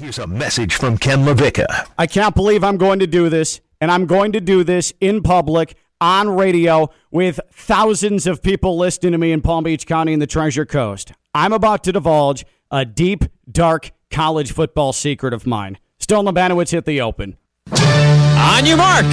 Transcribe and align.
Here's 0.00 0.18
a 0.18 0.26
message 0.26 0.76
from 0.76 0.96
Ken 0.96 1.26
LaVicka. 1.26 1.86
I 1.98 2.06
can't 2.06 2.34
believe 2.34 2.64
I'm 2.64 2.78
going 2.78 3.00
to 3.00 3.06
do 3.06 3.28
this, 3.28 3.60
and 3.82 3.90
I'm 3.90 4.06
going 4.06 4.32
to 4.32 4.40
do 4.40 4.64
this 4.64 4.94
in 4.98 5.22
public 5.22 5.76
on 6.00 6.30
radio 6.30 6.88
with 7.10 7.38
thousands 7.52 8.26
of 8.26 8.42
people 8.42 8.78
listening 8.78 9.12
to 9.12 9.18
me 9.18 9.30
in 9.30 9.42
Palm 9.42 9.64
Beach 9.64 9.86
County 9.86 10.14
and 10.14 10.22
the 10.22 10.26
Treasure 10.26 10.64
Coast. 10.64 11.12
I'm 11.34 11.52
about 11.52 11.84
to 11.84 11.92
divulge 11.92 12.46
a 12.70 12.86
deep, 12.86 13.26
dark 13.52 13.92
college 14.10 14.52
football 14.52 14.94
secret 14.94 15.34
of 15.34 15.46
mine. 15.46 15.76
Stone 15.98 16.24
Labanowitz 16.24 16.70
hit 16.70 16.86
the 16.86 17.02
open. 17.02 17.36
On 17.70 18.64
your 18.64 18.78
mark. 18.78 19.04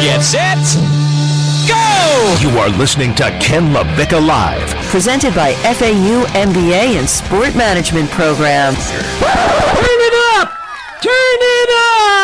Get 0.00 0.22
set. 0.22 1.07
Go! 1.68 2.36
You 2.40 2.48
are 2.58 2.70
listening 2.70 3.14
to 3.16 3.24
Ken 3.40 3.74
LaVicka 3.74 4.26
Live. 4.26 4.74
Presented 4.86 5.34
by 5.34 5.52
FAU 5.52 6.24
MBA 6.32 6.98
and 6.98 7.06
Sport 7.06 7.54
Management 7.54 8.08
Program. 8.10 8.74
Turn 8.74 10.00
it 10.00 10.14
up! 10.40 10.48
Turn 11.02 11.12
it 11.12 11.70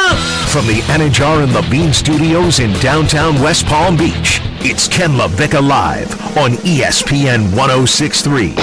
up! 0.09 0.17
From 0.49 0.67
the 0.67 0.81
Anidjar 0.87 1.43
and 1.43 1.53
Levine 1.53 1.93
Studios 1.93 2.59
in 2.61 2.73
downtown 2.81 3.35
West 3.43 3.67
Palm 3.67 3.99
Beach, 3.99 4.41
it's 4.61 4.89
Ken 4.89 5.11
LaVicka 5.11 5.61
Live 5.61 6.11
on 6.39 6.53
ESPN 6.65 7.55
1063. 7.55 8.55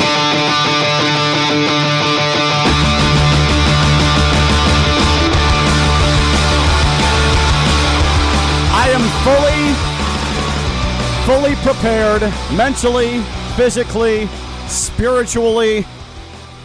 Fully, 11.32 11.56
prepared 11.56 12.24
mentally, 12.58 13.22
physically, 13.56 14.28
spiritually 14.68 15.86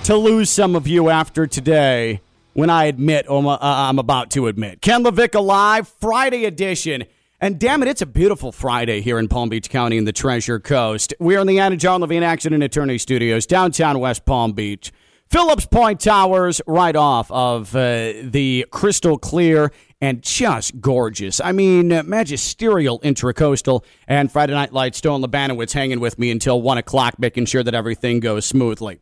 to 0.03 0.17
lose 0.17 0.51
some 0.51 0.75
of 0.75 0.89
you 0.89 1.09
after 1.09 1.47
today 1.47 2.21
when 2.53 2.69
I 2.69 2.87
admit, 2.87 3.31
or 3.31 3.47
uh, 3.47 3.59
I'm 3.61 4.01
about 4.01 4.33
to 4.33 4.49
admit. 4.49 4.83
Ken 4.83 5.05
LaVicka 5.05 5.41
Live, 5.41 5.87
Friday 5.87 6.47
edition. 6.47 7.05
And 7.41 7.61
damn 7.61 7.81
it, 7.81 7.89
it's 7.89 8.03
a 8.03 8.07
beautiful 8.07 8.51
Friday 8.51 9.03
here 9.03 9.21
in 9.21 9.29
Palm 9.29 9.51
Beach 9.51 9.71
County 9.71 9.99
in 9.99 10.05
the 10.05 10.13
Treasure 10.13 10.59
Coast. 10.59 11.15
We 11.21 11.37
are 11.37 11.43
in 11.43 11.47
the 11.47 11.61
Anna 11.61 11.77
John 11.77 12.01
Levine 12.01 12.25
Accident 12.25 12.65
Attorney 12.65 12.99
Studios, 12.99 13.47
downtown 13.47 14.01
West 14.01 14.25
Palm 14.25 14.51
Beach. 14.51 14.91
Phillips 15.29 15.67
Point 15.67 16.01
Towers, 16.01 16.61
right 16.67 16.95
off 16.95 17.31
of 17.31 17.75
uh, 17.75 18.15
the 18.23 18.67
crystal 18.71 19.17
clear 19.17 19.71
and 20.01 20.23
just 20.23 20.81
gorgeous. 20.81 21.41
I 21.41 21.53
mean, 21.53 21.93
uh, 21.93 22.03
magisterial 22.03 23.01
intracoastal. 23.01 23.85
And 24.07 24.31
Friday 24.31 24.53
Night 24.53 24.73
Lights, 24.73 24.99
Stone 24.99 25.23
Labanowitz 25.23 25.73
hanging 25.73 26.01
with 26.01 26.19
me 26.19 26.31
until 26.31 26.61
1 26.61 26.79
o'clock, 26.79 27.19
making 27.19 27.47
sure 27.47 27.63
that 27.63 27.75
everything 27.75 28.21
goes 28.21 28.45
smoothly. 28.45 29.01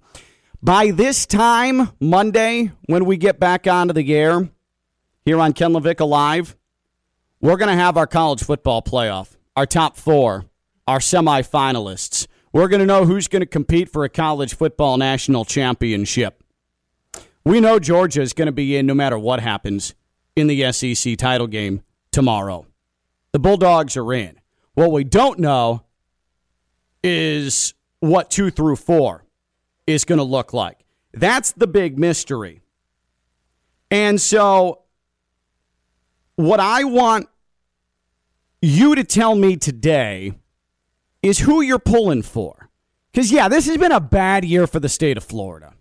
By 0.63 0.93
this 0.93 1.27
time, 1.27 1.91
Monday, 2.01 2.71
when 2.87 3.05
we 3.05 3.17
get 3.17 3.39
back 3.39 3.67
onto 3.67 3.93
the 3.93 4.15
air 4.15 4.49
here 5.25 5.39
on 5.41 5.53
Ken 5.53 5.73
LaVicka 5.73 6.09
Live, 6.09 6.57
we're 7.41 7.57
going 7.57 7.77
to 7.77 7.83
have 7.83 7.97
our 7.97 8.07
college 8.07 8.43
football 8.43 8.81
playoff, 8.81 9.37
our 9.57 9.67
top 9.67 9.97
four, 9.97 10.47
our 10.87 11.01
semifinalists. 11.01 12.27
We're 12.53 12.69
going 12.69 12.81
to 12.81 12.87
know 12.87 13.05
who's 13.05 13.29
going 13.29 13.41
to 13.41 13.47
compete 13.47 13.91
for 13.91 14.05
a 14.05 14.09
college 14.09 14.55
football 14.55 14.97
national 14.97 15.45
championship. 15.45 16.43
We 17.45 17.61
know 17.61 17.79
Georgia 17.79 18.23
is 18.23 18.33
going 18.33 18.47
to 18.47 18.53
be 18.53 18.77
in 18.77 18.87
no 18.87 18.95
matter 18.95 19.19
what 19.19 19.41
happens 19.41 19.95
in 20.37 20.47
the 20.47 20.73
SEC 20.73 21.17
title 21.17 21.47
game 21.47 21.83
tomorrow. 22.11 22.67
The 23.33 23.39
Bulldogs 23.39 23.97
are 23.97 24.13
in. 24.13 24.41
What 24.75 24.93
we 24.93 25.05
don't 25.05 25.39
know 25.39 25.85
is 27.03 27.75
what 28.01 28.31
two 28.31 28.51
through 28.51 28.77
four 28.77 29.25
is 29.87 30.05
going 30.05 30.19
to 30.19 30.25
look 30.25 30.53
like. 30.53 30.85
That's 31.13 31.53
the 31.53 31.67
big 31.67 31.99
mystery. 31.99 32.61
And 33.91 34.21
so, 34.21 34.83
what 36.37 36.59
I 36.59 36.85
want 36.85 37.29
you 38.61 38.95
to 38.95 39.05
tell 39.05 39.35
me 39.35 39.57
today 39.57 40.33
is 41.23 41.39
who 41.39 41.61
you're 41.61 41.79
pulling 41.79 42.23
for. 42.23 42.71
Because, 43.13 43.31
yeah, 43.31 43.49
this 43.49 43.67
has 43.67 43.77
been 43.77 43.93
a 43.93 44.01
bad 44.01 44.45
year 44.45 44.67
for 44.67 44.81
the 44.81 44.89
state 44.89 45.17
of 45.17 45.23
Florida. 45.23 45.75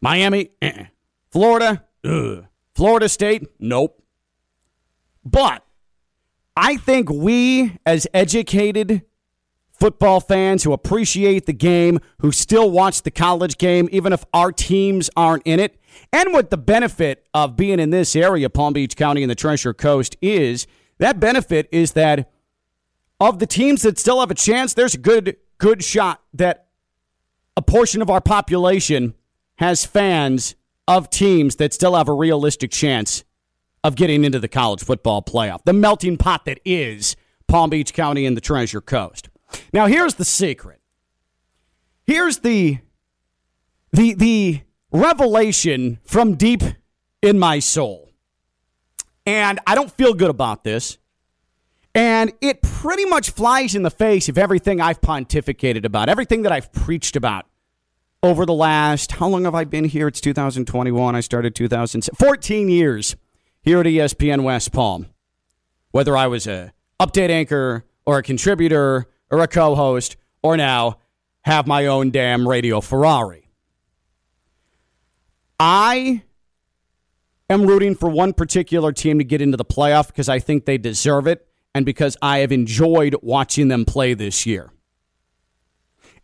Miami, 0.00 0.50
eh. 0.62 0.84
Florida, 1.32 1.84
ugh. 2.04 2.46
Florida 2.80 3.10
State, 3.10 3.46
nope. 3.58 4.02
But 5.22 5.66
I 6.56 6.78
think 6.78 7.10
we, 7.10 7.76
as 7.84 8.06
educated 8.14 9.02
football 9.70 10.18
fans 10.18 10.64
who 10.64 10.72
appreciate 10.72 11.44
the 11.44 11.52
game, 11.52 12.00
who 12.20 12.32
still 12.32 12.70
watch 12.70 13.02
the 13.02 13.10
college 13.10 13.58
game, 13.58 13.90
even 13.92 14.14
if 14.14 14.24
our 14.32 14.50
teams 14.50 15.10
aren't 15.14 15.42
in 15.44 15.60
it, 15.60 15.78
and 16.10 16.32
what 16.32 16.48
the 16.48 16.56
benefit 16.56 17.26
of 17.34 17.54
being 17.54 17.80
in 17.80 17.90
this 17.90 18.16
area, 18.16 18.48
Palm 18.48 18.72
Beach 18.72 18.96
County 18.96 19.22
and 19.22 19.30
the 19.30 19.34
Treasure 19.34 19.74
Coast, 19.74 20.16
is 20.22 20.66
that 20.96 21.20
benefit 21.20 21.68
is 21.70 21.92
that 21.92 22.32
of 23.20 23.40
the 23.40 23.46
teams 23.46 23.82
that 23.82 23.98
still 23.98 24.20
have 24.20 24.30
a 24.30 24.34
chance, 24.34 24.72
there's 24.72 24.94
a 24.94 24.98
good 24.98 25.36
good 25.58 25.84
shot 25.84 26.22
that 26.32 26.68
a 27.58 27.60
portion 27.60 28.00
of 28.00 28.08
our 28.08 28.22
population 28.22 29.12
has 29.56 29.84
fans 29.84 30.54
of 30.90 31.08
teams 31.08 31.56
that 31.56 31.72
still 31.72 31.94
have 31.94 32.08
a 32.08 32.12
realistic 32.12 32.72
chance 32.72 33.22
of 33.84 33.94
getting 33.94 34.24
into 34.24 34.40
the 34.40 34.48
college 34.48 34.82
football 34.82 35.22
playoff. 35.22 35.64
The 35.64 35.72
melting 35.72 36.16
pot 36.16 36.44
that 36.46 36.58
is 36.64 37.14
Palm 37.46 37.70
Beach 37.70 37.94
County 37.94 38.26
and 38.26 38.36
the 38.36 38.40
Treasure 38.40 38.80
Coast. 38.80 39.28
Now 39.72 39.86
here's 39.86 40.14
the 40.14 40.24
secret. 40.24 40.80
Here's 42.06 42.38
the 42.38 42.80
the 43.92 44.14
the 44.14 44.62
revelation 44.90 46.00
from 46.02 46.34
deep 46.34 46.62
in 47.22 47.38
my 47.38 47.60
soul. 47.60 48.10
And 49.24 49.60
I 49.68 49.76
don't 49.76 49.92
feel 49.92 50.12
good 50.12 50.30
about 50.30 50.64
this. 50.64 50.98
And 51.94 52.32
it 52.40 52.62
pretty 52.62 53.04
much 53.04 53.30
flies 53.30 53.76
in 53.76 53.84
the 53.84 53.90
face 53.90 54.28
of 54.28 54.38
everything 54.38 54.80
I've 54.80 55.00
pontificated 55.00 55.84
about, 55.84 56.08
everything 56.08 56.42
that 56.42 56.52
I've 56.52 56.72
preached 56.72 57.14
about 57.14 57.46
over 58.22 58.44
the 58.44 58.54
last, 58.54 59.12
how 59.12 59.28
long 59.28 59.44
have 59.44 59.54
I 59.54 59.64
been 59.64 59.84
here? 59.84 60.08
It's 60.08 60.20
2021. 60.20 61.16
I 61.16 61.20
started 61.20 61.54
2014 61.54 62.68
years 62.68 63.16
here 63.62 63.80
at 63.80 63.86
ESPN 63.86 64.42
West 64.42 64.72
Palm. 64.72 65.06
Whether 65.90 66.16
I 66.16 66.26
was 66.26 66.46
a 66.46 66.72
update 67.00 67.30
anchor 67.30 67.84
or 68.04 68.18
a 68.18 68.22
contributor 68.22 69.08
or 69.30 69.40
a 69.40 69.48
co-host 69.48 70.16
or 70.42 70.56
now 70.56 70.98
have 71.42 71.66
my 71.66 71.86
own 71.86 72.10
damn 72.10 72.46
radio 72.46 72.80
Ferrari. 72.80 73.48
I 75.58 76.22
am 77.48 77.66
rooting 77.66 77.94
for 77.94 78.08
one 78.08 78.32
particular 78.32 78.92
team 78.92 79.18
to 79.18 79.24
get 79.24 79.40
into 79.40 79.56
the 79.56 79.64
playoff 79.64 80.08
because 80.08 80.28
I 80.28 80.38
think 80.38 80.64
they 80.64 80.78
deserve 80.78 81.26
it 81.26 81.46
and 81.74 81.86
because 81.86 82.16
I 82.20 82.38
have 82.38 82.52
enjoyed 82.52 83.16
watching 83.22 83.68
them 83.68 83.84
play 83.84 84.14
this 84.14 84.44
year. 84.44 84.70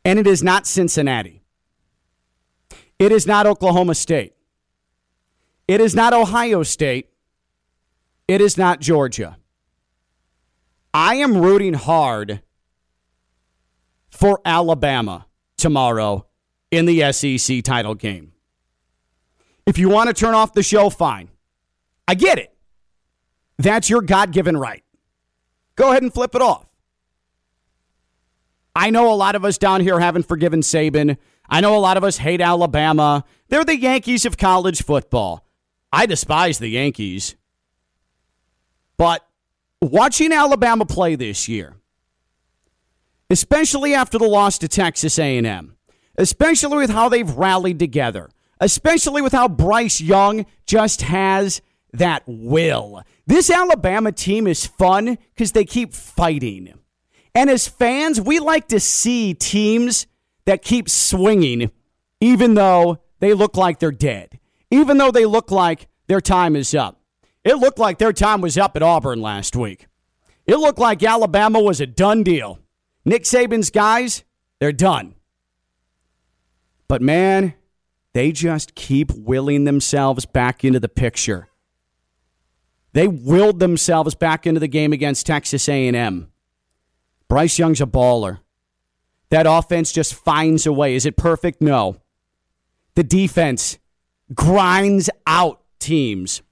And 0.05 0.19
it 0.19 0.27
is 0.27 0.43
not 0.43 0.67
Cincinnati. 0.67 1.36
It 2.99 3.13
is 3.13 3.27
not 3.27 3.47
Oklahoma 3.47 3.95
State. 3.95 4.35
It 5.69 5.81
is 5.81 5.95
not 5.95 6.13
Ohio 6.13 6.63
State. 6.63 7.11
It 8.29 8.41
is 8.41 8.57
not 8.57 8.81
Georgia. 8.81 9.37
I 10.95 11.17
am 11.17 11.37
rooting 11.37 11.75
hard 11.75 12.41
for 14.11 14.41
Alabama 14.45 15.27
tomorrow 15.59 16.27
in 16.71 16.87
the 16.87 17.13
SEC 17.13 17.63
title 17.63 17.95
game. 17.95 18.33
If 19.67 19.79
you 19.79 19.89
want 19.89 20.09
to 20.09 20.15
turn 20.15 20.35
off 20.35 20.53
the 20.53 20.63
show, 20.63 20.91
fine. 20.91 21.29
I 22.09 22.15
get 22.15 22.39
it. 22.39 22.57
That's 23.59 23.91
your 23.91 24.01
God 24.01 24.33
given 24.33 24.57
right. 24.57 24.85
Go 25.75 25.91
ahead 25.91 26.03
and 26.03 26.13
flip 26.13 26.35
it 26.35 26.43
off. 26.43 26.67
I 28.75 28.91
know 28.91 29.13
a 29.13 29.17
lot 29.17 29.35
of 29.35 29.45
us 29.45 29.59
down 29.59 29.81
here 29.81 29.99
haven't 29.99 30.29
forgiven 30.29 30.61
Saban. 30.61 31.17
I 31.49 31.61
know 31.61 31.77
a 31.77 31.79
lot 31.79 31.97
of 31.97 32.05
us 32.05 32.19
hate 32.19 32.41
Alabama. 32.41 33.25
They're 33.49 33.65
the 33.65 33.79
Yankees 33.79 34.27
of 34.27 34.37
college 34.37 34.83
football. 34.83 35.47
I 35.93 36.07
despise 36.07 36.59
the 36.59 36.69
Yankees. 36.69 37.37
But 38.97 39.27
watching 39.81 40.33
Alabama 40.33 40.87
play 40.87 41.15
this 41.17 41.49
year, 41.49 41.77
especially 43.31 43.95
after 43.95 44.19
the 44.19 44.29
loss 44.29 44.59
to 44.59 44.69
Texas 44.69 45.19
A&M, 45.19 45.77
especially 46.17 46.79
with 46.79 46.91
how 46.91 47.09
they've 47.09 47.31
rallied 47.31 47.79
together, 47.79 48.31
especially 48.61 49.23
with 49.23 49.33
how 49.33 49.49
Bryce 49.49 50.01
Young 50.01 50.47
just 50.67 51.03
has 51.03 51.61
that 51.93 52.23
will. 52.27 53.03
This 53.27 53.51
Alabama 53.51 54.13
team 54.13 54.47
is 54.47 54.67
fun 54.67 55.19
because 55.35 55.53
they 55.53 55.65
keep 55.65 55.93
fighting. 55.93 56.75
And 57.35 57.51
as 57.51 57.69
fans, 57.69 58.21
we 58.21 58.39
like 58.39 58.69
to 58.69 58.81
see 58.81 59.35
teams 59.35 60.07
that 60.47 60.63
keep 60.63 60.89
swinging 60.89 61.71
even 62.21 62.55
though 62.55 62.99
they 63.21 63.35
look 63.35 63.57
like 63.57 63.79
they're 63.79 63.91
dead, 63.91 64.39
even 64.71 64.99
though 64.99 65.11
they 65.11 65.27
look 65.27 65.51
like 65.51 65.89
their 66.07 66.21
time 66.21 66.57
is 66.57 66.75
up. 66.75 67.01
It 67.45 67.57
looked 67.57 67.79
like 67.79 67.99
their 67.99 68.13
time 68.13 68.41
was 68.41 68.59
up 68.59 68.77
at 68.77 68.83
Auburn 68.83 69.21
last 69.21 69.55
week. 69.55 69.87
It 70.47 70.57
looked 70.57 70.79
like 70.79 71.03
Alabama 71.03 71.61
was 71.61 71.81
a 71.81 71.87
done 71.87 72.23
deal. 72.23 72.59
Nick 73.05 73.25
Saban's 73.25 73.71
guys, 73.71 74.25
they're 74.59 74.73
done. 74.73 75.15
But 76.89 77.03
man, 77.03 77.55
they 78.15 78.33
just 78.33 78.75
keep 78.75 79.13
willing 79.13 79.65
themselves 79.65 80.25
back 80.25 80.65
into 80.65 80.81
the 80.81 80.89
picture. 80.89 81.49
They 82.93 83.09
willed 83.09 83.59
themselves 83.59 84.15
back 84.15 84.47
into 84.47 84.61
the 84.61 84.69
game 84.69 84.93
against 84.93 85.27
Texas 85.27 85.69
A&M. 85.69 86.33
Bryce 87.29 87.59
Young's 87.59 87.81
a 87.81 87.87
baller. 87.87 88.39
That 89.31 89.47
offense 89.49 89.93
just 89.93 90.15
finds 90.15 90.67
a 90.67 90.73
way. 90.73 90.95
Is 90.95 91.07
it 91.07 91.17
perfect? 91.17 91.61
No. 91.61 91.97
The 92.95 93.05
defense 93.05 93.79
grinds 94.35 95.11
out 95.27 95.61
teams. 95.79 96.43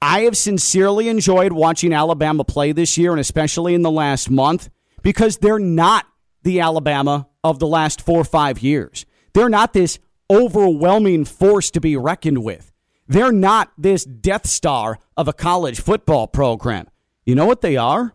I 0.00 0.22
have 0.22 0.36
sincerely 0.36 1.08
enjoyed 1.08 1.52
watching 1.52 1.92
Alabama 1.92 2.44
play 2.44 2.72
this 2.72 2.98
year, 2.98 3.12
and 3.12 3.20
especially 3.20 3.74
in 3.74 3.82
the 3.82 3.90
last 3.90 4.28
month, 4.28 4.68
because 5.02 5.36
they're 5.36 5.60
not 5.60 6.06
the 6.42 6.60
Alabama 6.60 7.28
of 7.44 7.60
the 7.60 7.68
last 7.68 8.00
four 8.02 8.20
or 8.20 8.24
five 8.24 8.60
years. 8.60 9.06
They're 9.32 9.48
not 9.48 9.72
this 9.72 9.98
overwhelming 10.28 11.24
force 11.24 11.70
to 11.70 11.80
be 11.80 11.96
reckoned 11.96 12.42
with. 12.42 12.72
They're 13.06 13.32
not 13.32 13.72
this 13.78 14.04
Death 14.04 14.46
Star 14.46 14.98
of 15.16 15.28
a 15.28 15.32
college 15.32 15.80
football 15.80 16.26
program. 16.26 16.88
You 17.24 17.34
know 17.34 17.46
what 17.46 17.60
they 17.60 17.76
are? 17.76 18.14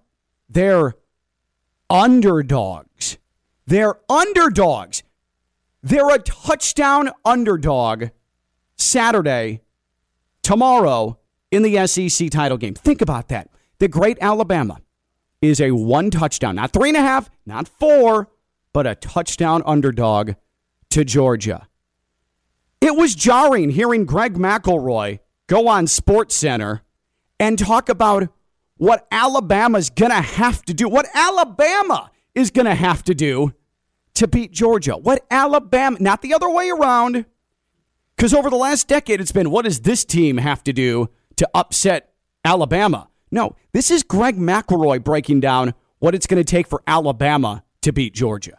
They're 0.50 0.95
underdogs. 1.89 3.18
They're 3.67 3.95
underdogs. 4.09 5.03
They're 5.83 6.09
a 6.09 6.19
touchdown 6.19 7.11
underdog 7.23 8.05
Saturday, 8.77 9.61
tomorrow 10.41 11.19
in 11.51 11.63
the 11.63 11.85
SEC 11.87 12.29
title 12.29 12.57
game. 12.57 12.73
Think 12.73 13.01
about 13.01 13.27
that. 13.27 13.49
The 13.79 13.87
great 13.87 14.17
Alabama 14.21 14.79
is 15.41 15.59
a 15.59 15.71
one 15.71 16.09
touchdown, 16.09 16.55
not 16.55 16.71
three 16.71 16.89
and 16.89 16.97
a 16.97 17.01
half, 17.01 17.29
not 17.45 17.67
four, 17.67 18.29
but 18.73 18.87
a 18.87 18.95
touchdown 18.95 19.61
underdog 19.65 20.31
to 20.91 21.03
Georgia. 21.03 21.67
It 22.79 22.95
was 22.95 23.15
jarring 23.15 23.71
hearing 23.71 24.05
Greg 24.05 24.35
McElroy 24.35 25.19
go 25.47 25.67
on 25.67 25.87
Sports 25.87 26.35
Center 26.35 26.81
and 27.39 27.59
talk 27.59 27.89
about 27.89 28.29
what 28.77 29.07
Alabama's 29.11 29.89
going 29.89 30.11
to 30.11 30.21
have 30.21 30.63
to 30.65 30.73
do, 30.73 30.87
what 30.87 31.07
Alabama 31.13 32.11
is 32.35 32.51
going 32.51 32.65
to 32.65 32.75
have 32.75 33.03
to 33.03 33.15
do 33.15 33.53
to 34.17 34.27
beat 34.27 34.51
Georgia. 34.51 34.97
What 34.97 35.25
Alabama, 35.29 35.97
not 35.99 36.23
the 36.23 36.33
other 36.33 36.49
way 36.49 36.69
around. 36.69 37.25
Because 38.15 38.33
over 38.33 38.49
the 38.49 38.55
last 38.55 38.87
decade, 38.87 39.21
it's 39.21 39.31
been 39.31 39.51
what 39.51 39.65
does 39.65 39.81
this 39.81 40.03
team 40.03 40.37
have 40.37 40.63
to 40.63 40.73
do 40.73 41.09
to 41.35 41.47
upset 41.53 42.13
Alabama? 42.43 43.09
No, 43.29 43.55
this 43.73 43.91
is 43.91 44.01
Greg 44.01 44.37
McElroy 44.37 45.03
breaking 45.03 45.39
down 45.39 45.75
what 45.99 46.15
it's 46.15 46.25
going 46.25 46.43
to 46.43 46.49
take 46.49 46.67
for 46.67 46.81
Alabama 46.87 47.63
to 47.83 47.93
beat 47.93 48.15
Georgia. 48.15 48.57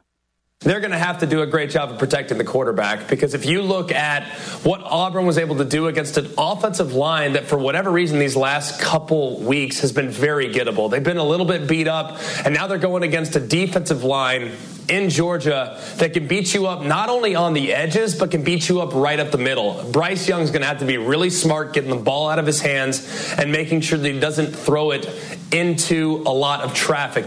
They're 0.61 0.81
going 0.81 0.93
to 0.93 0.99
have 0.99 1.19
to 1.21 1.27
do 1.27 1.43
a 1.43 1.47
great 1.47 1.71
job 1.71 1.91
of 1.91 1.99
protecting 1.99 2.39
the 2.39 2.45
quarterback 2.45 3.09
because 3.09 3.35
if 3.35 3.45
you 3.45 3.63
look 3.63 3.91
at 3.91 4.29
what 4.65 4.81
Auburn 4.83 5.27
was 5.27 5.39
able 5.39 5.57
to 5.57 5.65
do 5.65 5.89
against 5.89 6.19
an 6.19 6.29
offensive 6.39 6.95
line 6.95 7.33
that, 7.33 7.47
for 7.47 7.59
whatever 7.59 7.91
reason, 7.91 8.19
these 8.21 8.37
last 8.37 8.81
couple 8.81 9.41
weeks 9.41 9.81
has 9.81 9.93
been 9.93 10.11
very 10.11 10.53
gettable. 10.53 10.91
They've 10.91 11.03
been 11.03 11.17
a 11.17 11.25
little 11.25 11.47
bit 11.47 11.69
beat 11.69 11.89
up, 11.89 12.21
and 12.45 12.55
now 12.55 12.67
they're 12.69 12.79
going 12.79 13.03
against 13.03 13.35
a 13.37 13.41
defensive 13.41 14.05
line 14.05 14.53
in 14.89 15.11
Georgia 15.11 15.81
that 15.97 16.13
can 16.13 16.27
beat 16.27 16.55
you 16.55 16.67
up 16.67 16.83
not 16.83 17.09
only 17.09 17.35
on 17.35 17.53
the 17.53 17.73
edges, 17.75 18.15
but 18.15 18.31
can 18.31 18.43
beat 18.43 18.69
you 18.69 18.81
up 18.81 18.95
right 18.95 19.21
up 19.21 19.31
the 19.31 19.39
middle. 19.39 19.83
Bryce 19.93 20.29
Young's 20.29 20.51
going 20.51 20.63
to 20.63 20.69
have 20.69 20.79
to 20.79 20.87
be 20.87 20.97
really 20.97 21.31
smart 21.31 21.73
getting 21.75 21.91
the 21.91 21.97
ball 21.97 22.29
out 22.29 22.39
of 22.39 22.47
his 22.47 22.61
hands 22.61 23.35
and 23.39 23.53
making 23.53 23.83
sure 23.83 23.99
that 23.99 24.11
he 24.11 24.19
doesn't 24.19 24.53
throw 24.53 24.91
it 24.91 25.09
into 25.53 26.23
a 26.27 26.33
lot 26.33 26.61
of 26.61 26.75
traffic. 26.75 27.27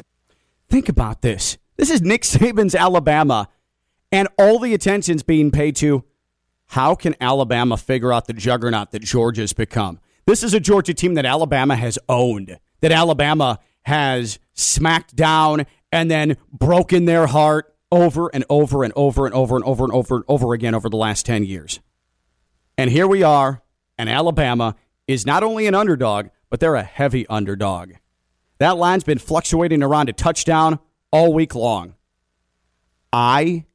Think 0.69 0.90
about 0.90 1.22
this. 1.22 1.58
This 1.78 1.90
is 1.90 2.02
Nick 2.02 2.24
Saban's 2.24 2.75
Alabama, 2.75 3.50
and 4.12 4.28
all 4.38 4.60
the 4.60 4.74
attention's 4.74 5.24
being 5.24 5.52
paid 5.52 5.75
to 5.78 6.04
how 6.68 6.96
can 6.96 7.16
Alabama 7.19 7.75
figure 7.75 8.13
out 8.13 8.28
the 8.28 8.34
juggernaut 8.34 8.92
that 8.92 9.02
Georgia's 9.02 9.52
become? 9.52 10.00
This 10.25 10.44
is 10.44 10.54
a 10.54 10.60
Georgia 10.60 10.94
team 10.94 11.16
that 11.16 11.25
Alabama 11.25 11.75
has 11.75 12.00
owned, 12.08 12.58
that 12.81 12.92
Alabama 12.92 13.60
has 13.84 14.40
smacked 14.54 15.16
down 15.16 15.66
and 15.92 16.10
then 16.10 16.38
broken 16.52 17.06
their 17.06 17.28
heart 17.28 17.76
over 17.92 18.30
and 18.34 18.46
over 18.50 18.84
and 18.84 18.94
over 18.96 19.26
and 19.26 19.36
over 19.36 19.56
and 19.56 19.66
over 19.66 19.84
and 19.84 19.94
over 19.94 20.16
and 20.16 20.26
over 20.28 20.54
again 20.54 20.74
over 20.74 20.90
the 20.90 20.98
last 20.98 21.26
10 21.26 21.44
years. 21.44 21.80
And 22.78 22.90
here 22.90 23.08
we 23.08 23.22
are, 23.22 23.62
and 23.98 24.10
Alabama 24.10 24.76
is 25.08 25.26
not 25.26 25.44
only 25.44 25.68
an 25.68 25.76
underdog, 25.76 26.28
but 26.50 26.60
they're 26.60 26.76
a 26.76 26.84
heavy 26.84 27.28
underdog. 27.28 27.94
That 28.60 28.78
line's 28.78 29.04
been 29.04 29.18
fluctuating 29.18 29.84
around 29.84 30.10
a 30.10 30.14
touchdown 30.14 30.80
all 31.12 31.34
week 31.34 31.56
long. 31.56 31.96
I 33.12 33.66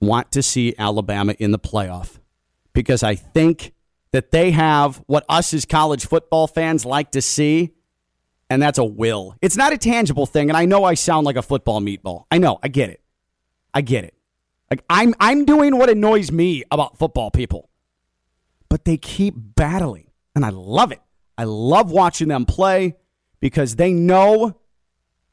want 0.00 0.32
to 0.32 0.42
see 0.42 0.74
Alabama 0.78 1.34
in 1.38 1.50
the 1.50 1.58
playoff 1.58 2.18
because 2.72 3.02
I 3.02 3.14
think 3.16 3.74
that 4.12 4.30
they 4.30 4.52
have 4.52 5.02
what 5.06 5.24
us 5.28 5.52
as 5.52 5.64
college 5.64 6.06
football 6.06 6.46
fans 6.46 6.84
like 6.84 7.10
to 7.12 7.20
see, 7.20 7.74
and 8.50 8.62
that's 8.62 8.78
a 8.78 8.84
will. 8.84 9.34
It's 9.42 9.56
not 9.56 9.72
a 9.72 9.78
tangible 9.78 10.26
thing, 10.26 10.48
and 10.50 10.56
I 10.56 10.64
know 10.64 10.84
I 10.84 10.94
sound 10.94 11.26
like 11.26 11.36
a 11.36 11.42
football 11.42 11.80
meatball. 11.80 12.24
I 12.30 12.38
know, 12.38 12.58
I 12.62 12.68
get 12.68 12.90
it. 12.90 13.02
I 13.74 13.80
get 13.80 14.04
it. 14.04 14.14
Like 14.70 14.84
I'm 14.88 15.14
I'm 15.20 15.44
doing 15.44 15.76
what 15.76 15.90
annoys 15.90 16.30
me 16.30 16.64
about 16.70 16.98
football 16.98 17.30
people. 17.30 17.68
But 18.68 18.84
they 18.84 18.96
keep 18.96 19.34
battling, 19.36 20.10
and 20.34 20.44
I 20.44 20.50
love 20.50 20.92
it. 20.92 21.00
I 21.36 21.44
love 21.44 21.90
watching 21.90 22.28
them 22.28 22.44
play 22.44 22.96
because 23.40 23.76
they 23.76 23.92
know 23.92 24.58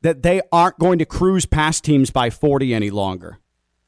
that 0.01 0.21
they 0.21 0.41
aren't 0.51 0.79
going 0.79 0.99
to 0.99 1.05
cruise 1.05 1.45
past 1.45 1.83
teams 1.83 2.11
by 2.11 2.29
40 2.29 2.73
any 2.73 2.91
longer. 2.91 3.39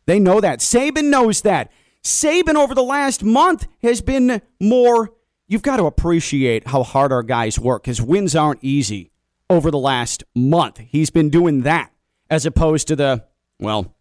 They 0.05 0.19
know 0.19 0.41
that. 0.41 0.59
Saban 0.59 1.05
knows 1.05 1.41
that. 1.41 1.71
Saban 2.03 2.55
over 2.55 2.73
the 2.73 2.83
last 2.83 3.23
month 3.23 3.67
has 3.83 4.01
been 4.01 4.41
more. 4.59 5.13
You've 5.47 5.61
got 5.61 5.77
to 5.77 5.85
appreciate 5.85 6.67
how 6.67 6.83
hard 6.83 7.11
our 7.11 7.23
guys 7.23 7.59
work 7.59 7.83
because 7.83 8.01
wins 8.01 8.35
aren't 8.35 8.63
easy 8.63 9.11
over 9.49 9.71
the 9.71 9.77
last 9.77 10.23
month. 10.35 10.77
He's 10.79 11.09
been 11.09 11.29
doing 11.29 11.61
that 11.61 11.91
as 12.29 12.45
opposed 12.45 12.87
to 12.89 12.95
the, 12.95 13.23
well, 13.59 13.95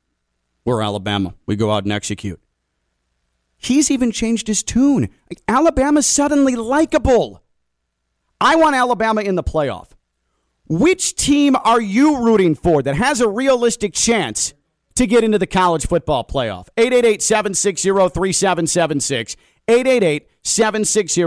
we're 0.64 0.82
Alabama. 0.82 1.34
We 1.46 1.56
go 1.56 1.70
out 1.70 1.84
and 1.84 1.92
execute. 1.92 2.40
He's 3.56 3.90
even 3.90 4.12
changed 4.12 4.48
his 4.48 4.62
tune. 4.62 5.08
Alabama's 5.48 6.06
suddenly 6.06 6.56
likable. 6.56 7.42
I 8.40 8.56
want 8.56 8.76
Alabama 8.76 9.22
in 9.22 9.34
the 9.34 9.42
playoff. 9.42 9.88
Which 10.68 11.14
team 11.14 11.56
are 11.64 11.80
you 11.80 12.24
rooting 12.24 12.54
for 12.54 12.82
that 12.82 12.96
has 12.96 13.20
a 13.20 13.28
realistic 13.28 13.94
chance 13.94 14.52
to 14.96 15.06
get 15.06 15.24
into 15.24 15.38
the 15.38 15.46
college 15.46 15.86
football 15.86 16.24
playoff? 16.24 16.68
888 16.76 17.22
760 17.22 17.88
3776. 17.88 19.36
888 19.68 20.28
760 20.42 21.22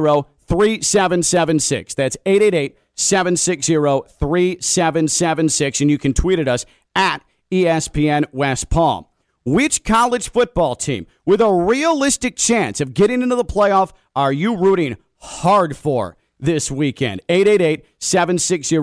3776. 0.47 1.93
That's 1.95 2.17
888 2.25 2.77
760 2.99 3.73
3776. 4.19 5.81
And 5.81 5.89
you 5.89 5.97
can 5.97 6.13
tweet 6.13 6.39
at 6.39 6.47
us 6.47 6.65
at 6.95 7.23
ESPN 7.51 8.25
West 8.31 8.69
Palm. 8.69 9.05
Which 9.45 9.83
college 9.83 10.29
football 10.29 10.75
team 10.75 11.07
with 11.25 11.41
a 11.41 11.51
realistic 11.51 12.35
chance 12.35 12.81
of 12.81 12.93
getting 12.93 13.21
into 13.21 13.35
the 13.35 13.45
playoff 13.45 13.93
are 14.15 14.33
you 14.33 14.57
rooting 14.57 14.97
hard 15.17 15.75
for 15.77 16.17
this 16.39 16.69
weekend? 16.69 17.21
888 17.29 17.85
760 17.99 18.75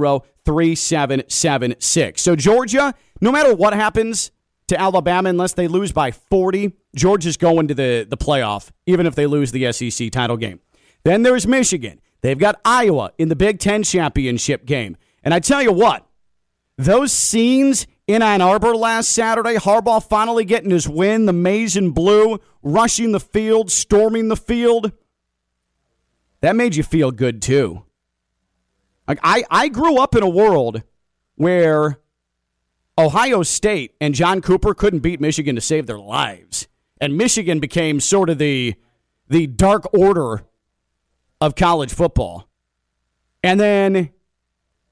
3776. 0.45 2.23
So, 2.23 2.35
Georgia, 2.37 2.95
no 3.21 3.31
matter 3.31 3.55
what 3.55 3.75
happens 3.75 4.31
to 4.69 4.81
Alabama, 4.81 5.29
unless 5.29 5.53
they 5.53 5.69
lose 5.69 5.93
by 5.93 6.11
40, 6.11 6.73
Georgia's 6.95 7.37
going 7.37 7.69
to 7.69 7.75
the, 7.75 8.07
the 8.09 8.17
playoff, 8.17 8.71
even 8.87 9.07
if 9.07 9.15
they 9.15 9.27
lose 9.27 9.53
the 9.53 9.71
SEC 9.73 10.11
title 10.11 10.37
game. 10.37 10.61
Then 11.05 11.23
there's 11.23 11.47
Michigan. 11.47 12.01
They've 12.21 12.39
got 12.39 12.61
Iowa 12.65 13.13
in 13.19 13.29
the 13.29 13.37
Big 13.37 13.59
Ten 13.59 13.83
championship 13.83 14.65
game. 14.65 14.97
And 15.23 15.33
I 15.35 15.41
tell 15.41 15.63
you 15.63 15.73
what, 15.73 16.07
those 16.77 17.13
scenes 17.13 17.87
in 18.07 18.23
Ann 18.23 18.41
Arbor 18.41 18.75
last 18.77 19.11
Saturday, 19.11 19.57
Harbaugh 19.57 20.07
finally 20.07 20.45
getting 20.45 20.71
his 20.71 20.89
win, 20.89 21.27
the 21.27 21.33
maize 21.33 21.77
and 21.77 21.95
blue, 21.95 22.39
rushing 22.63 23.13
the 23.13 23.21
field, 23.21 23.71
storming 23.71 24.29
the 24.29 24.37
field, 24.37 24.93
that 26.41 26.55
made 26.55 26.77
you 26.77 26.83
feel 26.83 27.11
good 27.11 27.43
too. 27.43 27.85
Like 29.09 29.19
I, 29.23 29.45
I 29.51 29.69
grew 29.69 29.99
up 29.99 30.15
in 30.15 30.23
a 30.23 30.29
world 30.29 30.83
where 31.37 31.99
Ohio 32.99 33.43
State 33.43 33.95
and 34.01 34.15
John 34.15 34.41
Cooper 34.41 34.75
couldn't 34.75 35.01
beat 35.01 35.21
Michigan 35.21 35.55
to 35.55 35.61
save 35.61 35.87
their 35.87 35.99
lives. 35.99 36.69
And 37.01 37.17
Michigan 37.17 37.61
became 37.61 38.01
sort 38.01 38.31
of 38.31 38.39
the 38.39 38.75
the 39.29 39.47
dark 39.47 39.93
order 39.93 40.45
of 41.41 41.55
college 41.55 41.93
football. 41.93 42.49
And 43.43 43.61
then 43.61 44.11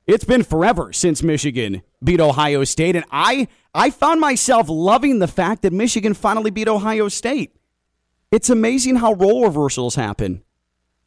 it's 0.07 0.25
been 0.25 0.43
forever 0.43 0.93
since 0.93 1.23
Michigan 1.23 1.83
beat 2.03 2.21
Ohio 2.21 2.65
State 2.65 2.97
and 2.97 3.05
I 3.11 3.49
I 3.75 3.91
found 3.91 4.21
myself 4.21 4.69
loving 4.69 5.19
the 5.19 5.27
fact 5.27 5.63
that 5.63 5.73
Michigan 5.73 6.15
finally 6.15 6.51
beat 6.51 6.69
Ohio 6.69 7.09
State. 7.09 7.57
It's 8.31 8.51
amazing 8.51 8.97
how 8.97 9.15
role 9.15 9.45
reversals 9.45 9.97
happen. 9.97 10.43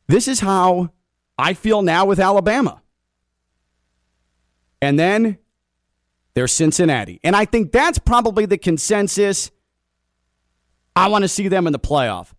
This 0.08 0.28
is 0.28 0.42
how 0.42 0.92
I 1.38 1.54
feel 1.54 1.82
now 1.82 2.06
with 2.06 2.20
Alabama. 2.20 2.82
And 4.82 5.00
then 5.00 5.38
there's 6.34 6.54
Cincinnati. 6.54 7.20
And 7.24 7.36
I 7.36 7.46
think 7.46 7.72
that's 7.72 8.00
probably 8.00 8.46
the 8.46 8.58
consensus. 8.58 9.52
I 10.96 11.08
want 11.08 11.24
to 11.24 11.28
see 11.28 11.48
them 11.48 11.68
in 11.68 11.74
the 11.74 11.80
playoff. 11.80 12.34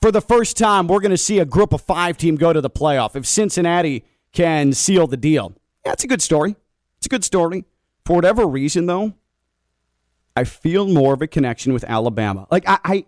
For 0.00 0.12
the 0.12 0.20
first 0.20 0.56
time, 0.56 0.86
we're 0.88 1.00
going 1.00 1.10
to 1.10 1.16
see 1.16 1.38
a 1.38 1.44
group 1.44 1.72
of 1.72 1.80
five 1.80 2.16
team 2.16 2.36
go 2.36 2.52
to 2.52 2.60
the 2.60 2.70
playoff. 2.70 3.16
If 3.16 3.26
Cincinnati 3.26 4.04
can 4.32 4.72
seal 4.72 5.06
the 5.06 5.16
deal, 5.16 5.54
it's 5.84 6.04
a 6.04 6.06
good 6.06 6.22
story. 6.22 6.56
It's 6.98 7.06
a 7.06 7.10
good 7.10 7.24
story. 7.24 7.64
For 8.04 8.16
whatever 8.16 8.46
reason, 8.46 8.86
though, 8.86 9.14
I 10.36 10.44
feel 10.44 10.86
more 10.86 11.14
of 11.14 11.22
a 11.22 11.26
connection 11.26 11.72
with 11.72 11.84
Alabama. 11.84 12.46
Like 12.50 12.68
I, 12.68 12.78
I 12.84 13.04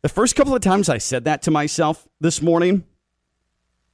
the 0.00 0.08
first 0.08 0.34
couple 0.34 0.54
of 0.54 0.62
times 0.62 0.88
I 0.88 0.98
said 0.98 1.24
that 1.24 1.42
to 1.42 1.50
myself 1.50 2.08
this 2.20 2.40
morning, 2.40 2.84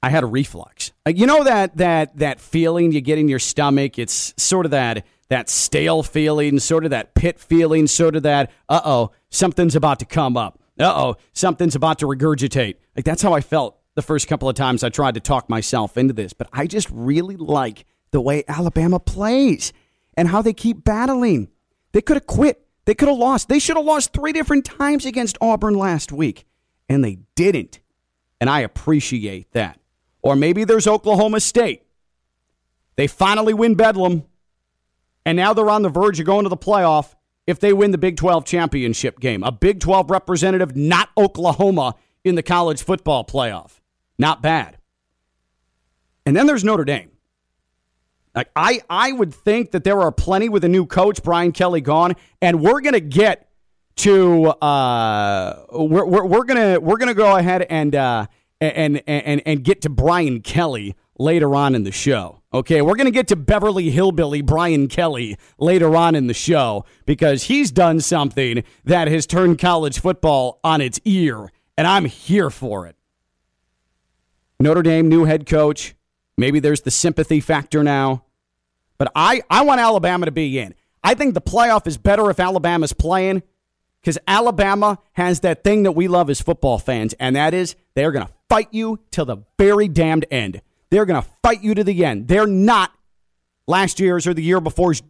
I 0.02 0.10
had 0.10 0.22
a 0.22 0.26
reflux. 0.26 0.92
Like 1.04 1.18
you 1.18 1.26
know 1.26 1.44
that 1.44 1.76
that 1.78 2.16
that 2.18 2.40
feeling 2.40 2.92
you 2.92 3.00
get 3.00 3.18
in 3.18 3.28
your 3.28 3.40
stomach. 3.40 3.98
It's 3.98 4.32
sort 4.36 4.64
of 4.64 4.70
that 4.70 5.04
that 5.28 5.50
stale 5.50 6.02
feeling, 6.02 6.60
sort 6.60 6.84
of 6.84 6.90
that 6.90 7.14
pit 7.14 7.38
feeling, 7.40 7.88
sort 7.88 8.14
of 8.14 8.22
that 8.22 8.50
uh 8.68 8.80
oh 8.84 9.10
something's 9.28 9.74
about 9.74 9.98
to 9.98 10.06
come 10.06 10.36
up. 10.36 10.60
Uh 10.78 10.92
oh 10.94 11.16
something's 11.32 11.74
about 11.74 11.98
to 12.00 12.06
regurgitate. 12.06 12.76
Like 12.96 13.04
that's 13.04 13.22
how 13.22 13.32
I 13.32 13.40
felt 13.40 13.78
the 13.94 14.02
first 14.02 14.28
couple 14.28 14.48
of 14.48 14.54
times 14.54 14.84
I 14.84 14.90
tried 14.90 15.14
to 15.14 15.20
talk 15.20 15.48
myself 15.48 15.96
into 15.96 16.14
this. 16.14 16.32
But 16.32 16.48
I 16.52 16.66
just 16.66 16.88
really 16.90 17.36
like 17.36 17.84
the 18.10 18.20
way 18.20 18.44
Alabama 18.46 19.00
plays 19.00 19.72
and 20.16 20.28
how 20.28 20.42
they 20.42 20.52
keep 20.52 20.84
battling. 20.84 21.48
They 21.92 22.00
could 22.00 22.16
have 22.16 22.26
quit. 22.26 22.64
They 22.84 22.94
could 22.94 23.08
have 23.08 23.18
lost. 23.18 23.48
They 23.48 23.58
should 23.58 23.76
have 23.76 23.84
lost 23.84 24.12
three 24.12 24.32
different 24.32 24.64
times 24.64 25.04
against 25.04 25.36
Auburn 25.40 25.74
last 25.74 26.10
week, 26.12 26.46
and 26.88 27.04
they 27.04 27.18
didn't. 27.34 27.80
And 28.40 28.48
I 28.48 28.60
appreciate 28.60 29.52
that. 29.52 29.78
Or 30.22 30.36
maybe 30.36 30.64
there's 30.64 30.86
Oklahoma 30.86 31.40
State. 31.40 31.82
They 32.96 33.06
finally 33.06 33.52
win 33.52 33.74
Bedlam, 33.74 34.24
and 35.26 35.36
now 35.36 35.52
they're 35.52 35.70
on 35.70 35.82
the 35.82 35.88
verge 35.88 36.18
of 36.18 36.26
going 36.26 36.44
to 36.44 36.48
the 36.48 36.56
playoff 36.56 37.14
if 37.48 37.58
they 37.58 37.72
win 37.72 37.92
the 37.92 37.98
Big 37.98 38.18
12 38.18 38.44
championship 38.44 39.18
game. 39.20 39.42
A 39.42 39.50
Big 39.50 39.80
12 39.80 40.10
representative, 40.10 40.76
not 40.76 41.08
Oklahoma, 41.16 41.94
in 42.22 42.34
the 42.34 42.42
college 42.42 42.82
football 42.82 43.24
playoff. 43.24 43.80
Not 44.18 44.42
bad. 44.42 44.76
And 46.26 46.36
then 46.36 46.46
there's 46.46 46.62
Notre 46.62 46.84
Dame. 46.84 47.10
Like 48.34 48.50
I, 48.54 48.82
I 48.90 49.12
would 49.12 49.32
think 49.32 49.70
that 49.70 49.82
there 49.82 49.98
are 50.02 50.12
plenty 50.12 50.50
with 50.50 50.62
a 50.62 50.68
new 50.68 50.84
coach, 50.84 51.22
Brian 51.22 51.52
Kelly 51.52 51.80
gone, 51.80 52.16
and 52.42 52.60
we're 52.60 52.82
gonna 52.82 53.00
get 53.00 53.48
to 53.96 54.48
uh, 54.48 55.64
we're, 55.72 56.04
we're, 56.04 56.26
we're 56.26 56.44
gonna 56.44 56.78
we're 56.78 56.98
gonna 56.98 57.14
go 57.14 57.34
ahead 57.34 57.62
and 57.62 57.96
uh, 57.96 58.26
and 58.60 59.02
and 59.06 59.42
and 59.46 59.64
get 59.64 59.80
to 59.82 59.88
Brian 59.88 60.42
Kelly 60.42 60.94
later 61.18 61.54
on 61.54 61.74
in 61.74 61.84
the 61.84 61.92
show. 61.92 62.37
Okay, 62.52 62.80
we're 62.80 62.96
gonna 62.96 63.10
get 63.10 63.28
to 63.28 63.36
Beverly 63.36 63.90
Hillbilly 63.90 64.40
Brian 64.40 64.88
Kelly 64.88 65.36
later 65.58 65.94
on 65.94 66.14
in 66.14 66.28
the 66.28 66.34
show 66.34 66.86
because 67.04 67.44
he's 67.44 67.70
done 67.70 68.00
something 68.00 68.64
that 68.84 69.06
has 69.08 69.26
turned 69.26 69.58
college 69.58 70.00
football 70.00 70.58
on 70.64 70.80
its 70.80 70.98
ear, 71.04 71.50
and 71.76 71.86
I'm 71.86 72.06
here 72.06 72.48
for 72.48 72.86
it. 72.86 72.96
Notre 74.58 74.82
Dame 74.82 75.08
new 75.08 75.24
head 75.24 75.46
coach. 75.46 75.94
Maybe 76.38 76.58
there's 76.58 76.80
the 76.80 76.90
sympathy 76.90 77.40
factor 77.40 77.84
now. 77.84 78.24
But 78.96 79.12
I, 79.14 79.42
I 79.48 79.62
want 79.62 79.80
Alabama 79.80 80.26
to 80.26 80.32
be 80.32 80.58
in. 80.58 80.74
I 81.04 81.14
think 81.14 81.34
the 81.34 81.40
playoff 81.40 81.86
is 81.86 81.98
better 81.98 82.30
if 82.30 82.40
Alabama's 82.40 82.92
playing 82.92 83.42
because 84.00 84.18
Alabama 84.26 84.98
has 85.12 85.40
that 85.40 85.62
thing 85.62 85.84
that 85.84 85.92
we 85.92 86.08
love 86.08 86.30
as 86.30 86.40
football 86.40 86.78
fans, 86.78 87.14
and 87.20 87.36
that 87.36 87.54
is 87.54 87.76
they're 87.94 88.12
going 88.12 88.26
to 88.26 88.32
fight 88.48 88.68
you 88.72 88.98
till 89.10 89.24
the 89.24 89.38
very 89.58 89.86
damned 89.86 90.26
end. 90.30 90.60
They're 90.90 91.06
going 91.06 91.22
to 91.22 91.28
fight 91.42 91.62
you 91.62 91.74
to 91.74 91.84
the 91.84 92.04
end. 92.04 92.28
They're 92.28 92.46
not 92.46 92.92
last 93.66 94.00
year's 94.00 94.26
or 94.26 94.34
the 94.34 94.42
year 94.42 94.60
before's 94.60 95.02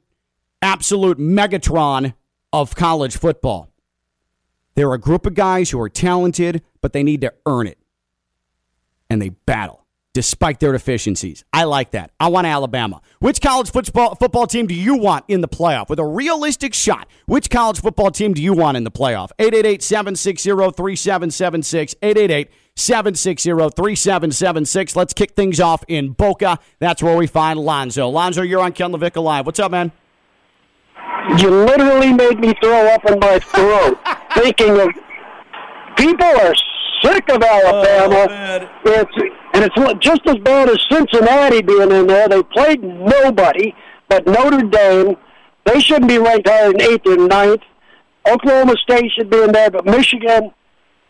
absolute 0.61 1.19
Megatron 1.19 2.15
of 2.53 2.75
college 2.75 3.17
football. 3.17 3.71
They're 4.75 4.93
a 4.93 4.99
group 4.99 5.27
of 5.27 5.35
guys 5.35 5.71
who 5.71 5.81
are 5.81 5.89
talented, 5.89 6.63
but 6.81 6.93
they 6.93 7.03
need 7.03 7.21
to 7.23 7.33
earn 7.47 7.67
it. 7.67 7.79
And 9.11 9.21
they 9.23 9.31
battle 9.31 9.87
despite 10.15 10.59
their 10.59 10.73
deficiencies. 10.73 11.45
I 11.53 11.65
like 11.65 11.93
that. 11.93 12.11
I 12.19 12.29
want 12.29 12.47
Alabama. 12.47 13.01
Which 13.21 13.41
college 13.41 13.71
football 13.71 14.17
football 14.17 14.47
team 14.47 14.67
do 14.67 14.75
you 14.75 14.97
want 14.97 15.25
in 15.29 15.43
the 15.43 15.49
playoff 15.49 15.89
with 15.89 16.01
a 16.01 16.05
realistic 16.05 16.75
shot? 16.75 17.09
Which 17.27 17.51
college 17.51 17.81
football 17.81 18.11
team 18.11 18.35
do 18.35 18.43
you 18.43 18.53
want 18.53 18.77
in 18.77 18.85
the 18.85 18.91
playoff? 18.91 19.31
888-760-3776. 22.79 22.79
888-760-3776. 22.79 24.97
Let's 24.97 25.13
kick 25.13 25.33
things 25.33 25.61
off 25.61 25.85
in 25.89 26.11
Boca. 26.11 26.59
That's 26.79 27.03
where 27.03 27.17
we 27.17 27.27
find 27.27 27.59
Lonzo. 27.59 28.09
Lonzo, 28.09 28.43
you're 28.43 28.61
on 28.61 28.73
Ken 28.73 28.93
LaVicka 28.93 29.23
Live. 29.23 29.47
What's 29.47 29.61
up, 29.61 29.71
man? 29.71 29.93
You 31.39 31.51
literally 31.51 32.13
made 32.13 32.41
me 32.41 32.55
throw 32.63 32.87
up 32.89 33.05
in 33.05 33.19
my 33.19 33.39
throat 33.39 33.99
thinking 34.35 34.81
of 34.81 34.89
people 35.97 36.27
are 36.27 36.55
sick 37.03 37.29
of 37.29 37.43
Alabama. 37.43 38.27
Oh, 38.31 38.69
it's 38.87 39.13
and 39.55 39.65
it's 39.65 40.05
just 40.05 40.21
as 40.27 40.37
bad 40.37 40.69
as 40.69 40.79
Cincinnati 40.91 41.63
being 41.63 41.91
in 41.91 42.07
there. 42.07 42.29
They 42.29 42.43
played 42.43 42.83
nobody 42.83 43.75
but 44.09 44.27
Notre 44.27 44.63
Dame. 44.63 45.17
They 45.65 45.81
shouldn't 45.81 46.09
be 46.09 46.19
ranked 46.19 46.49
higher 46.49 46.73
than 46.73 46.81
eighth 46.81 47.07
or 47.07 47.17
ninth. 47.17 47.63
Oklahoma 48.27 48.75
State 48.83 49.11
should 49.17 49.31
be 49.31 49.43
in 49.43 49.53
there, 49.53 49.71
but 49.71 49.85
Michigan, 49.85 50.53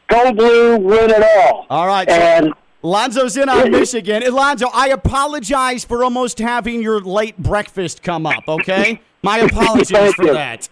go 0.08 0.32
blue, 0.32 0.76
win 0.78 1.10
it 1.10 1.22
all. 1.22 1.66
All 1.70 1.86
right. 1.86 2.08
And 2.08 2.52
Lonzo's 2.82 3.36
in 3.36 3.48
on 3.48 3.70
Michigan. 3.70 4.22
Lonzo, 4.32 4.68
I 4.72 4.88
apologize 4.88 5.84
for 5.84 6.04
almost 6.04 6.38
having 6.38 6.82
your 6.82 7.00
late 7.00 7.36
breakfast 7.38 8.02
come 8.02 8.26
up, 8.26 8.48
okay? 8.48 9.00
My 9.22 9.38
apologies 9.48 10.14
for 10.14 10.32
that. 10.32 10.68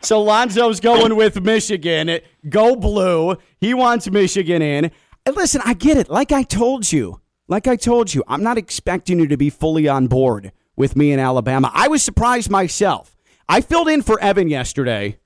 So 0.00 0.22
Lonzo's 0.22 0.80
going 0.80 1.16
with 1.16 1.40
Michigan. 1.42 2.20
Go 2.48 2.76
blue. 2.76 3.36
He 3.60 3.72
wants 3.72 4.10
Michigan 4.10 4.60
in. 4.60 4.90
And 5.26 5.36
listen, 5.36 5.62
I 5.64 5.72
get 5.72 5.96
it. 5.96 6.10
Like 6.10 6.32
I 6.32 6.42
told 6.42 6.92
you, 6.92 7.20
like 7.48 7.66
I 7.66 7.76
told 7.76 8.12
you, 8.12 8.22
I'm 8.28 8.42
not 8.42 8.58
expecting 8.58 9.18
you 9.18 9.26
to 9.28 9.36
be 9.36 9.48
fully 9.48 9.88
on 9.88 10.06
board 10.06 10.52
with 10.76 10.96
me 10.96 11.12
in 11.12 11.18
Alabama. 11.18 11.70
I 11.72 11.88
was 11.88 12.02
surprised 12.02 12.50
myself. 12.50 13.16
I 13.48 13.60
filled 13.60 13.88
in 13.88 14.02
for 14.02 14.20
Evan 14.20 14.48
yesterday. 14.48 15.18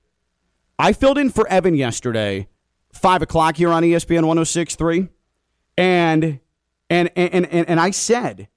I 0.77 0.93
filled 0.93 1.17
in 1.17 1.29
for 1.29 1.47
Evan 1.49 1.75
yesterday, 1.75 2.47
five 2.93 3.21
o'clock 3.21 3.57
here 3.57 3.71
on 3.71 3.83
ESPN 3.83 4.23
106.3. 4.23 5.09
And 5.77 6.39
and 6.89 7.09
and 7.15 7.45
and, 7.45 7.69
and 7.69 7.79
I 7.79 7.91
said, 7.91 8.47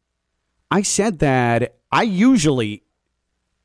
I 0.71 0.83
said 0.83 1.21
that 1.21 1.77
I 1.91 2.03
usually 2.03 2.83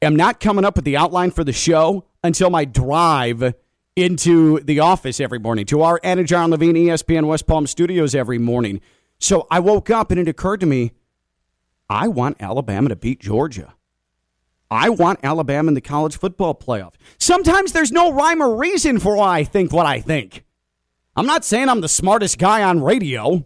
am 0.01 0.15
not 0.15 0.39
coming 0.39 0.65
up 0.65 0.75
with 0.75 0.85
the 0.85 0.97
outline 0.97 1.31
for 1.31 1.43
the 1.43 1.53
show 1.53 2.05
until 2.23 2.49
my 2.49 2.65
drive 2.65 3.55
into 3.95 4.59
the 4.59 4.79
office 4.79 5.19
every 5.19 5.39
morning, 5.39 5.65
to 5.65 5.81
our 5.81 5.99
Anna 6.03 6.23
John 6.23 6.51
Levine 6.51 6.75
ESPN 6.75 7.25
West 7.25 7.47
Palm 7.47 7.65
studios 7.65 8.13
every 8.13 8.37
morning. 8.37 8.79
So 9.17 9.47
I 9.49 9.59
woke 9.59 9.89
up 9.89 10.11
and 10.11 10.19
it 10.19 10.27
occurred 10.27 10.59
to 10.59 10.67
me 10.67 10.91
I 11.89 12.07
want 12.07 12.37
Alabama 12.39 12.89
to 12.89 12.95
beat 12.95 13.19
Georgia. 13.19 13.73
I 14.69 14.89
want 14.89 15.19
Alabama 15.23 15.69
in 15.69 15.73
the 15.73 15.81
college 15.81 16.17
football 16.17 16.53
playoff. 16.53 16.93
Sometimes 17.17 17.71
there's 17.71 17.91
no 17.91 18.11
rhyme 18.11 18.43
or 18.43 18.55
reason 18.55 18.99
for 18.99 19.15
why 19.15 19.39
I 19.39 19.43
think 19.45 19.71
what 19.71 19.85
I 19.85 20.01
think. 20.01 20.43
I'm 21.17 21.25
not 21.25 21.43
saying 21.43 21.67
I'm 21.67 21.81
the 21.81 21.89
smartest 21.89 22.37
guy 22.37 22.61
on 22.61 22.83
radio. 22.83 23.43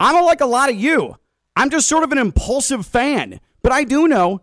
I'm 0.00 0.24
like 0.24 0.40
a 0.40 0.46
lot 0.46 0.70
of 0.70 0.76
you. 0.76 1.16
I'm 1.54 1.70
just 1.70 1.88
sort 1.88 2.02
of 2.02 2.10
an 2.10 2.18
impulsive 2.18 2.84
fan. 2.84 3.38
But 3.62 3.70
I 3.70 3.84
do 3.84 4.08
know 4.08 4.42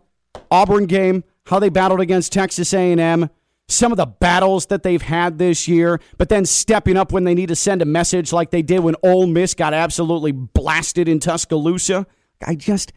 Auburn 0.50 0.86
game, 0.86 1.24
how 1.44 1.58
they 1.58 1.68
battled 1.68 2.00
against 2.00 2.32
Texas 2.32 2.72
A&M, 2.72 3.28
some 3.68 3.92
of 3.92 3.98
the 3.98 4.06
battles 4.06 4.66
that 4.66 4.82
they've 4.82 5.02
had 5.02 5.36
this 5.36 5.68
year, 5.68 6.00
but 6.16 6.30
then 6.30 6.46
stepping 6.46 6.96
up 6.96 7.12
when 7.12 7.24
they 7.24 7.34
need 7.34 7.50
to 7.50 7.56
send 7.56 7.82
a 7.82 7.84
message 7.84 8.32
like 8.32 8.50
they 8.50 8.62
did 8.62 8.80
when 8.80 8.96
Ole 9.02 9.26
Miss 9.26 9.52
got 9.52 9.74
absolutely 9.74 10.32
blasted 10.32 11.08
in 11.08 11.20
Tuscaloosa. 11.20 12.06
I 12.46 12.54
just, 12.54 12.94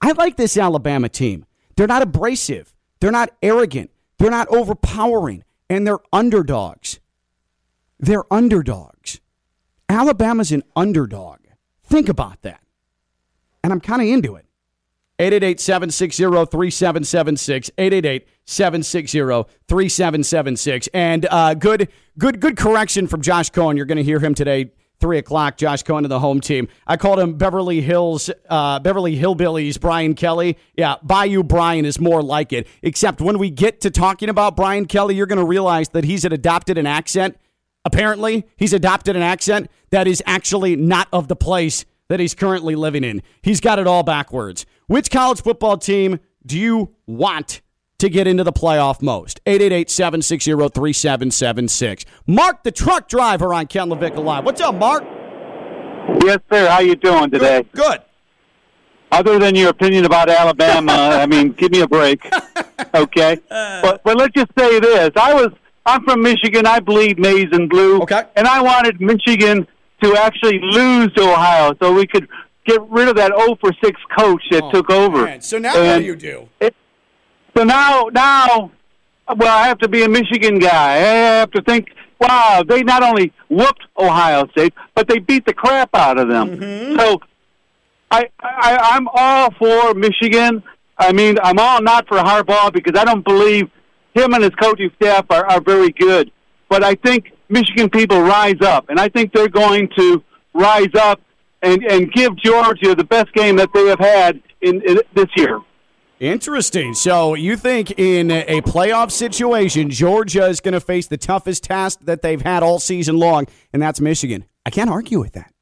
I 0.00 0.10
like 0.12 0.36
this 0.36 0.56
Alabama 0.56 1.08
team. 1.08 1.46
They're 1.76 1.86
not 1.86 2.02
abrasive, 2.02 2.74
they're 2.98 3.12
not 3.12 3.30
arrogant, 3.42 3.92
they're 4.18 4.30
not 4.30 4.48
overpowering, 4.48 5.44
and 5.70 5.86
they're 5.86 6.00
underdogs. 6.12 6.98
They're 7.98 8.32
underdogs. 8.32 9.20
Alabama's 9.88 10.52
an 10.52 10.62
underdog. 10.74 11.38
Think 11.84 12.08
about 12.08 12.42
that. 12.42 12.60
And 13.62 13.72
I'm 13.72 13.80
kind 13.80 14.02
of 14.02 14.08
into 14.08 14.36
it. 14.36 14.46
888 15.18 15.60
760 15.60 16.22
3776. 16.24 17.70
888 17.78 18.28
760 18.44 19.18
3776. 19.66 20.88
And 20.92 21.26
uh, 21.30 21.54
good, 21.54 21.88
good, 22.18 22.40
good 22.40 22.56
correction 22.56 23.06
from 23.06 23.22
Josh 23.22 23.50
Cohen. 23.50 23.76
You're 23.76 23.86
going 23.86 23.96
to 23.96 24.04
hear 24.04 24.18
him 24.18 24.34
today, 24.34 24.72
3 25.00 25.18
o'clock. 25.18 25.56
Josh 25.56 25.82
Cohen 25.84 26.02
to 26.02 26.08
the 26.08 26.20
home 26.20 26.40
team. 26.40 26.68
I 26.86 26.98
called 26.98 27.18
him 27.18 27.38
Beverly 27.38 27.80
Hills, 27.80 28.30
uh, 28.50 28.78
Beverly 28.80 29.16
Hillbillies, 29.16 29.80
Brian 29.80 30.14
Kelly. 30.14 30.58
Yeah, 30.76 30.96
Bayou 31.02 31.42
Brian 31.42 31.86
is 31.86 31.98
more 31.98 32.22
like 32.22 32.52
it. 32.52 32.66
Except 32.82 33.22
when 33.22 33.38
we 33.38 33.48
get 33.48 33.80
to 33.82 33.90
talking 33.90 34.28
about 34.28 34.54
Brian 34.54 34.84
Kelly, 34.84 35.14
you're 35.14 35.26
going 35.26 35.38
to 35.38 35.46
realize 35.46 35.88
that 35.90 36.04
he's 36.04 36.26
adopted 36.26 36.76
an 36.76 36.86
accent. 36.86 37.38
Apparently, 37.86 38.44
he's 38.56 38.72
adopted 38.72 39.14
an 39.14 39.22
accent 39.22 39.70
that 39.90 40.08
is 40.08 40.20
actually 40.26 40.74
not 40.74 41.06
of 41.12 41.28
the 41.28 41.36
place 41.36 41.84
that 42.08 42.18
he's 42.18 42.34
currently 42.34 42.74
living 42.74 43.04
in. 43.04 43.22
He's 43.42 43.60
got 43.60 43.78
it 43.78 43.86
all 43.86 44.02
backwards. 44.02 44.66
Which 44.88 45.08
college 45.08 45.40
football 45.40 45.78
team 45.78 46.18
do 46.44 46.58
you 46.58 46.96
want 47.06 47.60
to 48.00 48.08
get 48.08 48.26
into 48.26 48.42
the 48.42 48.52
playoff 48.52 49.00
most? 49.00 49.40
888-760-3776. 49.44 52.04
Mark 52.26 52.64
the 52.64 52.72
truck 52.72 53.08
driver 53.08 53.54
on 53.54 53.68
Ken 53.68 53.88
LaVicka 53.88 54.18
Live. 54.22 54.44
What's 54.44 54.60
up, 54.60 54.74
Mark? 54.74 55.04
Yes, 56.24 56.38
sir. 56.52 56.68
How 56.68 56.80
you 56.80 56.96
doing 56.96 57.30
today? 57.30 57.62
Good. 57.72 57.82
Good. 57.82 58.00
Other 59.12 59.38
than 59.38 59.54
your 59.54 59.70
opinion 59.70 60.06
about 60.06 60.28
Alabama, 60.28 60.92
I 60.92 61.26
mean, 61.26 61.52
give 61.52 61.70
me 61.70 61.82
a 61.82 61.86
break, 61.86 62.28
okay? 62.94 63.38
But 63.48 64.02
but 64.02 64.16
let's 64.16 64.34
just 64.34 64.50
say 64.58 64.80
this: 64.80 65.10
I 65.14 65.32
was 65.32 65.52
I'm 65.86 66.02
from 66.04 66.20
Michigan. 66.22 66.66
I 66.66 66.80
bleed 66.80 67.18
maize 67.18 67.46
and 67.52 67.68
blue. 67.70 68.02
Okay. 68.02 68.22
And 68.34 68.46
I 68.46 68.60
wanted 68.60 69.00
Michigan 69.00 69.66
to 70.02 70.16
actually 70.16 70.58
lose 70.60 71.12
to 71.14 71.22
Ohio, 71.22 71.74
so 71.80 71.92
we 71.92 72.06
could 72.06 72.28
get 72.66 72.80
rid 72.90 73.08
of 73.08 73.16
that 73.16 73.32
0 73.38 73.56
for 73.60 73.70
6 73.82 74.00
coach 74.18 74.42
that 74.50 74.64
Oh, 74.64 74.70
took 74.72 74.90
over. 74.90 75.24
man. 75.24 75.40
So 75.40 75.58
now 75.58 75.72
what 75.74 75.98
do 76.00 76.04
you 76.04 76.16
do? 76.16 76.48
It, 76.60 76.74
so 77.56 77.64
now, 77.64 78.08
now, 78.12 78.70
well, 79.34 79.56
I 79.56 79.66
have 79.68 79.78
to 79.78 79.88
be 79.88 80.02
a 80.02 80.08
Michigan 80.08 80.58
guy. 80.58 80.94
I 80.94 80.96
have 81.40 81.50
to 81.52 81.62
think, 81.62 81.88
wow, 82.20 82.62
they 82.68 82.82
not 82.82 83.02
only 83.02 83.32
whooped 83.48 83.84
Ohio 83.96 84.46
State, 84.48 84.74
but 84.94 85.08
they 85.08 85.18
beat 85.20 85.46
the 85.46 85.54
crap 85.54 85.90
out 85.94 86.18
of 86.18 86.28
them. 86.28 86.58
Mm-hmm. 86.58 86.98
So 86.98 87.20
I, 88.10 88.24
I, 88.40 88.76
I'm 88.92 89.08
all 89.14 89.52
for 89.52 89.94
Michigan. 89.94 90.62
I 90.98 91.12
mean, 91.12 91.38
I'm 91.42 91.58
all 91.58 91.80
not 91.80 92.06
for 92.08 92.18
Harbaugh 92.18 92.72
because 92.72 92.98
I 93.00 93.04
don't 93.04 93.24
believe 93.24 93.70
him 94.16 94.34
and 94.34 94.42
his 94.42 94.54
coaching 94.60 94.90
staff 95.00 95.26
are, 95.30 95.46
are 95.46 95.60
very 95.60 95.90
good. 95.90 96.30
But 96.68 96.82
I 96.82 96.94
think 96.94 97.32
Michigan 97.48 97.90
people 97.90 98.20
rise 98.20 98.60
up, 98.62 98.88
and 98.88 98.98
I 98.98 99.08
think 99.08 99.32
they're 99.32 99.48
going 99.48 99.88
to 99.96 100.22
rise 100.54 100.94
up 100.98 101.20
and, 101.62 101.82
and 101.84 102.12
give 102.12 102.36
Georgia 102.36 102.94
the 102.94 103.04
best 103.04 103.32
game 103.34 103.56
that 103.56 103.68
they 103.72 103.86
have 103.86 104.00
had 104.00 104.42
in, 104.60 104.82
in 104.82 105.00
this 105.14 105.28
year. 105.36 105.60
Interesting. 106.18 106.94
So 106.94 107.34
you 107.34 107.56
think 107.56 107.98
in 107.98 108.30
a 108.30 108.62
playoff 108.62 109.10
situation, 109.10 109.90
Georgia 109.90 110.46
is 110.46 110.60
going 110.60 110.72
to 110.72 110.80
face 110.80 111.06
the 111.06 111.18
toughest 111.18 111.64
task 111.64 112.00
that 112.04 112.22
they've 112.22 112.40
had 112.40 112.62
all 112.62 112.78
season 112.78 113.18
long, 113.18 113.46
and 113.72 113.82
that's 113.82 114.00
Michigan. 114.00 114.46
I 114.64 114.70
can't 114.70 114.88
argue 114.88 115.20
with 115.20 115.34
that. 115.34 115.52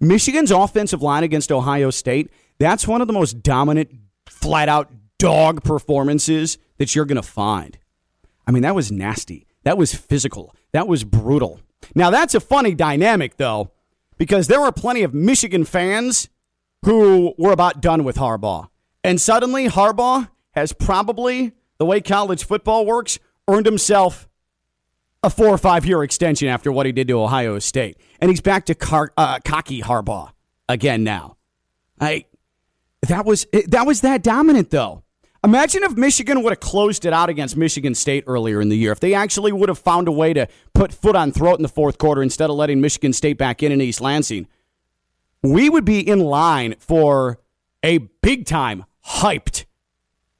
Michigan's 0.00 0.50
offensive 0.50 1.02
line 1.02 1.22
against 1.22 1.52
Ohio 1.52 1.90
State, 1.90 2.30
that's 2.58 2.88
one 2.88 3.02
of 3.02 3.06
the 3.06 3.12
most 3.12 3.42
dominant, 3.42 3.90
flat 4.26 4.68
out 4.68 4.90
dog 5.18 5.62
performances 5.62 6.56
that 6.78 6.94
you're 6.94 7.04
going 7.04 7.16
to 7.16 7.22
find. 7.22 7.78
I 8.50 8.52
mean, 8.52 8.64
that 8.64 8.74
was 8.74 8.90
nasty. 8.90 9.46
That 9.62 9.78
was 9.78 9.94
physical. 9.94 10.56
That 10.72 10.88
was 10.88 11.04
brutal. 11.04 11.60
Now, 11.94 12.10
that's 12.10 12.34
a 12.34 12.40
funny 12.40 12.74
dynamic, 12.74 13.36
though, 13.36 13.70
because 14.18 14.48
there 14.48 14.60
were 14.60 14.72
plenty 14.72 15.04
of 15.04 15.14
Michigan 15.14 15.64
fans 15.64 16.28
who 16.84 17.32
were 17.38 17.52
about 17.52 17.80
done 17.80 18.02
with 18.02 18.16
Harbaugh. 18.16 18.68
And 19.04 19.20
suddenly, 19.20 19.68
Harbaugh 19.68 20.30
has 20.56 20.72
probably, 20.72 21.52
the 21.78 21.86
way 21.86 22.00
college 22.00 22.42
football 22.42 22.84
works, 22.84 23.20
earned 23.46 23.66
himself 23.66 24.28
a 25.22 25.30
four 25.30 25.46
or 25.46 25.58
five 25.58 25.86
year 25.86 26.02
extension 26.02 26.48
after 26.48 26.72
what 26.72 26.86
he 26.86 26.90
did 26.90 27.06
to 27.06 27.20
Ohio 27.20 27.56
State. 27.60 27.98
And 28.20 28.30
he's 28.30 28.40
back 28.40 28.66
to 28.66 28.74
car, 28.74 29.12
uh, 29.16 29.38
cocky 29.44 29.80
Harbaugh 29.80 30.32
again 30.68 31.04
now. 31.04 31.36
I, 32.00 32.24
that 33.06 33.24
was 33.24 33.46
that 33.68 33.86
was 33.86 34.00
that 34.00 34.24
dominant 34.24 34.70
though. 34.70 35.04
Imagine 35.42 35.82
if 35.84 35.96
Michigan 35.96 36.42
would 36.42 36.50
have 36.50 36.60
closed 36.60 37.06
it 37.06 37.14
out 37.14 37.30
against 37.30 37.56
Michigan 37.56 37.94
State 37.94 38.24
earlier 38.26 38.60
in 38.60 38.68
the 38.68 38.76
year. 38.76 38.92
If 38.92 39.00
they 39.00 39.14
actually 39.14 39.52
would 39.52 39.70
have 39.70 39.78
found 39.78 40.06
a 40.06 40.12
way 40.12 40.34
to 40.34 40.46
put 40.74 40.92
foot 40.92 41.16
on 41.16 41.32
throat 41.32 41.58
in 41.58 41.62
the 41.62 41.68
fourth 41.68 41.96
quarter 41.96 42.22
instead 42.22 42.50
of 42.50 42.56
letting 42.56 42.80
Michigan 42.80 43.14
State 43.14 43.38
back 43.38 43.62
in 43.62 43.72
in 43.72 43.80
East 43.80 44.02
Lansing, 44.02 44.46
we 45.42 45.70
would 45.70 45.86
be 45.86 46.06
in 46.06 46.20
line 46.20 46.74
for 46.78 47.38
a 47.82 47.98
big 48.22 48.44
time 48.44 48.84
hyped 49.06 49.64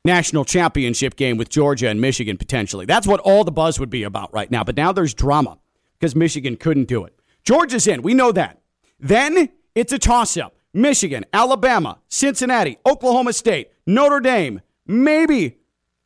national 0.04 0.44
championship 0.44 1.16
game 1.16 1.38
with 1.38 1.48
Georgia 1.48 1.88
and 1.88 2.00
Michigan 2.00 2.36
potentially. 2.36 2.84
That's 2.84 3.06
what 3.06 3.20
all 3.20 3.44
the 3.44 3.52
buzz 3.52 3.80
would 3.80 3.90
be 3.90 4.02
about 4.02 4.32
right 4.34 4.50
now. 4.50 4.64
But 4.64 4.76
now 4.76 4.92
there's 4.92 5.14
drama 5.14 5.58
because 5.98 6.14
Michigan 6.14 6.56
couldn't 6.56 6.88
do 6.88 7.04
it. 7.04 7.18
Georgia's 7.42 7.86
in. 7.86 8.02
We 8.02 8.12
know 8.12 8.32
that. 8.32 8.60
Then 8.98 9.48
it's 9.74 9.92
a 9.92 9.98
toss 9.98 10.36
up. 10.36 10.54
Michigan, 10.72 11.24
Alabama, 11.32 11.98
Cincinnati, 12.08 12.78
Oklahoma 12.86 13.32
State, 13.32 13.72
Notre 13.86 14.20
Dame, 14.20 14.60
maybe 14.90 15.56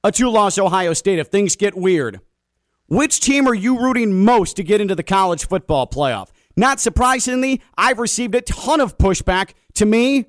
a 0.03 0.13
two 0.13 0.29
loss 0.29 0.59
Ohio 0.59 0.93
State 0.93 1.19
if 1.19 1.29
things 1.29 1.57
get 1.57 1.75
weird. 1.77 2.21
Which 2.87 3.21
team 3.21 3.49
are 3.49 3.55
you 3.55 3.81
rooting 3.81 4.25
most 4.25 4.57
to 4.57 4.63
get 4.63 4.81
into 4.81 4.95
the 4.95 5.03
college 5.03 5.49
football 5.49 5.87
playoff? 5.87 6.29
Not 6.57 6.81
surprisingly, 6.81 7.63
I've 7.77 7.99
received 7.99 8.35
a 8.35 8.43
ton 8.43 8.81
of 8.81 8.99
pushback 8.99 9.55
to 9.75 9.87
me 9.87 10.27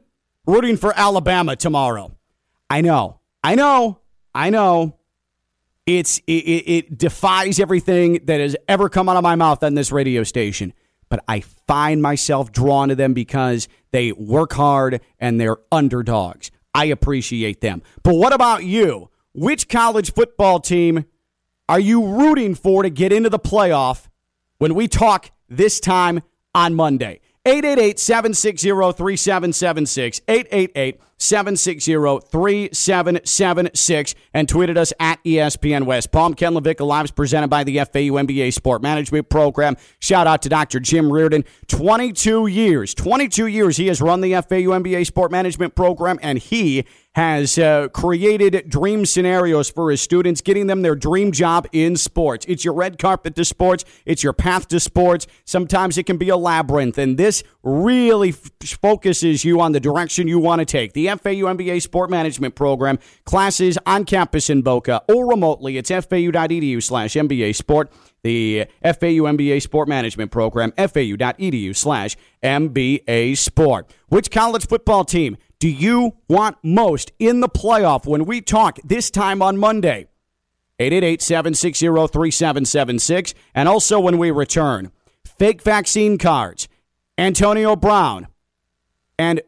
rooting 0.48 0.78
for 0.78 0.98
Alabama 0.98 1.56
tomorrow. 1.56 2.16
I 2.70 2.82
know. 2.82 3.20
I 3.44 3.56
know. 3.56 4.00
I 4.34 4.50
know. 4.50 4.98
It's 5.86 6.18
it, 6.20 6.32
it, 6.32 6.72
it 6.72 6.98
defies 6.98 7.60
everything 7.60 8.22
that 8.26 8.40
has 8.40 8.56
ever 8.68 8.90
come 8.90 9.08
out 9.08 9.18
of 9.18 9.24
my 9.24 9.36
mouth 9.36 9.64
on 9.64 9.76
this 9.76 9.92
radio 9.92 10.24
station. 10.24 10.74
But 11.10 11.24
I 11.28 11.42
find 11.42 12.02
myself 12.02 12.52
drawn 12.52 12.90
to 12.90 12.96
them 12.96 13.14
because 13.14 13.68
they 13.92 14.12
work 14.12 14.54
hard 14.54 15.02
and 15.20 15.40
they're 15.40 15.58
underdogs. 15.72 16.50
I 16.76 16.86
appreciate 16.86 17.62
them. 17.62 17.82
But 18.04 18.16
what 18.16 18.34
about 18.34 18.66
you? 18.66 19.10
Which 19.34 19.70
college 19.70 20.14
football 20.14 20.60
team 20.60 21.06
are 21.70 21.80
you 21.80 22.06
rooting 22.06 22.54
for 22.54 22.84
to 22.84 22.90
get 22.90 23.14
into 23.14 23.30
the 23.30 23.40
playoff 23.40 24.08
when 24.58 24.76
we 24.76 24.90
talk 24.90 25.32
this 25.48 25.80
time 25.80 26.22
on 26.54 26.76
Monday? 26.76 27.22
888 27.46 27.98
760 27.98 28.70
3776. 28.70 30.22
888 30.28 31.00
760 31.26 31.94
3776. 32.30 34.16
And 34.34 34.48
tweeted 34.48 34.78
us 34.78 34.94
at 35.00 35.24
ESPN 35.24 35.86
West 35.86 36.12
Palm. 36.12 36.34
Ken 36.34 36.54
LaVicka 36.54 36.86
Live 36.86 37.06
is 37.06 37.12
presented 37.12 37.50
by 37.50 37.64
the 37.64 37.78
FAU 37.80 38.20
MBA 38.22 38.54
Sport 38.54 38.82
Management 38.82 39.30
Program. 39.30 39.78
Shout 40.00 40.28
out 40.28 40.42
to 40.44 40.50
Dr. 40.50 40.80
Jim 40.80 41.12
Riordan. 41.12 41.46
22 41.68 42.48
years. 42.48 42.94
22 42.94 43.48
years 43.48 43.78
he 43.78 43.88
has 43.88 44.02
run 44.02 44.22
the 44.22 44.34
FAU 44.34 44.72
MBA 44.72 45.06
Sport 45.06 45.32
Management 45.32 45.76
Program, 45.76 46.20
and 46.22 46.38
he 46.40 46.86
has 47.16 47.58
uh, 47.58 47.88
created 47.90 48.70
dream 48.70 49.06
scenarios 49.06 49.70
for 49.70 49.90
his 49.90 50.02
students, 50.02 50.42
getting 50.42 50.68
them 50.68 50.82
their 50.82 50.96
dream 50.96 51.32
job 51.32 51.66
in 51.72 51.96
sports. 51.96 52.46
It's 52.50 52.66
your 52.66 52.74
red 52.74 53.00
carpet 53.00 53.36
to 53.38 53.46
sports, 53.46 53.86
it's 54.06 54.22
your 54.22 54.34
path 54.34 54.68
to 54.68 54.82
sports. 54.82 55.26
Sometimes 55.46 55.98
it 55.98 56.04
can 56.04 56.18
be 56.18 56.28
a 56.28 56.36
labyrinth, 56.36 56.98
and 56.98 57.18
this 57.18 57.42
really 57.64 58.30
f- 58.30 58.52
focuses 58.82 59.46
you 59.46 59.62
on 59.62 59.72
the 59.72 59.80
direction 59.80 60.28
you 60.28 60.40
want 60.40 60.60
to 60.60 60.66
take. 60.66 60.92
The 60.92 61.08
FAU 61.18 61.54
MBA 61.54 61.82
Sport 61.82 62.10
Management 62.10 62.56
Program, 62.56 63.00
classes 63.26 63.78
on 63.86 64.06
campus 64.06 64.50
in 64.50 64.62
Boca 64.62 65.02
or 65.08 65.30
remotely. 65.30 65.78
It's 65.78 65.90
fau.edu 65.90 66.82
slash 66.82 67.14
MBA 67.14 67.56
Sport. 67.56 67.92
The 68.24 68.66
FAU 68.82 69.30
MBA 69.30 69.62
Sport 69.62 69.88
Management 69.88 70.32
Program, 70.32 70.72
fau.edu 70.72 71.76
slash 71.76 72.18
MBA 72.42 73.38
Sport. 73.38 73.90
Which 74.08 74.32
college 74.32 74.68
football 74.68 75.06
team 75.06 75.38
do 75.60 75.70
you 75.70 76.16
want 76.28 76.58
most 76.64 77.12
in 77.20 77.40
the 77.40 77.50
playoff 77.50 78.06
when 78.06 78.26
we 78.26 78.42
talk 78.42 78.80
this 78.84 79.10
time 79.10 79.42
on 79.42 79.58
Monday? 79.58 80.08
888 80.80 81.22
760 81.22 81.88
3776. 81.88 83.34
And 83.54 83.70
also 83.70 84.00
when 84.00 84.18
we 84.18 84.32
return, 84.32 84.92
fake 85.24 85.62
vaccine 85.62 86.18
cards, 86.18 86.68
Antonio 87.18 87.76
Brown. 87.76 88.28
And 89.18 89.42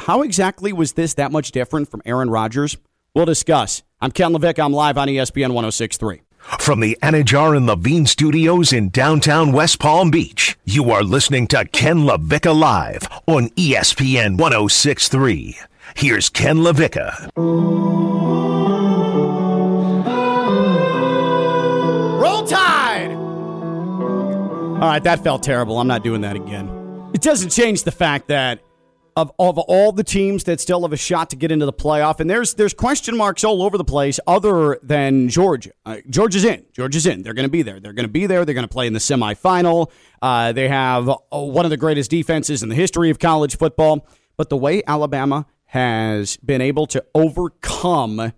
how 0.00 0.22
exactly 0.22 0.72
was 0.72 0.92
this 0.92 1.14
that 1.14 1.32
much 1.32 1.52
different 1.52 1.90
from 1.90 2.02
Aaron 2.04 2.30
Rodgers? 2.30 2.76
We'll 3.14 3.26
discuss. 3.26 3.82
I'm 4.00 4.10
Ken 4.10 4.32
LaVicka. 4.32 4.64
I'm 4.64 4.72
live 4.72 4.96
on 4.96 5.08
ESPN 5.08 5.52
1063. 5.52 6.22
From 6.58 6.80
the 6.80 6.96
Anidjar 7.02 7.54
and 7.54 7.66
Levine 7.66 8.06
studios 8.06 8.72
in 8.72 8.88
downtown 8.88 9.52
West 9.52 9.78
Palm 9.78 10.10
Beach, 10.10 10.56
you 10.64 10.90
are 10.90 11.02
listening 11.02 11.46
to 11.48 11.66
Ken 11.66 11.98
LaVicka 11.98 12.58
Live 12.58 13.02
on 13.26 13.50
ESPN 13.50 14.38
1063. 14.38 15.58
Here's 15.96 16.30
Ken 16.30 16.58
LaVicka. 16.58 17.30
Roll 22.20 22.46
Tide! 22.46 23.12
All 24.80 24.88
right, 24.88 25.04
that 25.04 25.22
felt 25.22 25.42
terrible. 25.42 25.78
I'm 25.78 25.88
not 25.88 26.02
doing 26.02 26.22
that 26.22 26.36
again. 26.36 27.10
It 27.12 27.20
doesn't 27.20 27.50
change 27.50 27.82
the 27.82 27.92
fact 27.92 28.28
that 28.28 28.60
of, 29.20 29.32
of 29.38 29.58
all 29.58 29.92
the 29.92 30.04
teams 30.04 30.44
that 30.44 30.60
still 30.60 30.82
have 30.82 30.92
a 30.92 30.96
shot 30.96 31.30
to 31.30 31.36
get 31.36 31.52
into 31.52 31.66
the 31.66 31.72
playoff, 31.72 32.20
and 32.20 32.30
there's 32.30 32.54
there's 32.54 32.74
question 32.74 33.16
marks 33.16 33.44
all 33.44 33.62
over 33.62 33.76
the 33.76 33.84
place 33.84 34.18
other 34.26 34.78
than 34.82 35.28
Georgia. 35.28 35.72
Uh, 35.84 35.98
Georgia's 36.08 36.44
in. 36.44 36.64
Georgia's 36.72 37.06
in. 37.06 37.22
They're 37.22 37.34
going 37.34 37.46
to 37.46 37.50
be 37.50 37.62
there. 37.62 37.80
They're 37.80 37.92
going 37.92 38.06
to 38.06 38.12
be 38.12 38.26
there. 38.26 38.44
They're 38.44 38.54
going 38.54 38.66
to 38.66 38.72
play 38.72 38.86
in 38.86 38.92
the 38.92 38.98
semifinal. 38.98 39.90
Uh, 40.22 40.52
they 40.52 40.68
have 40.68 41.08
uh, 41.08 41.16
one 41.30 41.64
of 41.64 41.70
the 41.70 41.76
greatest 41.76 42.10
defenses 42.10 42.62
in 42.62 42.68
the 42.68 42.74
history 42.74 43.10
of 43.10 43.18
college 43.18 43.56
football. 43.56 44.06
But 44.36 44.48
the 44.48 44.56
way 44.56 44.82
Alabama 44.86 45.46
has 45.66 46.36
been 46.38 46.60
able 46.60 46.86
to 46.86 47.04
overcome 47.14 48.32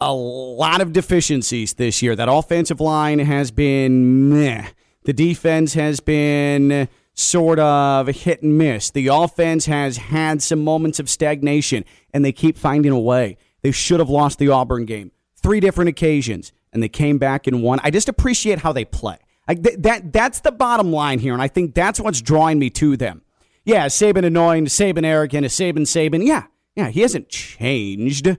a 0.00 0.12
lot 0.12 0.80
of 0.80 0.92
deficiencies 0.92 1.74
this 1.74 2.02
year. 2.02 2.14
That 2.14 2.28
offensive 2.30 2.80
line 2.80 3.20
has 3.20 3.50
been 3.50 4.28
meh. 4.28 4.68
The 5.04 5.12
defense 5.12 5.74
has 5.74 6.00
been 6.00 6.88
sort 7.14 7.58
of 7.58 8.08
hit 8.08 8.42
and 8.42 8.58
miss. 8.58 8.90
The 8.90 9.06
offense 9.06 9.66
has 9.66 9.96
had 9.96 10.42
some 10.42 10.62
moments 10.62 10.98
of 10.98 11.08
stagnation, 11.08 11.84
and 12.12 12.24
they 12.24 12.32
keep 12.32 12.58
finding 12.58 12.92
a 12.92 12.98
way. 12.98 13.36
They 13.62 13.70
should 13.70 14.00
have 14.00 14.10
lost 14.10 14.38
the 14.38 14.48
Auburn 14.48 14.84
game 14.84 15.12
three 15.44 15.60
different 15.60 15.90
occasions, 15.90 16.52
and 16.72 16.82
they 16.82 16.88
came 16.88 17.18
back 17.18 17.46
and 17.46 17.62
won. 17.62 17.78
I 17.84 17.90
just 17.90 18.08
appreciate 18.08 18.60
how 18.60 18.72
they 18.72 18.84
play. 18.84 19.18
Th- 19.46 19.76
that 19.78 20.10
that's 20.10 20.40
the 20.40 20.50
bottom 20.50 20.90
line 20.90 21.18
here, 21.18 21.34
and 21.34 21.42
I 21.42 21.48
think 21.48 21.74
that's 21.74 22.00
what's 22.00 22.22
drawing 22.22 22.58
me 22.58 22.70
to 22.70 22.96
them. 22.96 23.20
Yeah, 23.62 23.86
Saban 23.86 24.24
annoying, 24.24 24.64
Saban 24.66 25.04
arrogant, 25.04 25.46
Saban 25.46 25.80
Saban. 25.80 26.26
Yeah, 26.26 26.44
yeah, 26.74 26.88
he 26.88 27.02
hasn't 27.02 27.28
changed, 27.28 28.38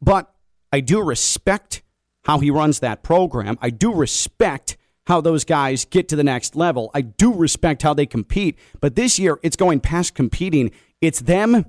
but 0.00 0.32
I 0.72 0.80
do 0.80 1.02
respect 1.02 1.82
how 2.24 2.38
he 2.38 2.50
runs 2.50 2.78
that 2.80 3.02
program. 3.02 3.58
I 3.60 3.70
do 3.70 3.92
respect 3.92 4.76
how 5.08 5.22
those 5.22 5.42
guys 5.42 5.86
get 5.86 6.06
to 6.06 6.16
the 6.16 6.22
next 6.22 6.54
level. 6.54 6.90
I 6.92 7.00
do 7.00 7.34
respect 7.34 7.82
how 7.82 7.94
they 7.94 8.04
compete, 8.04 8.58
but 8.80 8.94
this 8.94 9.18
year 9.18 9.40
it's 9.42 9.56
going 9.56 9.80
past 9.80 10.14
competing. 10.14 10.70
It's 11.00 11.20
them 11.20 11.64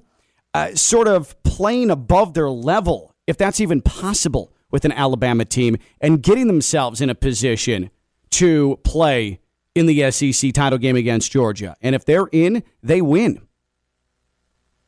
uh, 0.53 0.75
sort 0.75 1.07
of 1.07 1.41
playing 1.43 1.89
above 1.89 2.33
their 2.33 2.49
level, 2.49 3.15
if 3.27 3.37
that's 3.37 3.61
even 3.61 3.81
possible 3.81 4.51
with 4.71 4.83
an 4.83 4.91
Alabama 4.91 5.45
team, 5.45 5.77
and 6.01 6.21
getting 6.21 6.47
themselves 6.47 6.99
in 6.99 7.09
a 7.09 7.15
position 7.15 7.89
to 8.31 8.77
play 8.83 9.39
in 9.73 9.85
the 9.85 10.11
SEC 10.11 10.51
title 10.51 10.77
game 10.77 10.97
against 10.97 11.31
Georgia. 11.31 11.77
And 11.81 11.95
if 11.95 12.03
they're 12.03 12.27
in, 12.33 12.61
they 12.83 13.01
win. 13.01 13.41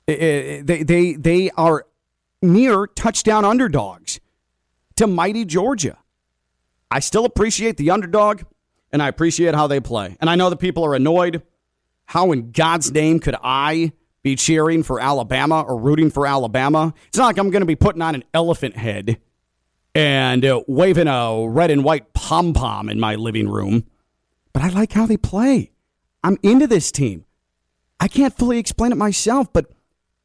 They, 0.07 0.61
they, 0.61 1.13
they 1.13 1.51
are 1.51 1.85
near 2.41 2.87
touchdown 2.87 3.45
underdogs 3.45 4.19
to 4.97 5.07
mighty 5.07 5.45
Georgia. 5.45 5.97
I 6.91 6.99
still 6.99 7.23
appreciate 7.23 7.77
the 7.77 7.89
underdog, 7.89 8.41
and 8.91 9.01
I 9.01 9.07
appreciate 9.07 9.55
how 9.55 9.67
they 9.67 9.79
play. 9.79 10.17
And 10.19 10.29
I 10.29 10.35
know 10.35 10.49
that 10.49 10.57
people 10.57 10.85
are 10.85 10.93
annoyed. 10.93 11.41
How 12.05 12.33
in 12.33 12.51
God's 12.51 12.91
name 12.91 13.19
could 13.19 13.35
I 13.41 13.93
be 14.21 14.35
cheering 14.35 14.83
for 14.83 14.99
Alabama 14.99 15.61
or 15.61 15.77
rooting 15.79 16.11
for 16.11 16.27
Alabama? 16.27 16.93
It's 17.07 17.17
not 17.17 17.27
like 17.27 17.37
I'm 17.37 17.49
going 17.49 17.61
to 17.61 17.65
be 17.65 17.77
putting 17.77 18.01
on 18.01 18.13
an 18.13 18.25
elephant 18.33 18.75
head 18.75 19.17
and 19.95 20.45
uh, 20.45 20.61
waving 20.67 21.07
a 21.07 21.47
red 21.47 21.71
and 21.71 21.85
white 21.85 22.13
pom 22.13 22.53
pom 22.53 22.89
in 22.89 22.99
my 22.99 23.15
living 23.15 23.47
room. 23.47 23.85
But 24.51 24.63
I 24.63 24.69
like 24.69 24.91
how 24.91 25.05
they 25.05 25.17
play. 25.17 25.71
I'm 26.23 26.37
into 26.43 26.67
this 26.67 26.91
team. 26.91 27.25
I 28.01 28.09
can't 28.09 28.37
fully 28.37 28.57
explain 28.57 28.91
it 28.91 28.97
myself, 28.97 29.51
but 29.53 29.71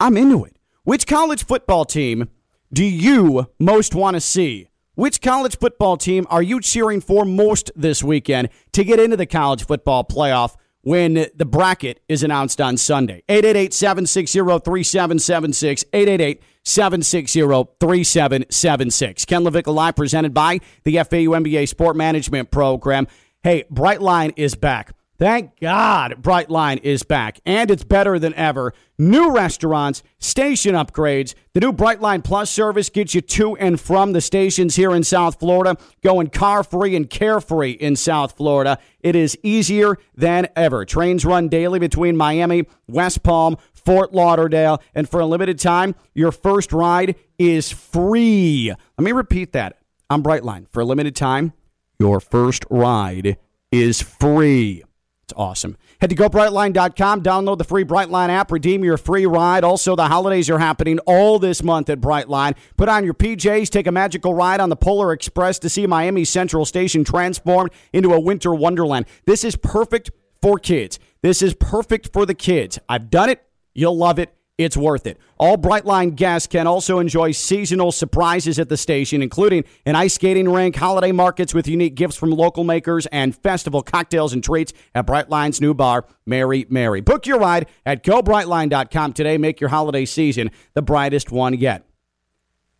I'm 0.01 0.17
into 0.17 0.45
it. 0.45 0.57
Which 0.83 1.07
college 1.07 1.45
football 1.45 1.85
team 1.85 2.29
do 2.73 2.85
you 2.85 3.47
most 3.59 3.95
want 3.95 4.15
to 4.15 4.21
see? 4.21 4.69
Which 4.97 5.21
college 5.21 5.59
football 5.59 5.99
team 5.99 6.27
are 6.31 6.43
you 6.43 6.59
cheering 6.59 7.03
for 7.03 7.27
most 7.27 7.71
this 7.77 8.03
weekend 8.03 8.49
to 8.73 8.83
get 8.83 8.99
into 8.99 9.19
the 9.19 9.27
college 9.27 9.67
football 9.67 10.05
playoff 10.05 10.57
when 10.81 11.27
the 11.35 11.45
bracket 11.45 12.01
is 12.09 12.23
announced 12.23 12.63
on 12.63 12.79
Sunday? 12.79 13.23
888 13.29 13.75
760 13.75 14.39
3776. 14.39 15.85
888 15.93 16.43
760 16.65 17.41
3776. 17.79 19.25
Ken 19.27 19.43
LaVicka 19.45 19.75
Live 19.75 19.97
presented 19.97 20.33
by 20.33 20.61
the 20.85 20.95
FAU 20.95 21.37
MBA 21.37 21.69
Sport 21.69 21.95
Management 21.95 22.51
Program. 22.51 23.07
Hey, 23.43 23.65
Brightline 23.71 24.33
is 24.37 24.55
back. 24.55 24.96
Thank 25.19 25.59
God 25.61 26.17
Brightline 26.21 26.79
is 26.83 27.03
back, 27.03 27.41
and 27.47 27.71
it's 27.71 27.85
better 27.85 28.19
than 28.19 28.35
ever. 28.35 28.75
New 28.99 29.35
restaurants, 29.35 30.03
station 30.19 30.75
upgrades. 30.75 31.35
The 31.55 31.61
new 31.61 31.73
Brightline 31.73 32.23
Plus 32.23 32.51
service 32.51 32.91
gets 32.91 33.15
you 33.15 33.23
to 33.23 33.57
and 33.57 33.81
from 33.81 34.13
the 34.13 34.21
stations 34.21 34.77
here 34.77 34.95
in 34.95 35.05
South 35.05 35.41
Florida, 35.41 35.79
going 36.03 36.29
car 36.29 36.63
free 36.63 36.95
and 36.95 37.09
carefree 37.09 37.71
in 37.73 37.97
South 37.97 38.37
Florida. 38.37 38.79
It 39.01 39.17
is 39.17 39.39
easier 39.43 39.97
than 40.15 40.49
ever. 40.55 40.85
Trains 40.85 41.25
run 41.25 41.49
daily 41.49 41.79
between 41.79 42.17
Miami, 42.17 42.67
West 42.87 43.23
Palm, 43.23 43.57
Fort 43.73 44.13
Lauderdale, 44.13 44.83
and 44.95 45.09
for 45.09 45.21
a 45.21 45.27
limited 45.27 45.59
time, 45.59 45.95
your 46.13 46.33
first 46.33 46.75
ride 46.75 47.17
is 47.39 47.71
free. 47.73 48.71
Let 48.99 49.05
me 49.05 49.13
repeat 49.13 49.53
that 49.53 49.79
on 50.11 50.23
Brightline. 50.23 50.69
For 50.69 50.81
a 50.81 50.85
limited 50.85 51.17
time, 51.17 51.55
your 51.99 52.21
first 52.21 52.67
ride 52.69 53.39
is 53.73 54.03
free. 54.03 54.83
It's 55.27 55.35
awesome. 55.37 55.77
Head 56.01 56.11
to 56.11 56.17
gobrightline.com, 56.17 57.23
download 57.25 57.59
the 57.59 57.65
free 57.65 57.83
Brightline 57.83 58.29
app, 58.29 58.53
redeem 58.53 58.85
your 58.85 58.97
free 58.97 59.27
ride. 59.27 59.65
Also, 59.65 59.97
the 59.97 60.07
holidays 60.07 60.49
are 60.49 60.61
happening 60.61 61.01
all 61.01 61.41
this 61.41 61.65
month 61.65 61.91
at 61.91 62.01
Brightline. 62.01 62.55
Put 62.77 62.89
on 62.89 63.03
your 63.03 63.15
PJs, 63.15 63.69
take 63.69 63.89
a 63.89 63.93
magical 63.93 64.35
ride 64.35 64.61
on 64.61 64.69
the 64.69 64.77
Polar 64.77 65.13
Express 65.13 65.59
to 65.59 65.69
see 65.69 65.85
Miami 65.85 66.25
Central 66.25 66.65
Station 66.65 67.03
transformed 67.03 67.73
into 67.93 68.13
a 68.13 68.21
winter 68.21 68.55
wonderland. 68.55 69.07
This 69.25 69.43
is 69.43 69.57
perfect 69.57 70.13
for 70.41 70.61
kids. 70.61 71.01
This 71.23 71.43
is 71.43 71.55
perfect 71.55 72.13
for 72.13 72.25
the 72.25 72.35
kids. 72.35 72.79
I've 72.89 73.11
done 73.11 73.29
it. 73.29 73.43
You'll 73.75 73.97
love 73.99 74.21
it. 74.21 74.36
It's 74.59 74.77
worth 74.77 75.07
it. 75.07 75.19
All 75.39 75.59
Brightline 75.59 76.15
guests 76.17 76.47
can 76.47 76.67
also 76.67 76.99
enjoy 76.99 77.33
seasonal 77.33 77.93
surprises 77.93 78.59
at 78.59 78.71
the 78.71 78.79
station, 78.79 79.21
including 79.21 79.65
an 79.85 79.95
ice 79.95 80.15
skating 80.15 80.49
rink, 80.49 80.77
holiday 80.77 81.13
markets 81.13 81.53
with 81.53 81.69
unique 81.69 81.95
gifts 81.95 82.17
from 82.17 82.31
local 82.31 82.65
makers, 82.65 83.05
and 83.07 83.37
festival 83.37 83.83
cocktails 83.83 84.33
and 84.33 84.43
treats 84.43 84.73
at 84.95 85.07
Brightline's 85.07 85.61
new 85.61 85.75
bar, 85.75 86.07
Mary 86.25 86.65
Mary. 86.71 87.03
Book 87.03 87.27
your 87.27 87.39
ride 87.39 87.67
at 87.85 88.03
gobrightline.com 88.03 89.13
today. 89.13 89.37
Make 89.37 89.61
your 89.61 89.69
holiday 89.69 90.07
season 90.07 90.51
the 90.73 90.81
brightest 90.81 91.31
one 91.31 91.53
yet. 91.53 91.85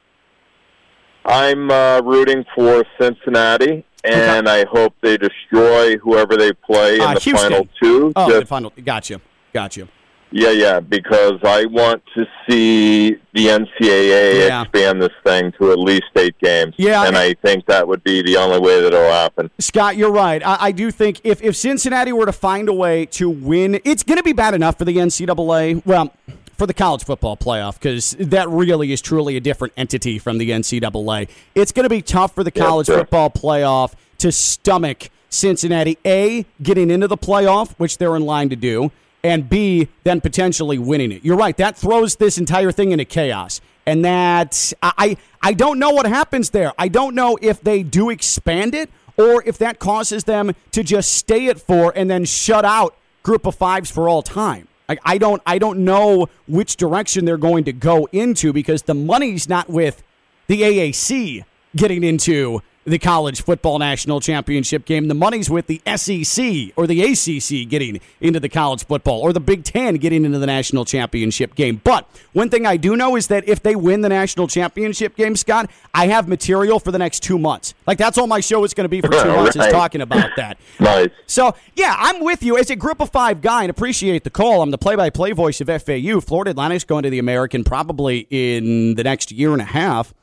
I'm 1.24 1.70
uh, 1.70 2.00
rooting 2.00 2.44
for 2.54 2.84
Cincinnati, 3.00 3.84
and 4.04 4.48
I 4.48 4.64
hope 4.64 4.94
they 5.02 5.16
destroy 5.16 5.96
whoever 5.98 6.36
they 6.36 6.52
play 6.52 6.96
in 6.96 7.00
Uh, 7.02 7.14
the 7.14 7.20
Houston. 7.20 7.50
final 7.50 7.68
two. 7.80 8.12
Oh, 8.16 8.28
Just- 8.28 8.40
the 8.40 8.46
final. 8.46 8.70
Got 8.70 8.84
Gotcha. 8.84 9.20
Gotcha. 9.52 9.88
Yeah, 10.32 10.50
yeah, 10.50 10.80
because 10.80 11.38
I 11.42 11.64
want 11.66 12.02
to 12.14 12.24
see 12.48 13.10
the 13.34 13.46
NCAA 13.48 14.46
Yeah. 14.48 14.62
expand 14.62 15.02
this 15.02 15.12
thing 15.24 15.52
to 15.60 15.72
at 15.72 15.78
least 15.78 16.04
eight 16.16 16.38
games. 16.38 16.74
Yeah, 16.78 17.06
and 17.06 17.16
I 17.16 17.34
think 17.34 17.66
that 17.66 17.86
would 17.86 18.02
be 18.04 18.22
the 18.22 18.36
only 18.36 18.58
way 18.58 18.80
that 18.80 18.88
it'll 18.88 19.10
happen. 19.10 19.50
Scott, 19.58 19.96
you're 19.96 20.10
right. 20.12 20.44
I, 20.44 20.56
I 20.60 20.72
do 20.72 20.90
think 20.90 21.20
if, 21.24 21.42
if 21.42 21.56
Cincinnati 21.56 22.12
were 22.12 22.26
to 22.26 22.32
find 22.32 22.68
a 22.68 22.72
way 22.74 23.06
to 23.06 23.28
win, 23.30 23.80
it's 23.84 24.02
going 24.02 24.18
to 24.18 24.22
be 24.24 24.32
bad 24.32 24.54
enough 24.54 24.78
for 24.78 24.84
the 24.84 24.96
NCAA. 24.96 25.84
Well, 25.86 26.12
for 26.56 26.66
the 26.66 26.74
college 26.74 27.04
football 27.04 27.38
playoff, 27.38 27.74
because 27.74 28.10
that 28.20 28.46
really 28.50 28.92
is 28.92 29.00
truly 29.00 29.36
a 29.36 29.40
different 29.40 29.72
entity 29.78 30.18
from 30.18 30.36
the 30.36 30.50
NCAA. 30.50 31.28
It's 31.54 31.72
going 31.72 31.84
to 31.84 31.88
be 31.90 32.02
tough 32.02 32.34
for 32.34 32.44
the 32.44 32.52
Yeah, 32.54 32.64
college 32.66 32.86
sure. 32.86 32.98
football 32.98 33.30
playoff 33.30 33.94
to 34.18 34.30
stomach 34.30 35.08
Cincinnati, 35.30 35.96
A, 36.04 36.44
getting 36.62 36.90
into 36.90 37.08
the 37.08 37.16
playoff, 37.16 37.72
which 37.78 37.96
they're 37.96 38.14
in 38.16 38.26
line 38.26 38.50
to 38.50 38.56
do, 38.56 38.90
and 39.22 39.48
B, 39.48 39.88
then 40.04 40.20
potentially 40.20 40.78
winning 40.78 41.12
it. 41.12 41.24
You're 41.24 41.36
right. 41.36 41.56
That 41.56 41.76
throws 41.76 42.16
this 42.16 42.38
entire 42.38 42.72
thing 42.72 42.92
into 42.92 43.04
chaos. 43.04 43.60
And 43.86 44.04
that, 44.04 44.72
I, 44.82 45.16
I 45.42 45.52
don't 45.52 45.78
know 45.78 45.90
what 45.90 46.06
happens 46.06 46.50
there. 46.50 46.72
I 46.78 46.88
don't 46.88 47.14
know 47.14 47.38
if 47.40 47.60
they 47.60 47.82
do 47.82 48.10
expand 48.10 48.74
it 48.74 48.90
or 49.16 49.42
if 49.46 49.58
that 49.58 49.78
causes 49.78 50.24
them 50.24 50.52
to 50.72 50.82
just 50.82 51.12
stay 51.12 51.48
at 51.48 51.60
four 51.60 51.92
and 51.96 52.10
then 52.10 52.24
shut 52.24 52.64
out 52.64 52.96
group 53.22 53.46
of 53.46 53.54
fives 53.54 53.90
for 53.90 54.08
all 54.08 54.22
time. 54.22 54.68
Like 54.88 54.98
I 55.04 55.18
don't 55.18 55.40
I 55.46 55.58
don't 55.58 55.84
know 55.84 56.28
which 56.48 56.76
direction 56.76 57.24
they're 57.24 57.36
going 57.36 57.64
to 57.64 57.72
go 57.72 58.08
into 58.10 58.52
because 58.52 58.82
the 58.82 58.94
money's 58.94 59.48
not 59.48 59.68
with 59.70 60.02
the 60.48 60.62
AAC 60.62 61.44
getting 61.76 62.02
into 62.02 62.60
the 62.84 62.98
college 62.98 63.42
football 63.42 63.78
national 63.78 64.20
championship 64.20 64.84
game. 64.84 65.08
The 65.08 65.14
money's 65.14 65.50
with 65.50 65.66
the 65.66 65.80
SEC 65.96 66.72
or 66.76 66.86
the 66.86 67.02
ACC 67.02 67.68
getting 67.68 68.00
into 68.20 68.40
the 68.40 68.48
college 68.48 68.84
football 68.84 69.20
or 69.20 69.32
the 69.32 69.40
Big 69.40 69.64
Ten 69.64 69.96
getting 69.96 70.24
into 70.24 70.38
the 70.38 70.46
national 70.46 70.84
championship 70.84 71.54
game. 71.54 71.80
But 71.84 72.08
one 72.32 72.48
thing 72.48 72.66
I 72.66 72.76
do 72.76 72.96
know 72.96 73.16
is 73.16 73.26
that 73.28 73.48
if 73.48 73.62
they 73.62 73.76
win 73.76 74.00
the 74.00 74.08
national 74.08 74.48
championship 74.48 75.14
game, 75.16 75.36
Scott, 75.36 75.70
I 75.94 76.06
have 76.06 76.26
material 76.26 76.80
for 76.80 76.90
the 76.90 76.98
next 76.98 77.20
two 77.20 77.38
months. 77.38 77.74
Like 77.86 77.98
that's 77.98 78.16
all 78.16 78.26
my 78.26 78.40
show 78.40 78.64
is 78.64 78.72
going 78.72 78.86
to 78.86 78.88
be 78.88 79.00
for 79.00 79.08
two 79.08 79.24
months 79.24 79.56
is 79.56 79.66
talking 79.66 80.00
about 80.00 80.30
that. 80.36 80.58
nice. 80.80 81.10
So 81.26 81.54
yeah, 81.76 81.94
I'm 81.98 82.24
with 82.24 82.42
you 82.42 82.56
as 82.56 82.70
a 82.70 82.76
group 82.76 83.00
of 83.00 83.10
five 83.10 83.42
guy 83.42 83.62
and 83.62 83.70
appreciate 83.70 84.24
the 84.24 84.30
call. 84.30 84.62
I'm 84.62 84.70
the 84.70 84.78
play-by-play 84.78 85.32
voice 85.32 85.60
of 85.60 85.68
FAU. 85.68 86.20
Florida 86.20 86.50
Atlantic's 86.50 86.84
going 86.84 87.02
to 87.02 87.10
the 87.10 87.18
American 87.18 87.64
probably 87.64 88.26
in 88.30 88.94
the 88.94 89.04
next 89.04 89.30
year 89.32 89.52
and 89.52 89.60
a 89.60 89.66
half. 89.66 90.14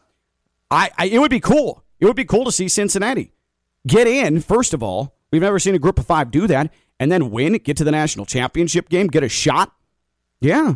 I, 0.70 0.90
I 0.98 1.06
it 1.06 1.20
would 1.20 1.32
be 1.32 1.40
cool 1.40 1.84
it 2.00 2.06
would 2.06 2.16
be 2.16 2.26
cool 2.26 2.46
to 2.46 2.52
see 2.52 2.68
Cincinnati 2.68 3.32
get 3.86 4.08
in, 4.08 4.42
first 4.42 4.74
of 4.74 4.84
all. 4.84 5.16
We've 5.32 5.42
never 5.42 5.60
seen 5.60 5.76
a 5.76 5.80
group 5.80 6.00
of 6.00 6.06
five 6.06 6.32
do 6.32 6.48
that, 6.48 6.72
and 7.00 7.12
then 7.12 7.32
win, 7.32 7.54
get 7.54 7.78
to 7.78 7.84
the 7.84 7.92
national 7.92 8.26
championship 8.26 8.90
game, 8.90 9.08
get 9.08 9.24
a 9.24 9.30
shot. 9.30 9.74
Yeah. 10.40 10.76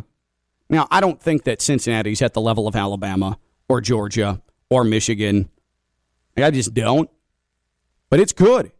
Now, 0.68 0.88
I 0.90 1.00
don't 1.00 1.20
think 1.20 1.44
that 1.44 1.60
Cincinnati's 1.60 2.22
at 2.22 2.34
the 2.34 2.40
level 2.40 2.66
of 2.66 2.76
Alabama 2.76 3.38
or 3.68 3.80
Georgia 3.80 4.42
or 4.70 4.84
Michigan. 4.84 5.48
I 6.36 6.50
just 6.50 6.74
don't. 6.74 7.10
But 8.10 8.20
it's 8.20 8.32
good. 8.32 8.72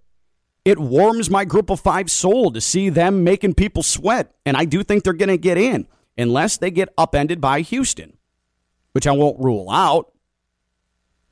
It 0.64 0.78
warms 0.78 1.28
my 1.28 1.44
group 1.44 1.70
of 1.70 1.80
five 1.80 2.10
soul 2.10 2.52
to 2.52 2.60
see 2.60 2.88
them 2.88 3.24
making 3.24 3.54
people 3.54 3.82
sweat. 3.82 4.34
And 4.46 4.56
I 4.56 4.64
do 4.64 4.82
think 4.82 5.04
they're 5.04 5.12
going 5.12 5.28
to 5.28 5.38
get 5.38 5.58
in 5.58 5.86
unless 6.16 6.56
they 6.56 6.70
get 6.70 6.92
upended 6.96 7.40
by 7.40 7.62
Houston, 7.62 8.16
which 8.92 9.06
I 9.06 9.12
won't 9.12 9.40
rule 9.40 9.70
out. 9.70 10.11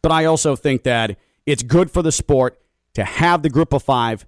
But 0.03 0.13
I 0.13 0.25
also 0.25 0.57
think 0.57 0.85
that 0.85 1.19
it's 1.47 1.63
good 1.63 1.91
for 1.91 2.03
the 2.03 2.13
sport 2.13 2.61
to 2.95 3.05
have 3.05 3.43
the 3.43 3.51
group 3.51 3.73
of 3.73 3.83
five 3.83 4.27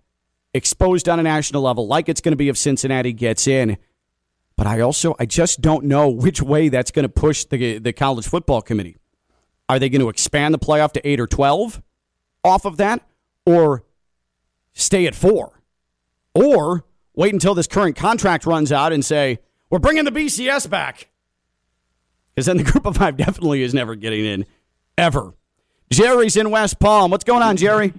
exposed 0.55 1.09
on 1.09 1.19
a 1.19 1.23
national 1.23 1.63
level, 1.63 1.87
like 1.87 2.09
it's 2.09 2.21
going 2.21 2.33
to 2.33 2.37
be 2.37 2.49
if 2.49 2.59
Cincinnati 2.59 3.13
gets 3.13 3.47
in. 3.47 3.79
But 4.57 4.67
I 4.67 4.81
also, 4.81 5.17
I 5.19 5.27
just 5.27 5.61
don't 5.61 5.85
know 5.85 6.09
which 6.09 6.43
way 6.43 6.69
that's 6.69 6.91
going 6.91 7.05
to 7.05 7.09
push 7.09 7.45
the, 7.45 7.79
the 7.79 7.93
college 7.93 8.27
football 8.27 8.61
committee. 8.61 8.99
Are 9.69 9.79
they 9.79 9.89
going 9.89 10.03
to 10.03 10.09
expand 10.09 10.53
the 10.53 10.59
playoff 10.59 10.93
to 10.93 11.09
eight 11.09 11.21
or 11.21 11.27
12 11.27 11.81
off 12.45 12.65
of 12.65 12.77
that, 12.77 13.01
or 13.47 13.85
stay 14.75 15.07
at 15.07 15.15
four? 15.15 15.63
Or 16.35 16.85
wait 17.15 17.33
until 17.33 17.55
this 17.55 17.67
current 17.67 17.97
contract 17.97 18.45
runs 18.45 18.73
out 18.73 18.93
and 18.93 19.05
say, 19.05 19.39
we're 19.71 19.79
bringing 19.79 20.05
the 20.05 20.13
BCS 20.13 20.69
back. 20.69 21.09
Because 22.35 22.47
then 22.47 22.59
the 22.59 22.65
group 22.65 22.85
of 22.85 22.97
five 22.97 23.17
definitely 23.17 23.63
is 23.63 23.73
never 23.73 23.95
getting 23.95 24.25
in, 24.25 24.47
ever. 24.99 25.35
Jerry's 25.93 26.37
in 26.37 26.51
West 26.51 26.79
Palm. 26.79 27.11
What's 27.11 27.25
going 27.25 27.43
on, 27.43 27.57
Jerry? 27.57 27.93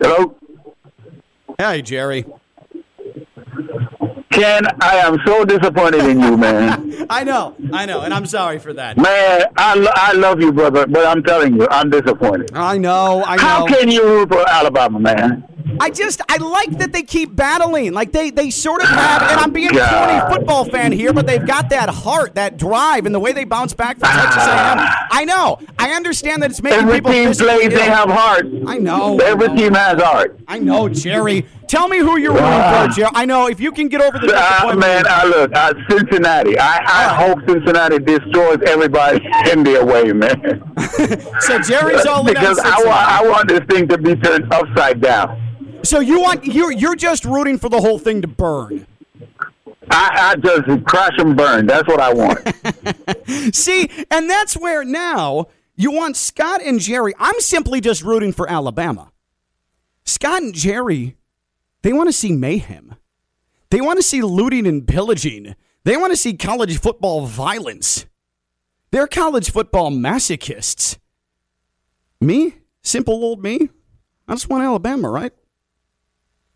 Hello. 0.00 0.36
Hey, 1.56 1.82
Jerry. 1.82 2.26
Ken, 4.30 4.64
I 4.82 4.96
am 4.96 5.18
so 5.24 5.44
disappointed 5.44 6.04
in 6.06 6.18
you, 6.20 6.36
man. 6.44 7.06
I 7.08 7.22
know, 7.22 7.54
I 7.72 7.86
know, 7.86 8.00
and 8.00 8.12
I'm 8.12 8.26
sorry 8.26 8.58
for 8.58 8.72
that. 8.72 8.96
Man, 8.96 9.42
I, 9.56 9.74
lo- 9.76 9.92
I 9.94 10.12
love 10.14 10.40
you, 10.40 10.50
brother, 10.52 10.86
but 10.88 11.06
I'm 11.06 11.22
telling 11.22 11.54
you, 11.54 11.68
I'm 11.70 11.88
disappointed. 11.88 12.50
I 12.52 12.76
know, 12.76 13.22
I 13.24 13.36
know. 13.36 13.42
How 13.42 13.66
can 13.66 13.88
you 13.88 14.02
root 14.04 14.28
for 14.30 14.44
Alabama, 14.48 14.98
man? 14.98 15.48
I 15.80 15.90
just 15.90 16.20
I 16.28 16.36
like 16.36 16.70
that 16.78 16.92
they 16.92 17.02
keep 17.02 17.34
battling. 17.34 17.92
Like 17.92 18.12
they 18.12 18.30
they 18.30 18.50
sort 18.50 18.82
of 18.82 18.88
have, 18.88 19.22
and 19.22 19.40
I'm 19.40 19.52
being 19.52 19.76
a 19.76 19.86
corny 19.88 20.34
football 20.34 20.64
fan 20.64 20.92
here, 20.92 21.12
but 21.12 21.26
they've 21.26 21.46
got 21.46 21.70
that 21.70 21.88
heart, 21.88 22.34
that 22.36 22.56
drive, 22.56 23.06
and 23.06 23.14
the 23.14 23.20
way 23.20 23.32
they 23.32 23.44
bounce 23.44 23.72
back 23.74 23.98
from 23.98 24.08
Texas 24.10 24.42
A&M. 24.44 24.78
I 25.10 25.24
know. 25.24 25.58
I 25.78 25.90
understand 25.90 26.42
that 26.42 26.50
it's 26.50 26.62
making 26.62 26.80
Every 26.80 26.94
people 26.96 27.12
team 27.12 27.28
physically 27.28 27.68
plays, 27.68 27.78
they 27.78 27.84
have 27.84 28.08
heart. 28.10 28.46
I 28.66 28.78
know. 28.78 29.18
Every 29.18 29.46
I 29.48 29.48
know. 29.48 29.56
team 29.56 29.74
has 29.74 30.02
heart. 30.02 30.38
I 30.48 30.58
know, 30.58 30.88
Jerry. 30.88 31.46
Tell 31.66 31.88
me 31.88 31.98
who 31.98 32.18
you're 32.18 32.32
rooting 32.32 32.44
for, 32.44 32.88
Jerry. 32.94 33.10
I 33.14 33.24
know 33.24 33.48
if 33.48 33.58
you 33.58 33.72
can 33.72 33.88
get 33.88 34.00
over 34.02 34.18
the 34.18 34.34
Uh, 34.36 34.74
man, 34.76 35.04
I 35.08 35.24
look, 35.24 35.50
uh, 35.56 35.72
Cincinnati. 35.88 36.58
I, 36.58 36.78
I 36.84 37.14
hope 37.14 37.38
Cincinnati 37.48 37.98
destroys 37.98 38.58
everybody 38.66 39.24
in 39.50 39.64
their 39.64 39.84
way, 39.84 40.12
man. 40.12 40.62
so 41.40 41.58
Jerry's 41.60 42.04
all 42.06 42.20
in 42.26 42.34
because 42.34 42.58
I 42.58 42.82
I 42.84 43.28
want 43.28 43.48
this 43.48 43.60
thing 43.68 43.88
to 43.88 43.98
be 43.98 44.14
turned 44.16 44.52
upside 44.52 45.00
down. 45.00 45.40
So 45.84 46.00
you 46.00 46.20
want 46.20 46.46
you're 46.46 46.72
you're 46.72 46.96
just 46.96 47.24
rooting 47.24 47.58
for 47.58 47.68
the 47.68 47.80
whole 47.80 47.98
thing 47.98 48.22
to 48.22 48.28
burn. 48.28 48.86
I, 49.90 50.32
I 50.32 50.36
just 50.36 50.86
crash 50.86 51.12
and 51.18 51.36
burn. 51.36 51.66
That's 51.66 51.86
what 51.86 52.00
I 52.00 52.12
want. 52.12 53.54
See, 53.54 53.90
and 54.10 54.28
that's 54.28 54.56
where 54.56 54.82
now 54.82 55.48
you 55.76 55.92
want 55.92 56.16
Scott 56.16 56.62
and 56.62 56.80
Jerry. 56.80 57.12
I'm 57.18 57.38
simply 57.40 57.82
just 57.82 58.02
rooting 58.02 58.32
for 58.32 58.48
Alabama. 58.48 59.12
Scott 60.04 60.42
and 60.42 60.54
Jerry, 60.54 61.16
they 61.82 61.92
want 61.92 62.08
to 62.08 62.12
see 62.12 62.32
mayhem. 62.32 62.94
They 63.70 63.80
want 63.80 63.98
to 63.98 64.02
see 64.02 64.22
looting 64.22 64.66
and 64.66 64.88
pillaging. 64.88 65.54
They 65.84 65.96
want 65.96 66.12
to 66.12 66.16
see 66.16 66.34
college 66.34 66.78
football 66.78 67.26
violence. 67.26 68.06
They're 68.90 69.06
college 69.06 69.50
football 69.50 69.90
masochists. 69.90 70.96
Me, 72.20 72.54
simple 72.82 73.22
old 73.22 73.42
me, 73.42 73.68
I 74.26 74.32
just 74.32 74.48
want 74.48 74.64
Alabama, 74.64 75.10
right? 75.10 75.32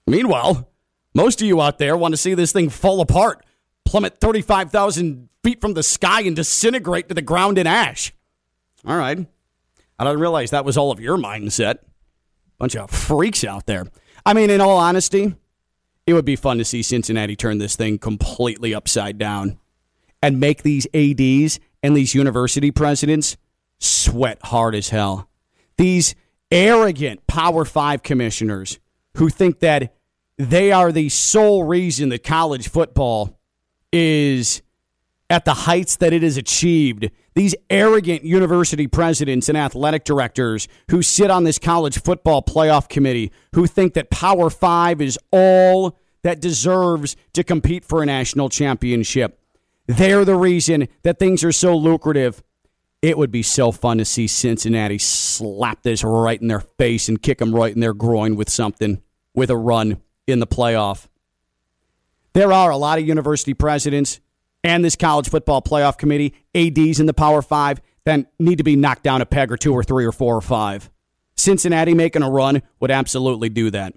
Meanwhile, 0.09 0.69
most 1.15 1.41
of 1.41 1.47
you 1.47 1.61
out 1.61 1.79
there 1.79 1.97
want 1.97 2.13
to 2.13 2.17
see 2.17 2.35
this 2.35 2.53
thing 2.53 2.71
fall 2.71 3.01
apart, 3.01 3.45
plummet 3.85 4.19
35,000 4.21 5.29
feet 5.43 5.61
from 5.61 5.75
the 5.75 5.83
sky, 5.83 6.23
and 6.23 6.37
disintegrate 6.37 7.09
to 7.09 7.15
the 7.15 7.23
ground 7.23 7.59
in 7.59 7.67
ash. 7.67 8.13
All 8.87 8.97
right. 8.97 9.27
I 9.99 10.05
didn't 10.05 10.21
realize 10.21 10.51
that 10.51 10.65
was 10.65 10.77
all 10.77 10.93
of 10.93 11.01
your 11.01 11.17
mindset. 11.17 11.79
Bunch 12.59 12.77
of 12.77 12.91
freaks 12.91 13.45
out 13.45 13.67
there. 13.67 13.87
I 14.25 14.35
mean, 14.35 14.51
in 14.51 14.61
all 14.61 14.77
honesty, 14.77 15.35
it 16.07 16.15
would 16.15 16.25
be 16.25 16.37
fun 16.37 16.59
to 16.59 16.65
see 16.65 16.83
Cincinnati 16.83 17.37
turn 17.37 17.59
this 17.59 17.77
thing 17.77 17.99
completely 17.99 18.75
upside 18.75 19.19
down 19.19 19.59
and 20.23 20.41
make 20.41 20.63
these 20.63 20.87
ADs 20.95 21.61
and 21.83 21.97
these 21.97 22.15
university 22.15 22.71
presidents 22.71 23.37
sweat 23.79 24.39
hard 24.45 24.75
as 24.75 24.89
hell. 24.89 25.29
These 25.77 26.15
arrogant 26.51 27.27
Power 27.27 27.65
Five 27.65 28.03
commissioners 28.03 28.79
who 29.17 29.29
think 29.29 29.61
that 29.61 29.95
they 30.39 30.71
are 30.71 30.93
the 30.93 31.09
sole 31.09 31.65
reason 31.65 32.09
that 32.11 32.23
college 32.23 32.69
football 32.69 33.39
is 33.93 34.63
at 35.29 35.45
the 35.45 35.55
heights 35.55 35.97
that 35.97 36.13
it 36.13 36.23
has 36.23 36.37
achieved. 36.37 37.11
These 37.35 37.55
arrogant 37.69 38.25
university 38.25 38.87
presidents 38.87 39.49
and 39.49 39.59
athletic 39.59 40.05
directors 40.05 40.69
who 40.91 41.03
sit 41.03 41.31
on 41.31 41.45
this 41.45 41.59
college 41.59 42.01
football 42.01 42.43
playoff 42.43 42.89
committee 42.89 43.33
who 43.55 43.67
think 43.67 43.95
that 43.95 44.11
Power 44.11 44.49
Five 44.49 45.01
is 45.01 45.19
all 45.33 45.99
that 46.23 46.41
deserves 46.41 47.17
to 47.35 47.45
compete 47.45 47.85
for 47.85 48.03
a 48.03 48.07
national 48.07 48.49
championship. 48.49 49.41
They're 49.87 50.25
the 50.25 50.37
reason 50.37 50.89
that 51.03 51.19
things 51.19 51.45
are 51.45 51.53
so 51.53 51.77
lucrative. 51.77 52.43
It 53.01 53.17
would 53.17 53.31
be 53.31 53.43
so 53.43 53.71
fun 53.71 53.99
to 53.99 54.05
see 54.05 54.27
Cincinnati 54.27 54.99
slap 54.99 55.83
this 55.83 56.03
right 56.03 56.41
in 56.41 56.49
their 56.49 56.61
face 56.61 57.09
and 57.09 57.23
kick 57.23 57.39
them 57.39 57.55
right 57.55 57.73
in 57.73 57.81
their 57.81 57.95
groin 57.95 58.35
with 58.35 58.49
something, 58.49 59.01
with 59.35 59.51
a 59.51 59.57
run 59.57 60.03
in 60.29 60.41
the 60.41 60.47
playoff. 60.47 61.09
There 62.35 62.53
are 62.53 62.71
a 62.71 62.77
lot 62.77 62.99
of 62.99 63.07
university 63.07 63.55
presidents 63.55 64.21
and 64.63 64.85
this 64.85 64.97
college 64.97 65.29
football 65.29 65.63
playoff 65.63 65.99
committee, 65.99 66.35
ADs 66.55 67.01
in 67.01 67.07
the 67.07 67.15
Power 67.15 67.43
Five, 67.43 67.81
that 68.05 68.27
need 68.39 68.59
to 68.59 68.65
be 68.65 68.77
knocked 68.77 69.03
down 69.03 69.21
a 69.21 69.27
peg 69.27 69.53
or 69.53 69.57
two 69.57 69.73
or 69.73 69.83
three 69.83 70.05
or 70.05 70.13
four 70.13 70.37
or 70.37 70.41
five. 70.41 70.91
Cincinnati 71.37 71.95
making 71.95 72.23
a 72.23 72.31
run 72.31 72.63
would 72.81 72.91
absolutely 72.91 73.49
do 73.49 73.71
that. 73.71 73.95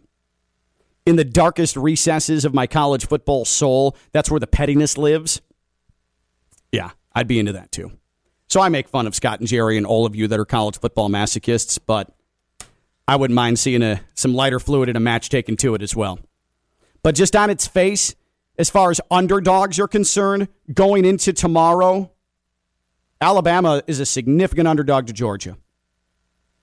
In 1.06 1.15
the 1.15 1.24
darkest 1.24 1.76
recesses 1.76 2.46
of 2.46 2.54
my 2.54 2.67
college 2.67 3.08
football 3.08 3.46
soul, 3.46 3.98
that's 4.12 4.30
where 4.30 4.39
the 4.39 4.48
pettiness 4.48 4.98
lives. 4.98 5.41
Yeah, 6.72 6.91
I'd 7.13 7.28
be 7.28 7.39
into 7.39 7.54
that 7.54 7.72
too. 7.72 7.91
So 8.48 8.62
I 8.62 8.70
make 8.70 8.88
fun 8.88 9.08
of 9.08 9.15
Scott 9.15 9.39
and 9.39 9.48
Jerry 9.48 9.78
and 9.78 9.86
all 9.86 10.06
of 10.06 10.15
you 10.15 10.28
that 10.28 10.39
are 10.39 10.46
college 10.46 10.78
football 10.78 11.10
masochists, 11.10 11.80
but 11.84 12.13
I 13.08 13.16
wouldn't 13.16 13.36
mind 13.36 13.60
seeing 13.60 13.82
a, 13.82 14.02
some 14.14 14.34
lighter 14.34 14.60
fluid 14.60 14.90
in 14.90 14.96
a 14.96 15.00
match 15.00 15.30
taken 15.30 15.58
to 15.58 15.76
it 15.76 15.82
as 15.82 15.96
well. 15.96 16.20
But 17.04 17.16
just 17.16 17.36
on 17.36 17.50
its 17.50 17.68
face, 17.68 18.16
as 18.58 18.70
far 18.70 18.92
as 18.92 19.02
underdogs 19.10 19.80
are 19.80 19.88
concerned, 19.88 20.48
going 20.74 21.04
into 21.04 21.34
tomorrow, 21.34 22.12
Alabama 23.20 23.82
is 23.88 24.00
a 24.00 24.06
significant 24.06 24.68
underdog 24.68 25.08
to 25.08 25.14
Georgia. 25.14 25.58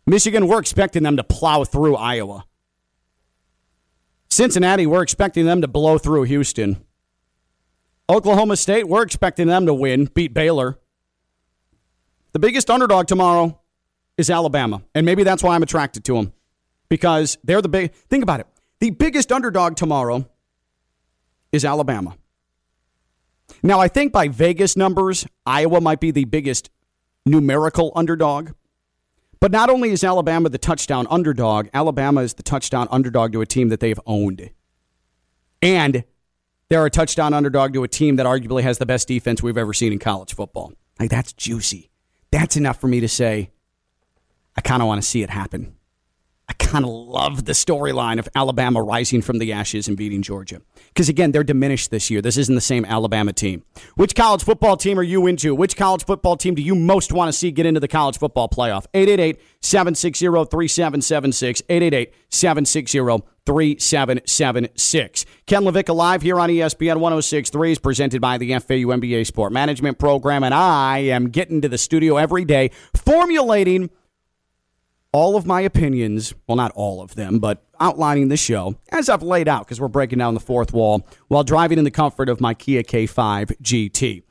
Michigan, 0.07 0.47
we're 0.47 0.61
expecting 0.61 1.03
them 1.03 1.17
to 1.17 1.25
plow 1.25 1.65
through 1.65 1.97
Iowa. 1.97 2.45
Cincinnati, 4.31 4.87
we're 4.87 5.03
expecting 5.03 5.47
them 5.47 5.61
to 5.61 5.69
blow 5.69 5.99
through 5.99 6.23
Houston. 6.25 6.85
Oklahoma 8.09 8.57
State, 8.57 8.89
we're 8.89 9.03
expecting 9.03 9.49
them 9.49 9.67
to 9.67 9.75
win, 9.75 10.07
beat 10.15 10.33
Baylor. 10.33 10.79
The 12.33 12.39
biggest 12.39 12.71
underdog 12.71 13.07
tomorrow 13.07 13.61
is 14.19 14.29
Alabama. 14.29 14.83
And 14.95 15.07
maybe 15.07 15.23
that's 15.23 15.43
why 15.43 15.55
I'm 15.55 15.63
attracted 15.63 16.05
to 16.05 16.15
them. 16.15 16.33
Because 16.91 17.39
they're 17.45 17.63
the 17.63 17.69
big. 17.69 17.95
Think 17.95 18.23
about 18.23 18.41
it. 18.41 18.47
The 18.81 18.91
biggest 18.91 19.33
underdog 19.33 19.77
tomorrow 19.77 20.29
is 21.53 21.65
Alabama. 21.65 22.17
Now, 23.63 23.81
I 23.81 23.89
think 23.89 24.13
by 24.13 24.29
Vegas 24.29 24.77
numbers, 24.77 25.27
Iowa 25.47 25.81
might 25.81 26.01
be 26.01 26.11
the 26.11 26.25
biggest 26.27 26.71
numerical 27.25 27.93
underdog. 27.97 28.51
But 29.41 29.53
not 29.53 29.71
only 29.71 29.91
is 29.91 30.03
Alabama 30.03 30.49
the 30.49 30.59
touchdown 30.59 31.07
underdog, 31.11 31.69
Alabama 31.73 32.23
is 32.23 32.35
the 32.35 32.43
touchdown 32.43 32.89
underdog 32.91 33.33
to 33.33 33.41
a 33.41 33.47
team 33.47 33.69
that 33.69 33.81
they've 33.81 34.01
owned. 34.05 34.51
And 35.63 36.05
they're 36.69 36.85
a 36.85 36.91
touchdown 36.91 37.33
underdog 37.33 37.73
to 37.75 37.85
a 37.85 37.89
team 37.89 38.17
that 38.17 38.27
arguably 38.27 38.63
has 38.63 38.79
the 38.79 38.87
best 38.87 39.09
defense 39.09 39.43
we've 39.43 39.57
ever 39.57 39.73
seen 39.73 39.93
in 39.93 39.99
college 39.99 40.35
football. 40.35 40.73
Like, 40.99 41.11
that's 41.11 41.33
juicy. 41.33 41.91
That's 42.31 42.57
enough 42.57 42.81
for 42.81 42.89
me 42.89 43.01
to 43.01 43.09
say, 43.09 43.51
I 44.59 44.61
kind 44.61 44.83
of 44.83 44.89
want 44.89 45.01
to 45.01 45.07
see 45.07 45.23
it 45.23 45.31
happen. 45.31 45.77
I 46.49 46.53
kind 46.55 46.85
of 46.85 46.91
love 46.91 47.45
the 47.45 47.53
storyline 47.53 48.19
of 48.19 48.29
Alabama 48.35 48.83
rising 48.83 49.23
from 49.23 49.39
the 49.39 49.53
ashes 49.53 49.87
and 49.87 49.97
beating 49.97 50.21
Georgia. 50.21 50.63
Because 50.89 51.09
again, 51.09 51.31
they're 51.31 51.45
diminished 51.45 51.93
this 51.93 52.11
year. 52.11 52.21
This 52.21 52.37
isn't 52.37 52.57
the 52.57 52.61
same 52.61 52.85
Alabama 52.85 53.33
team. 53.33 53.63
Which 53.95 54.17
college 54.17 54.43
football 54.43 54.77
team 54.77 54.99
are 54.99 55.05
you 55.05 55.29
into? 55.29 55.55
Which 55.55 55.77
college 55.77 56.05
football 56.05 56.37
team 56.37 56.57
do 56.57 56.63
you 56.63 56.75
most 56.75 57.13
want 57.13 57.29
to 57.29 57.33
see 57.39 57.53
get 57.53 57.67
into 57.67 57.79
the 57.79 57.87
college 57.87 58.19
football 58.19 58.49
playoff? 58.49 58.87
888 58.95 59.41
760 59.61 60.27
3776. 60.27 61.63
888 61.69 62.15
760 62.31 62.99
3776. 63.47 65.25
Ken 65.47 65.63
LaVicka 65.63 65.95
Live 65.95 66.23
here 66.23 66.41
on 66.41 66.51
ESPN 66.51 66.97
1063 66.97 67.73
is 67.73 67.79
presented 67.79 68.21
by 68.21 68.39
the 68.39 68.59
FAU 68.59 68.91
MBA 68.91 69.25
Sport 69.25 69.53
Management 69.53 70.01
Program. 70.01 70.43
And 70.43 70.53
I 70.53 70.99
am 70.99 71.29
getting 71.29 71.61
to 71.61 71.69
the 71.69 71.79
studio 71.79 72.17
every 72.17 72.45
day 72.45 72.73
formulating 72.93 73.91
all 75.13 75.37
of 75.37 75.47
my 75.47 75.61
opinions, 75.61 76.35
well, 76.47 76.57
not 76.57 76.73
all 76.75 77.01
of 77.01 77.15
them, 77.15 77.39
but 77.39 77.65
outlining 77.81 78.29
the 78.29 78.37
show 78.37 78.77
as 78.91 79.09
I've 79.09 79.23
laid 79.23 79.49
out 79.49 79.65
because 79.65 79.81
we're 79.81 79.89
breaking 79.89 80.19
down 80.19 80.35
the 80.35 80.41
fourth 80.41 80.73
wall 80.73 81.07
while 81.29 81.45
driving 81.45 81.79
in 81.79 81.85
the 81.85 81.91
comfort 81.91 82.29
of 82.29 82.41
my 82.41 82.55
Kia 82.55 82.83
K5 82.83 83.57
GT. 83.63 84.23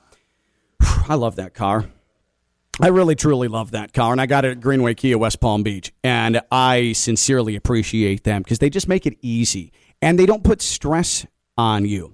I 1.10 1.16
love 1.16 1.36
that 1.38 1.54
car. 1.54 1.86
I 2.80 2.90
really, 2.90 3.16
truly 3.16 3.48
love 3.48 3.72
that 3.72 3.92
car. 3.92 4.12
And 4.12 4.22
I 4.22 4.28
got 4.28 4.46
it 4.46 4.52
at 4.52 4.62
Greenway 4.62 4.94
Kia 4.94 5.18
West 5.18 5.40
Palm 5.40 5.64
Beach. 5.64 5.92
And 6.04 6.42
I 6.52 6.94
sincerely 6.94 7.56
appreciate 7.56 8.24
them 8.24 8.44
because 8.44 8.60
they 8.60 8.70
just 8.70 8.88
make 8.88 9.08
it 9.08 9.18
easy 9.22 9.72
and 10.00 10.20
they 10.20 10.28
don't 10.28 10.44
put 10.44 10.62
stress 10.62 11.26
on 11.58 11.86
you. 11.86 12.14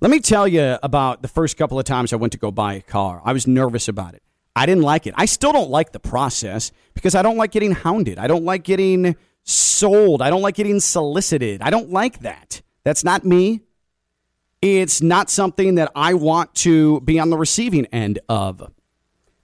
Let 0.00 0.10
me 0.10 0.20
tell 0.20 0.48
you 0.48 0.78
about 0.82 1.20
the 1.20 1.28
first 1.28 1.58
couple 1.58 1.78
of 1.78 1.84
times 1.84 2.14
I 2.14 2.16
went 2.16 2.32
to 2.32 2.38
go 2.38 2.50
buy 2.50 2.74
a 2.74 2.80
car. 2.80 3.20
I 3.26 3.34
was 3.34 3.46
nervous 3.46 3.88
about 3.88 4.14
it. 4.14 4.22
I 4.56 4.66
didn't 4.66 4.82
like 4.82 5.06
it. 5.06 5.14
I 5.16 5.26
still 5.26 5.52
don't 5.52 5.70
like 5.70 5.92
the 5.92 6.00
process 6.00 6.72
because 6.94 7.14
I 7.14 7.22
don't 7.22 7.36
like 7.36 7.52
getting 7.52 7.72
hounded. 7.72 8.18
I 8.18 8.26
don't 8.26 8.44
like 8.44 8.64
getting 8.64 9.16
sold. 9.44 10.22
I 10.22 10.30
don't 10.30 10.42
like 10.42 10.56
getting 10.56 10.80
solicited. 10.80 11.62
I 11.62 11.70
don't 11.70 11.90
like 11.90 12.20
that. 12.20 12.62
That's 12.84 13.04
not 13.04 13.24
me. 13.24 13.60
It's 14.62 15.00
not 15.00 15.30
something 15.30 15.76
that 15.76 15.90
I 15.94 16.14
want 16.14 16.54
to 16.56 17.00
be 17.00 17.18
on 17.18 17.30
the 17.30 17.38
receiving 17.38 17.86
end 17.86 18.18
of. 18.28 18.70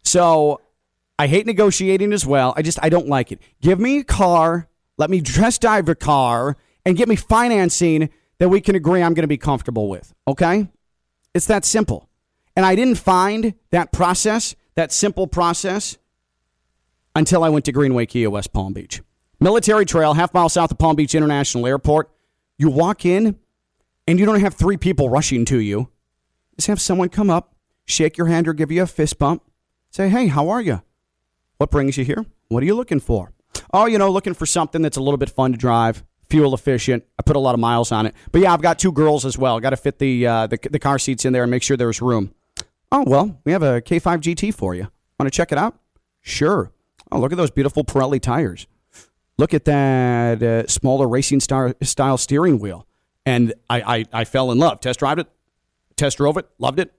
So 0.04 0.60
I 1.18 1.26
hate 1.26 1.46
negotiating 1.46 2.12
as 2.12 2.26
well. 2.26 2.52
I 2.56 2.62
just, 2.62 2.78
I 2.82 2.88
don't 2.88 3.08
like 3.08 3.32
it. 3.32 3.40
Give 3.62 3.80
me 3.80 4.00
a 4.00 4.04
car, 4.04 4.68
let 4.98 5.08
me 5.08 5.20
dress 5.20 5.58
drive 5.58 5.88
a 5.88 5.94
car, 5.94 6.56
and 6.84 6.96
get 6.96 7.08
me 7.08 7.16
financing 7.16 8.10
that 8.38 8.50
we 8.50 8.60
can 8.60 8.74
agree 8.74 9.02
I'm 9.02 9.14
going 9.14 9.22
to 9.22 9.28
be 9.28 9.38
comfortable 9.38 9.88
with. 9.88 10.12
Okay? 10.28 10.68
It's 11.34 11.46
that 11.46 11.64
simple. 11.64 12.08
And 12.54 12.66
I 12.66 12.74
didn't 12.74 12.96
find 12.96 13.54
that 13.70 13.92
process 13.92 14.54
that 14.76 14.92
simple 14.92 15.26
process 15.26 15.98
until 17.14 17.42
I 17.42 17.48
went 17.48 17.64
to 17.64 17.72
Greenway 17.72 18.06
Kia 18.06 18.30
West 18.30 18.52
Palm 18.52 18.72
Beach. 18.72 19.02
Military 19.40 19.84
Trail, 19.84 20.14
half 20.14 20.32
mile 20.32 20.48
south 20.48 20.70
of 20.70 20.78
Palm 20.78 20.96
Beach 20.96 21.14
International 21.14 21.66
Airport. 21.66 22.10
You 22.58 22.70
walk 22.70 23.04
in 23.04 23.38
and 24.06 24.18
you 24.18 24.24
don't 24.24 24.40
have 24.40 24.54
three 24.54 24.76
people 24.76 25.10
rushing 25.10 25.44
to 25.46 25.58
you. 25.58 25.90
Just 26.56 26.68
have 26.68 26.80
someone 26.80 27.08
come 27.08 27.28
up, 27.28 27.54
shake 27.84 28.16
your 28.16 28.28
hand 28.28 28.48
or 28.48 28.54
give 28.54 28.70
you 28.70 28.82
a 28.82 28.86
fist 28.86 29.18
bump. 29.18 29.42
Say, 29.90 30.08
hey, 30.08 30.28
how 30.28 30.48
are 30.48 30.60
you? 30.62 30.82
What 31.58 31.70
brings 31.70 31.96
you 31.96 32.04
here? 32.04 32.24
What 32.48 32.62
are 32.62 32.66
you 32.66 32.74
looking 32.74 33.00
for? 33.00 33.32
Oh, 33.72 33.86
you 33.86 33.98
know, 33.98 34.10
looking 34.10 34.34
for 34.34 34.46
something 34.46 34.82
that's 34.82 34.96
a 34.96 35.02
little 35.02 35.18
bit 35.18 35.30
fun 35.30 35.52
to 35.52 35.58
drive, 35.58 36.04
fuel 36.28 36.54
efficient. 36.54 37.04
I 37.18 37.22
put 37.22 37.36
a 37.36 37.40
lot 37.40 37.54
of 37.54 37.60
miles 37.60 37.92
on 37.92 38.06
it. 38.06 38.14
But 38.30 38.42
yeah, 38.42 38.52
I've 38.52 38.62
got 38.62 38.78
two 38.78 38.92
girls 38.92 39.24
as 39.24 39.36
well. 39.38 39.58
Got 39.60 39.70
to 39.70 39.76
fit 39.76 39.98
the, 39.98 40.26
uh, 40.26 40.46
the 40.46 40.58
the 40.70 40.78
car 40.78 40.98
seats 40.98 41.24
in 41.24 41.32
there 41.32 41.42
and 41.42 41.50
make 41.50 41.62
sure 41.62 41.76
there's 41.76 42.02
room. 42.02 42.34
Oh, 42.92 43.04
well, 43.06 43.40
we 43.44 43.52
have 43.52 43.62
a 43.62 43.80
K5 43.80 44.20
GT 44.20 44.54
for 44.54 44.74
you. 44.74 44.88
Want 45.18 45.30
to 45.32 45.36
check 45.36 45.52
it 45.52 45.58
out? 45.58 45.78
Sure. 46.20 46.72
Oh, 47.10 47.18
look 47.18 47.32
at 47.32 47.38
those 47.38 47.50
beautiful 47.50 47.84
Pirelli 47.84 48.20
tires. 48.20 48.66
Look 49.38 49.52
at 49.52 49.64
that 49.64 50.42
uh, 50.42 50.66
smaller 50.66 51.08
racing 51.08 51.40
star- 51.40 51.74
style 51.82 52.16
steering 52.16 52.58
wheel. 52.58 52.86
And 53.24 53.54
I, 53.68 53.98
I, 53.98 54.04
I 54.12 54.24
fell 54.24 54.50
in 54.52 54.58
love. 54.58 54.80
Test 54.80 55.00
drove 55.00 55.18
it, 55.18 55.26
test 55.96 56.18
drove 56.18 56.36
it, 56.36 56.48
loved 56.58 56.78
it. 56.78 56.92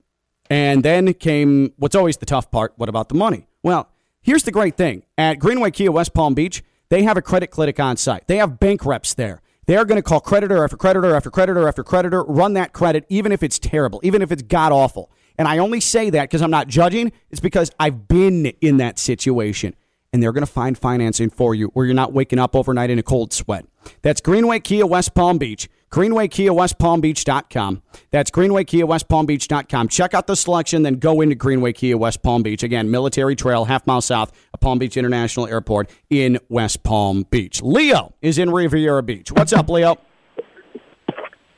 And 0.49 0.83
then 0.83 1.13
came 1.13 1.73
what's 1.77 1.95
always 1.95 2.17
the 2.17 2.25
tough 2.25 2.51
part. 2.51 2.73
What 2.77 2.89
about 2.89 3.09
the 3.09 3.15
money? 3.15 3.47
Well, 3.63 3.89
here's 4.21 4.43
the 4.43 4.51
great 4.51 4.77
thing 4.77 5.03
at 5.17 5.39
Greenway 5.39 5.71
Kia 5.71 5.91
West 5.91 6.13
Palm 6.13 6.33
Beach, 6.33 6.63
they 6.89 7.03
have 7.03 7.17
a 7.17 7.21
credit 7.21 7.47
clinic 7.47 7.79
on 7.79 7.97
site. 7.97 8.27
They 8.27 8.37
have 8.37 8.59
bank 8.59 8.85
reps 8.85 9.13
there. 9.13 9.41
They 9.65 9.75
are 9.75 9.83
going 9.83 9.97
to 9.97 10.01
call 10.01 10.21
creditor 10.21 10.63
after 10.63 10.77
creditor 10.77 11.13
after 11.13 11.29
creditor 11.29 11.67
after 11.67 11.83
creditor, 11.83 12.23
run 12.23 12.53
that 12.53 12.71
credit, 12.71 13.05
even 13.09 13.33
if 13.33 13.43
it's 13.43 13.59
terrible, 13.59 13.99
even 14.03 14.21
if 14.21 14.31
it's 14.31 14.41
god 14.43 14.71
awful. 14.71 15.11
And 15.37 15.47
I 15.47 15.59
only 15.59 15.79
say 15.79 16.09
that 16.09 16.23
because 16.23 16.41
I'm 16.41 16.51
not 16.51 16.67
judging. 16.67 17.11
It's 17.29 17.39
because 17.39 17.71
I've 17.79 18.07
been 18.07 18.47
in 18.61 18.77
that 18.77 18.99
situation. 18.99 19.75
And 20.13 20.23
they're 20.23 20.31
going 20.31 20.45
to 20.45 20.51
find 20.51 20.77
financing 20.77 21.29
for 21.29 21.53
you 21.53 21.67
where 21.67 21.85
you're 21.85 21.93
not 21.93 22.13
waking 22.13 22.39
up 22.39 22.55
overnight 22.55 22.89
in 22.89 22.97
a 22.97 23.03
cold 23.03 23.33
sweat. 23.33 23.65
That's 24.01 24.21
Greenway 24.21 24.59
Kia 24.61 24.85
West 24.85 25.13
Palm 25.13 25.37
Beach. 25.37 25.69
Greenway 25.89 26.27
Kia 26.27 26.51
West 26.51 26.79
Palm 26.79 27.01
Beach.com. 27.01 27.81
That's 28.11 28.29
Greenway 28.31 28.65
Kia 28.65 28.85
West 28.85 29.07
Palm 29.07 29.25
Beach.com. 29.25 29.87
Check 29.87 30.13
out 30.13 30.27
the 30.27 30.35
selection, 30.35 30.83
then 30.83 30.95
go 30.95 31.21
into 31.21 31.35
Greenway 31.35 31.73
Kia 31.73 31.97
West 31.97 32.23
Palm 32.23 32.43
Beach. 32.43 32.63
Again, 32.63 32.91
Military 32.91 33.35
Trail, 33.35 33.65
half 33.65 33.87
mile 33.87 34.01
south 34.01 34.31
of 34.53 34.59
Palm 34.59 34.79
Beach 34.79 34.97
International 34.97 35.47
Airport 35.47 35.89
in 36.09 36.39
West 36.49 36.83
Palm 36.83 37.25
Beach. 37.29 37.61
Leo 37.61 38.13
is 38.21 38.37
in 38.37 38.49
Riviera 38.49 39.03
Beach. 39.03 39.31
What's 39.31 39.53
up, 39.53 39.69
Leo? 39.69 39.97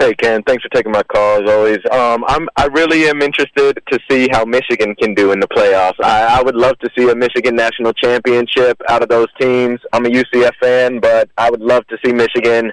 Hey 0.02 0.14
Ken, 0.14 0.42
thanks 0.44 0.64
for 0.64 0.70
taking 0.70 0.94
my 0.94 1.04
call 1.04 1.44
as 1.44 1.50
always. 1.52 1.80
Um, 1.92 2.24
I'm 2.30 2.48
I 2.56 2.68
really 2.68 3.10
am 3.10 3.22
interested 3.22 3.82
to 3.92 4.00
see 4.10 4.30
how 4.32 4.46
Michigan 4.46 4.96
can 4.96 5.14
do 5.14 5.34
in 5.34 5.42
the 5.42 5.48
playoffs. 5.48 6.02
I, 6.02 6.40
I 6.40 6.42
would 6.42 6.56
love 6.56 6.80
to 6.80 6.90
see 6.98 7.10
a 7.10 7.16
Michigan 7.16 7.54
national 7.54 7.92
championship 7.92 8.82
out 8.88 9.04
of 9.04 9.10
those 9.10 9.28
teams. 9.42 9.78
I'm 9.92 10.06
a 10.06 10.10
UCF 10.10 10.56
fan, 10.62 11.02
but 11.02 11.30
I 11.38 11.50
would 11.52 11.60
love 11.60 11.86
to 11.88 11.98
see 12.06 12.14
Michigan, 12.14 12.72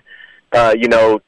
uh, 0.52 0.76
you 0.78 0.86
know, 0.86 1.20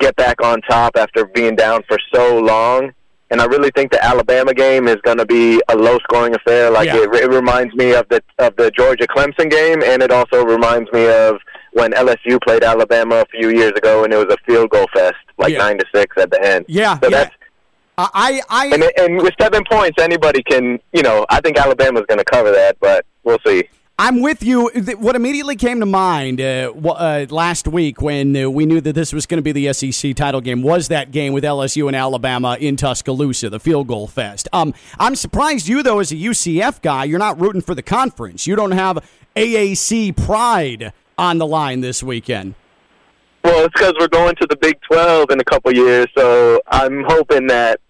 get 0.00 0.16
back 0.16 0.42
on 0.42 0.62
top 0.62 0.96
after 0.96 1.26
being 1.26 1.54
down 1.54 1.84
for 1.86 1.98
so 2.12 2.36
long. 2.40 2.90
And 3.30 3.40
I 3.40 3.44
really 3.44 3.70
think 3.76 3.92
the 3.92 4.04
Alabama 4.04 4.52
game 4.52 4.88
is 4.88 4.96
going 5.02 5.18
to 5.18 5.26
be 5.26 5.62
a 5.68 5.76
low-scoring 5.76 6.34
affair. 6.34 6.72
Like 6.72 6.88
Yeah. 6.88 7.04
it, 7.04 7.14
it 7.14 7.30
reminds 7.30 7.72
me 7.76 7.94
of 7.94 8.04
the 8.08 8.20
of 8.40 8.56
the 8.56 8.72
Georgia 8.72 9.06
Clemson 9.06 9.48
game, 9.48 9.80
and 9.84 10.02
it 10.02 10.10
also 10.10 10.44
reminds 10.44 10.90
me 10.90 11.06
of 11.06 11.36
when 11.72 11.92
LSU 11.92 12.38
played 12.42 12.62
Alabama 12.64 13.16
a 13.16 13.26
few 13.26 13.50
years 13.50 13.72
ago, 13.76 14.04
and 14.04 14.12
it 14.12 14.16
was 14.16 14.34
a 14.34 14.36
field 14.46 14.70
goal 14.70 14.86
fest, 14.92 15.14
like 15.38 15.52
Yeah. 15.52 15.58
nine 15.58 15.78
to 15.78 15.84
six 15.94 16.16
at 16.18 16.30
the 16.30 16.42
end. 16.44 16.64
Yeah, 16.68 16.98
So 17.00 17.08
yeah. 17.10 17.24
that's 17.24 17.34
I, 17.98 18.40
I, 18.48 18.66
and 18.68 18.84
and 18.96 19.16
with 19.22 19.34
seven 19.38 19.62
points, 19.70 20.00
anybody 20.00 20.42
can. 20.42 20.78
You 20.92 21.02
know, 21.02 21.26
I 21.28 21.40
think 21.42 21.58
Alabama's 21.58 22.04
going 22.08 22.18
to 22.18 22.24
cover 22.24 22.50
that, 22.50 22.78
but 22.80 23.04
we'll 23.24 23.38
see. 23.46 23.68
I'm 23.98 24.22
with 24.22 24.42
you. 24.42 24.70
What 24.98 25.14
immediately 25.14 25.56
came 25.56 25.80
to 25.80 25.84
mind 25.86 26.40
uh, 26.40 26.72
uh, 26.82 27.26
last 27.28 27.68
week 27.68 28.00
when 28.00 28.34
uh, 28.34 28.48
we 28.48 28.64
knew 28.64 28.80
that 28.80 28.94
this 28.94 29.12
was 29.12 29.26
going 29.26 29.36
to 29.36 29.42
be 29.42 29.52
the 29.52 29.70
SEC 29.74 30.16
title 30.16 30.40
game 30.40 30.62
was 30.62 30.88
that 30.88 31.10
game 31.10 31.34
with 31.34 31.44
LSU 31.44 31.86
and 31.86 31.94
Alabama 31.94 32.56
in 32.58 32.76
Tuscaloosa, 32.76 33.50
the 33.50 33.60
field 33.60 33.88
goal 33.88 34.06
fest. 34.06 34.48
Um, 34.54 34.72
I'm 34.98 35.14
surprised 35.14 35.68
you, 35.68 35.82
though, 35.82 35.98
as 35.98 36.12
a 36.12 36.16
UCF 36.16 36.80
guy, 36.80 37.04
you're 37.04 37.18
not 37.18 37.38
rooting 37.38 37.60
for 37.60 37.74
the 37.74 37.82
conference. 37.82 38.46
You 38.46 38.56
don't 38.56 38.70
have 38.70 39.04
AAC 39.36 40.16
pride 40.16 40.94
on 41.18 41.38
the 41.38 41.46
line 41.46 41.80
this 41.80 42.02
weekend. 42.02 42.54
Well, 43.44 43.64
it's 43.64 43.72
because 43.72 43.94
we're 43.98 44.08
going 44.08 44.34
to 44.36 44.46
the 44.48 44.56
Big 44.56 44.78
Twelve 44.82 45.30
in 45.30 45.40
a 45.40 45.44
couple 45.44 45.72
years, 45.74 46.06
so 46.16 46.60
I'm 46.68 47.04
hoping 47.06 47.46
that. 47.48 47.80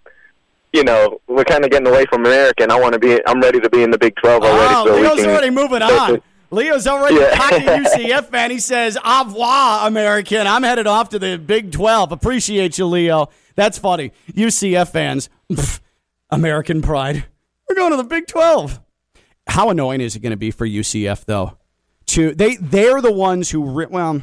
You 0.72 0.84
know, 0.84 1.20
we're 1.26 1.42
kind 1.42 1.64
of 1.64 1.72
getting 1.72 1.88
away 1.88 2.04
from 2.08 2.24
American. 2.24 2.70
I 2.70 2.78
want 2.78 2.92
to 2.92 3.00
be. 3.00 3.18
I'm 3.26 3.40
ready 3.40 3.58
to 3.58 3.68
be 3.68 3.82
in 3.82 3.90
the 3.90 3.98
Big 3.98 4.14
Twelve 4.14 4.44
already. 4.44 4.74
Oh, 4.76 4.86
so 4.86 4.94
Leo's 5.00 5.16
can 5.20 5.30
already 5.30 5.50
moving 5.50 5.82
on. 5.82 6.22
Leo's 6.52 6.86
already 6.86 7.16
Yeah. 7.16 7.34
UCF 7.34 8.26
fan. 8.30 8.50
He 8.50 8.58
says, 8.60 8.96
au 9.04 9.24
revoir, 9.24 9.86
American. 9.88 10.46
I'm 10.46 10.62
headed 10.62 10.86
off 10.86 11.08
to 11.10 11.18
the 11.18 11.38
Big 11.38 11.70
12. 11.70 12.10
Appreciate 12.12 12.76
you, 12.76 12.86
Leo. 12.86 13.28
That's 13.54 13.78
funny. 13.78 14.12
UCF 14.32 14.90
fans, 14.90 15.28
pff, 15.50 15.80
American 16.30 16.82
pride. 16.82 17.24
We're 17.68 17.76
going 17.76 17.92
to 17.92 17.96
the 17.96 18.04
Big 18.04 18.26
12. 18.26 18.80
How 19.46 19.70
annoying 19.70 20.00
is 20.00 20.16
it 20.16 20.20
going 20.20 20.30
to 20.32 20.36
be 20.36 20.50
for 20.50 20.66
UCF, 20.66 21.24
though? 21.24 21.56
To 22.06 22.34
they, 22.34 22.56
They're 22.56 23.00
the 23.00 23.12
ones 23.12 23.50
who, 23.50 23.60
well, 23.60 24.22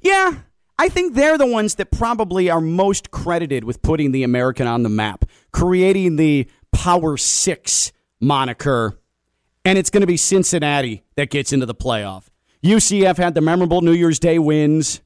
yeah, 0.00 0.40
I 0.78 0.88
think 0.88 1.14
they're 1.14 1.38
the 1.38 1.46
ones 1.46 1.74
that 1.76 1.90
probably 1.90 2.48
are 2.48 2.60
most 2.60 3.10
credited 3.10 3.64
with 3.64 3.82
putting 3.82 4.12
the 4.12 4.22
American 4.22 4.66
on 4.66 4.82
the 4.82 4.88
map, 4.88 5.24
creating 5.52 6.16
the 6.16 6.48
Power 6.72 7.16
Six 7.16 7.92
moniker. 8.20 8.98
And 9.64 9.76
it's 9.76 9.90
going 9.90 10.00
to 10.00 10.06
be 10.06 10.16
Cincinnati 10.16 11.02
that 11.16 11.30
gets 11.30 11.52
into 11.52 11.66
the 11.66 11.74
playoff. 11.74 12.24
UCF 12.62 13.18
had 13.18 13.34
the 13.34 13.40
memorable 13.40 13.82
New 13.82 13.92
Year's 13.92 14.18
Day 14.18 14.38
wins. 14.38 15.00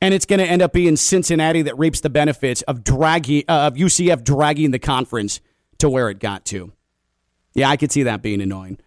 And 0.00 0.12
it's 0.12 0.26
going 0.26 0.40
to 0.40 0.46
end 0.46 0.62
up 0.62 0.72
being 0.72 0.96
Cincinnati 0.96 1.62
that 1.62 1.78
reaps 1.78 2.00
the 2.00 2.10
benefits 2.10 2.62
of 2.62 2.82
dragging 2.82 3.44
uh, 3.48 3.68
of 3.68 3.74
UCF 3.74 4.24
dragging 4.24 4.72
the 4.72 4.80
conference 4.80 5.40
to 5.78 5.88
where 5.88 6.10
it 6.10 6.18
got 6.18 6.44
to. 6.46 6.72
Yeah, 7.54 7.70
I 7.70 7.76
could 7.76 7.92
see 7.92 8.02
that 8.02 8.20
being 8.20 8.40
annoying. 8.40 8.78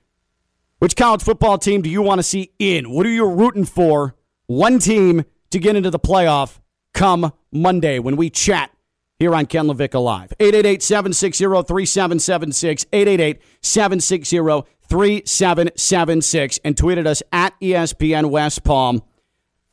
Which 0.85 0.95
college 0.95 1.23
football 1.23 1.57
team 1.57 1.81
do 1.81 1.89
you 1.89 2.03
want 2.03 2.19
to 2.19 2.23
see 2.23 2.51
in? 2.59 2.91
What 2.91 3.07
are 3.07 3.09
you 3.09 3.27
rooting 3.27 3.65
for? 3.65 4.13
One 4.45 4.77
team 4.77 5.25
to 5.49 5.57
get 5.57 5.75
into 5.75 5.89
the 5.89 5.97
playoff 5.97 6.59
come 6.93 7.33
Monday 7.51 7.97
when 7.97 8.17
we 8.17 8.29
chat 8.29 8.69
here 9.17 9.33
on 9.33 9.47
Ken 9.47 9.65
LaVicka 9.65 9.99
Live. 9.99 10.31
888-760-3776, 10.39 13.39
888-760-3776, 13.63 16.59
and 16.63 16.75
tweeted 16.75 17.07
us 17.07 17.23
at 17.31 17.59
ESPN 17.59 18.29
West 18.29 18.63
Palm. 18.63 19.01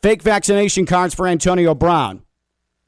Fake 0.00 0.22
vaccination 0.22 0.86
cards 0.86 1.14
for 1.14 1.28
Antonio 1.28 1.74
Brown. 1.74 2.22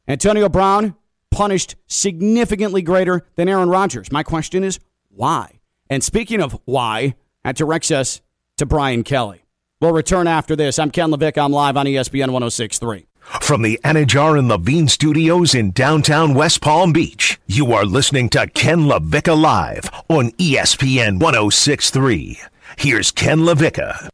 Antonio 0.08 0.48
Brown 0.48 0.94
punished 1.30 1.76
significantly 1.88 2.80
greater 2.80 3.26
than 3.36 3.50
Aaron 3.50 3.68
Rodgers. 3.68 4.10
My 4.10 4.22
question 4.22 4.64
is, 4.64 4.80
why? 5.10 5.60
And 5.90 6.02
speaking 6.02 6.40
of 6.40 6.58
why, 6.64 7.16
that 7.44 7.56
directs 7.56 7.90
us 7.90 8.20
to 8.58 8.66
Brian 8.66 9.04
Kelly. 9.04 9.44
We'll 9.80 9.92
return 9.92 10.26
after 10.26 10.56
this. 10.56 10.78
I'm 10.78 10.90
Ken 10.90 11.10
LaVicka. 11.10 11.44
I'm 11.44 11.52
live 11.52 11.76
on 11.76 11.86
ESPN 11.86 12.30
1063. 12.32 13.06
From 13.40 13.62
the 13.62 13.80
Anidjar 13.84 14.38
and 14.38 14.48
Levine 14.48 14.88
studios 14.88 15.54
in 15.54 15.70
downtown 15.70 16.34
West 16.34 16.60
Palm 16.60 16.92
Beach, 16.92 17.38
you 17.46 17.72
are 17.72 17.84
listening 17.84 18.28
to 18.30 18.46
Ken 18.48 18.80
LaVicka 18.80 19.40
Live 19.40 19.90
on 20.08 20.30
ESPN 20.32 21.20
1063. 21.20 22.40
Here's 22.76 23.10
Ken 23.10 23.40
LaVicka. 23.40 24.08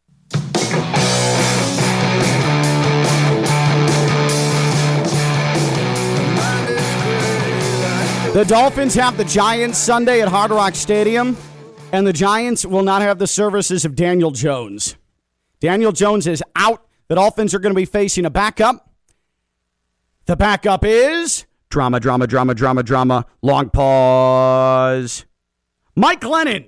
The 8.33 8.45
Dolphins 8.45 8.95
have 8.95 9.16
the 9.16 9.24
Giants 9.24 9.76
Sunday 9.76 10.22
at 10.22 10.28
Hard 10.28 10.53
Rock 10.53 10.76
Stadium, 10.76 11.37
and 11.93 12.07
the 12.07 12.12
Giants 12.12 12.64
will 12.64 12.82
not 12.82 13.03
have 13.03 13.18
the 13.18 13.26
services 13.26 13.84
of 13.84 13.95
Daniel 13.95 14.30
Jones. 14.30 14.97
Daniel 15.61 15.93
Jones 15.93 16.26
is 16.26 16.43
out. 16.57 16.86
The 17.09 17.16
Dolphins 17.16 17.55
are 17.55 17.59
going 17.59 17.74
to 17.74 17.78
be 17.78 17.84
facing 17.84 18.24
a 18.24 18.30
backup. 18.30 18.91
The 20.26 20.36
backup 20.36 20.84
is 20.84 21.47
drama, 21.68 22.01
drama, 22.01 22.26
drama, 22.26 22.55
drama, 22.55 22.82
drama. 22.82 23.26
Long 23.43 23.70
pause. 23.70 25.24
Mike 25.97 26.20
Glennon. 26.20 26.66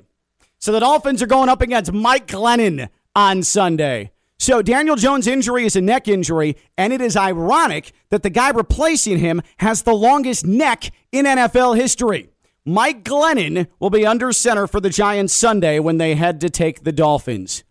So 0.58 0.72
the 0.72 0.80
Dolphins 0.80 1.22
are 1.22 1.26
going 1.26 1.48
up 1.48 1.62
against 1.62 1.92
Mike 1.92 2.26
Glennon 2.26 2.88
on 3.14 3.42
Sunday. 3.42 4.10
So 4.38 4.60
Daniel 4.60 4.96
Jones' 4.96 5.28
injury 5.28 5.64
is 5.64 5.76
a 5.76 5.80
neck 5.80 6.08
injury, 6.08 6.56
and 6.76 6.92
it 6.92 7.00
is 7.00 7.16
ironic 7.16 7.92
that 8.10 8.24
the 8.24 8.30
guy 8.30 8.50
replacing 8.50 9.18
him 9.18 9.40
has 9.58 9.82
the 9.82 9.94
longest 9.94 10.44
neck 10.44 10.90
in 11.12 11.26
NFL 11.26 11.76
history. 11.76 12.31
Mike 12.64 13.02
Glennon 13.02 13.66
will 13.80 13.90
be 13.90 14.06
under 14.06 14.32
center 14.32 14.66
for 14.66 14.80
the 14.80 14.90
Giants 14.90 15.34
Sunday 15.34 15.80
when 15.80 15.98
they 15.98 16.14
head 16.14 16.40
to 16.42 16.50
take 16.50 16.84
the 16.84 16.92
Dolphins. 16.92 17.64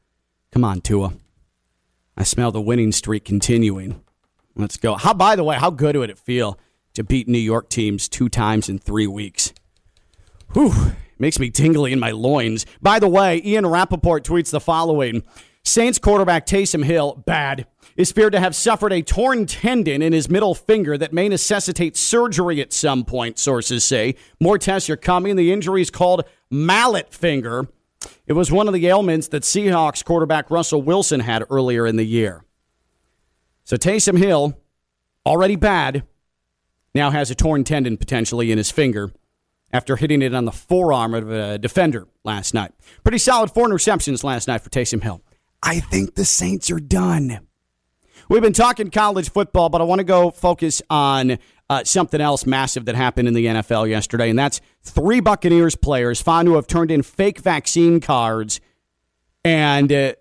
Come 0.51 0.65
on, 0.65 0.81
Tua. 0.81 1.13
I 2.17 2.23
smell 2.23 2.51
the 2.51 2.61
winning 2.61 2.91
streak 2.91 3.23
continuing. 3.23 4.03
Let's 4.55 4.75
go. 4.75 4.95
How 4.95 5.13
by 5.13 5.37
the 5.37 5.45
way, 5.45 5.55
how 5.55 5.69
good 5.69 5.95
would 5.95 6.09
it 6.09 6.17
feel 6.17 6.59
to 6.93 7.05
beat 7.05 7.29
New 7.29 7.39
York 7.39 7.69
teams 7.69 8.09
two 8.09 8.27
times 8.27 8.67
in 8.67 8.79
three 8.79 9.07
weeks? 9.07 9.53
Whew. 10.53 10.73
Makes 11.17 11.39
me 11.39 11.49
tingly 11.51 11.93
in 11.93 11.99
my 11.99 12.11
loins. 12.11 12.65
By 12.81 12.99
the 12.99 13.07
way, 13.07 13.41
Ian 13.45 13.67
Rapoport 13.67 14.25
tweets 14.25 14.51
the 14.51 14.59
following. 14.59 15.23
Saints 15.63 15.99
quarterback 15.99 16.45
Taysom 16.45 16.83
Hill, 16.83 17.23
bad, 17.25 17.67
is 17.95 18.11
feared 18.11 18.33
to 18.33 18.39
have 18.39 18.55
suffered 18.55 18.91
a 18.91 19.01
torn 19.01 19.45
tendon 19.45 20.01
in 20.01 20.11
his 20.11 20.29
middle 20.29 20.55
finger 20.55 20.97
that 20.97 21.13
may 21.13 21.29
necessitate 21.29 21.95
surgery 21.95 22.59
at 22.61 22.73
some 22.73 23.05
point, 23.05 23.37
sources 23.37 23.83
say. 23.83 24.15
More 24.39 24.57
tests 24.57 24.89
are 24.89 24.97
coming. 24.97 25.35
The 25.35 25.51
injury 25.51 25.81
is 25.81 25.91
called 25.91 26.23
mallet 26.49 27.13
finger. 27.13 27.67
It 28.25 28.33
was 28.33 28.51
one 28.51 28.67
of 28.67 28.73
the 28.73 28.87
ailments 28.87 29.27
that 29.29 29.43
Seahawks 29.43 30.03
quarterback 30.03 30.49
Russell 30.49 30.81
Wilson 30.81 31.19
had 31.19 31.43
earlier 31.49 31.85
in 31.85 31.95
the 31.95 32.05
year. 32.05 32.43
So 33.63 33.77
Taysom 33.77 34.17
Hill, 34.17 34.57
already 35.25 35.55
bad, 35.55 36.03
now 36.95 37.11
has 37.11 37.29
a 37.29 37.35
torn 37.35 37.63
tendon 37.63 37.97
potentially 37.97 38.51
in 38.51 38.57
his 38.57 38.71
finger 38.71 39.11
after 39.71 39.95
hitting 39.95 40.21
it 40.21 40.33
on 40.33 40.45
the 40.45 40.51
forearm 40.51 41.13
of 41.13 41.31
a 41.31 41.57
defender 41.57 42.07
last 42.23 42.53
night. 42.53 42.71
Pretty 43.03 43.19
solid 43.19 43.51
four 43.51 43.67
interceptions 43.67 44.23
last 44.23 44.47
night 44.47 44.61
for 44.61 44.69
Taysom 44.69 45.03
Hill. 45.03 45.21
I 45.63 45.79
think 45.79 46.15
the 46.15 46.25
Saints 46.25 46.71
are 46.71 46.79
done. 46.79 47.39
We've 48.29 48.41
been 48.41 48.53
talking 48.53 48.89
college 48.89 49.29
football, 49.29 49.69
but 49.69 49.81
I 49.81 49.83
want 49.83 49.99
to 49.99 50.05
go 50.05 50.31
focus 50.31 50.81
on 50.89 51.37
uh, 51.69 51.83
something 51.83 52.19
else 52.19 52.45
massive 52.45 52.85
that 52.85 52.95
happened 52.95 53.27
in 53.27 53.33
the 53.33 53.45
NFL 53.45 53.89
yesterday, 53.89 54.29
and 54.29 54.37
that's 54.37 54.61
three 54.83 55.19
Buccaneers 55.19 55.75
players 55.75 56.21
found 56.21 56.45
to 56.47 56.55
have 56.55 56.67
turned 56.67 56.91
in 56.91 57.01
fake 57.01 57.39
vaccine 57.39 57.99
cards. 57.99 58.59
And 59.43 59.91
uh, 59.91 60.13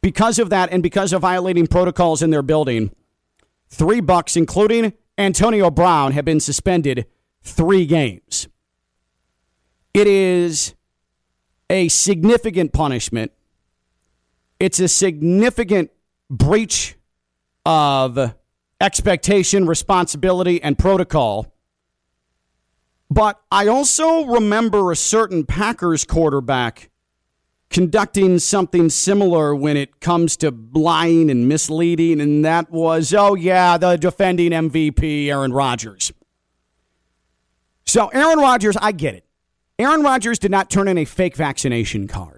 because 0.00 0.38
of 0.38 0.50
that, 0.50 0.70
and 0.72 0.82
because 0.82 1.12
of 1.12 1.22
violating 1.22 1.66
protocols 1.66 2.22
in 2.22 2.30
their 2.30 2.42
building, 2.42 2.90
three 3.68 4.00
Bucks, 4.00 4.36
including 4.36 4.92
Antonio 5.18 5.70
Brown, 5.70 6.12
have 6.12 6.24
been 6.24 6.40
suspended 6.40 7.06
three 7.42 7.86
games. 7.86 8.48
It 9.94 10.06
is 10.06 10.74
a 11.70 11.88
significant 11.88 12.72
punishment 12.72 13.32
it's 14.58 14.80
a 14.80 14.88
significant 14.88 15.90
breach 16.30 16.96
of 17.64 18.34
expectation, 18.80 19.66
responsibility, 19.66 20.62
and 20.62 20.78
protocol. 20.78 21.52
But 23.10 23.40
I 23.50 23.68
also 23.68 24.24
remember 24.24 24.90
a 24.90 24.96
certain 24.96 25.44
Packers 25.44 26.04
quarterback 26.04 26.90
conducting 27.70 28.38
something 28.38 28.88
similar 28.88 29.54
when 29.54 29.76
it 29.76 30.00
comes 30.00 30.36
to 30.38 30.54
lying 30.72 31.30
and 31.30 31.48
misleading, 31.48 32.20
and 32.20 32.44
that 32.44 32.70
was, 32.70 33.12
oh, 33.12 33.34
yeah, 33.34 33.76
the 33.76 33.96
defending 33.96 34.52
MVP, 34.52 35.26
Aaron 35.26 35.52
Rodgers. 35.52 36.12
So, 37.84 38.08
Aaron 38.08 38.38
Rodgers, 38.38 38.76
I 38.76 38.92
get 38.92 39.14
it. 39.14 39.24
Aaron 39.78 40.02
Rodgers 40.02 40.38
did 40.38 40.50
not 40.50 40.70
turn 40.70 40.88
in 40.88 40.98
a 40.98 41.04
fake 41.04 41.36
vaccination 41.36 42.08
card. 42.08 42.35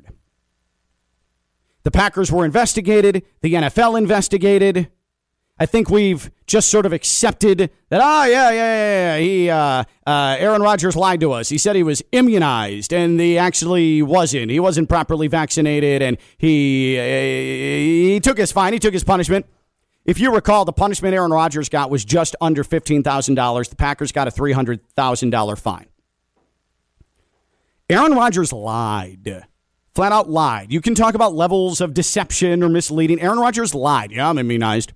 The 1.88 1.92
Packers 1.92 2.30
were 2.30 2.44
investigated, 2.44 3.24
the 3.40 3.54
NFL 3.54 3.96
investigated. 3.96 4.90
I 5.58 5.64
think 5.64 5.88
we've 5.88 6.30
just 6.46 6.68
sort 6.68 6.84
of 6.84 6.92
accepted 6.92 7.70
that, 7.88 8.02
ah, 8.02 8.24
oh, 8.24 8.26
yeah, 8.26 8.50
yeah, 8.50 9.16
yeah. 9.16 9.18
He, 9.18 9.48
uh, 9.48 9.84
uh, 10.06 10.36
Aaron 10.38 10.60
Rodgers 10.60 10.96
lied 10.96 11.20
to 11.20 11.32
us. 11.32 11.48
He 11.48 11.56
said 11.56 11.76
he 11.76 11.82
was 11.82 12.02
immunized, 12.12 12.92
and 12.92 13.18
he 13.18 13.38
actually 13.38 14.02
wasn't. 14.02 14.50
He 14.50 14.60
wasn't 14.60 14.90
properly 14.90 15.28
vaccinated, 15.28 16.02
and 16.02 16.18
he, 16.36 16.98
uh, 16.98 18.12
he 18.12 18.20
took 18.20 18.36
his 18.36 18.52
fine, 18.52 18.74
he 18.74 18.78
took 18.78 18.92
his 18.92 19.02
punishment. 19.02 19.46
If 20.04 20.20
you 20.20 20.34
recall, 20.34 20.66
the 20.66 20.74
punishment 20.74 21.14
Aaron 21.14 21.30
Rodgers 21.30 21.70
got 21.70 21.88
was 21.88 22.04
just 22.04 22.36
under 22.42 22.64
$15,000. 22.64 23.70
The 23.70 23.76
Packers 23.76 24.12
got 24.12 24.28
a 24.28 24.30
$300,000 24.30 25.58
fine. 25.58 25.86
Aaron 27.88 28.12
Rodgers 28.12 28.52
lied 28.52 29.46
flat 29.98 30.12
out 30.12 30.30
lied. 30.30 30.72
You 30.72 30.80
can 30.80 30.94
talk 30.94 31.16
about 31.16 31.34
levels 31.34 31.80
of 31.80 31.92
deception 31.92 32.62
or 32.62 32.68
misleading. 32.68 33.20
Aaron 33.20 33.40
Rodgers 33.40 33.74
lied. 33.74 34.12
Yeah, 34.12 34.28
I'm 34.28 34.38
immunized. 34.38 34.92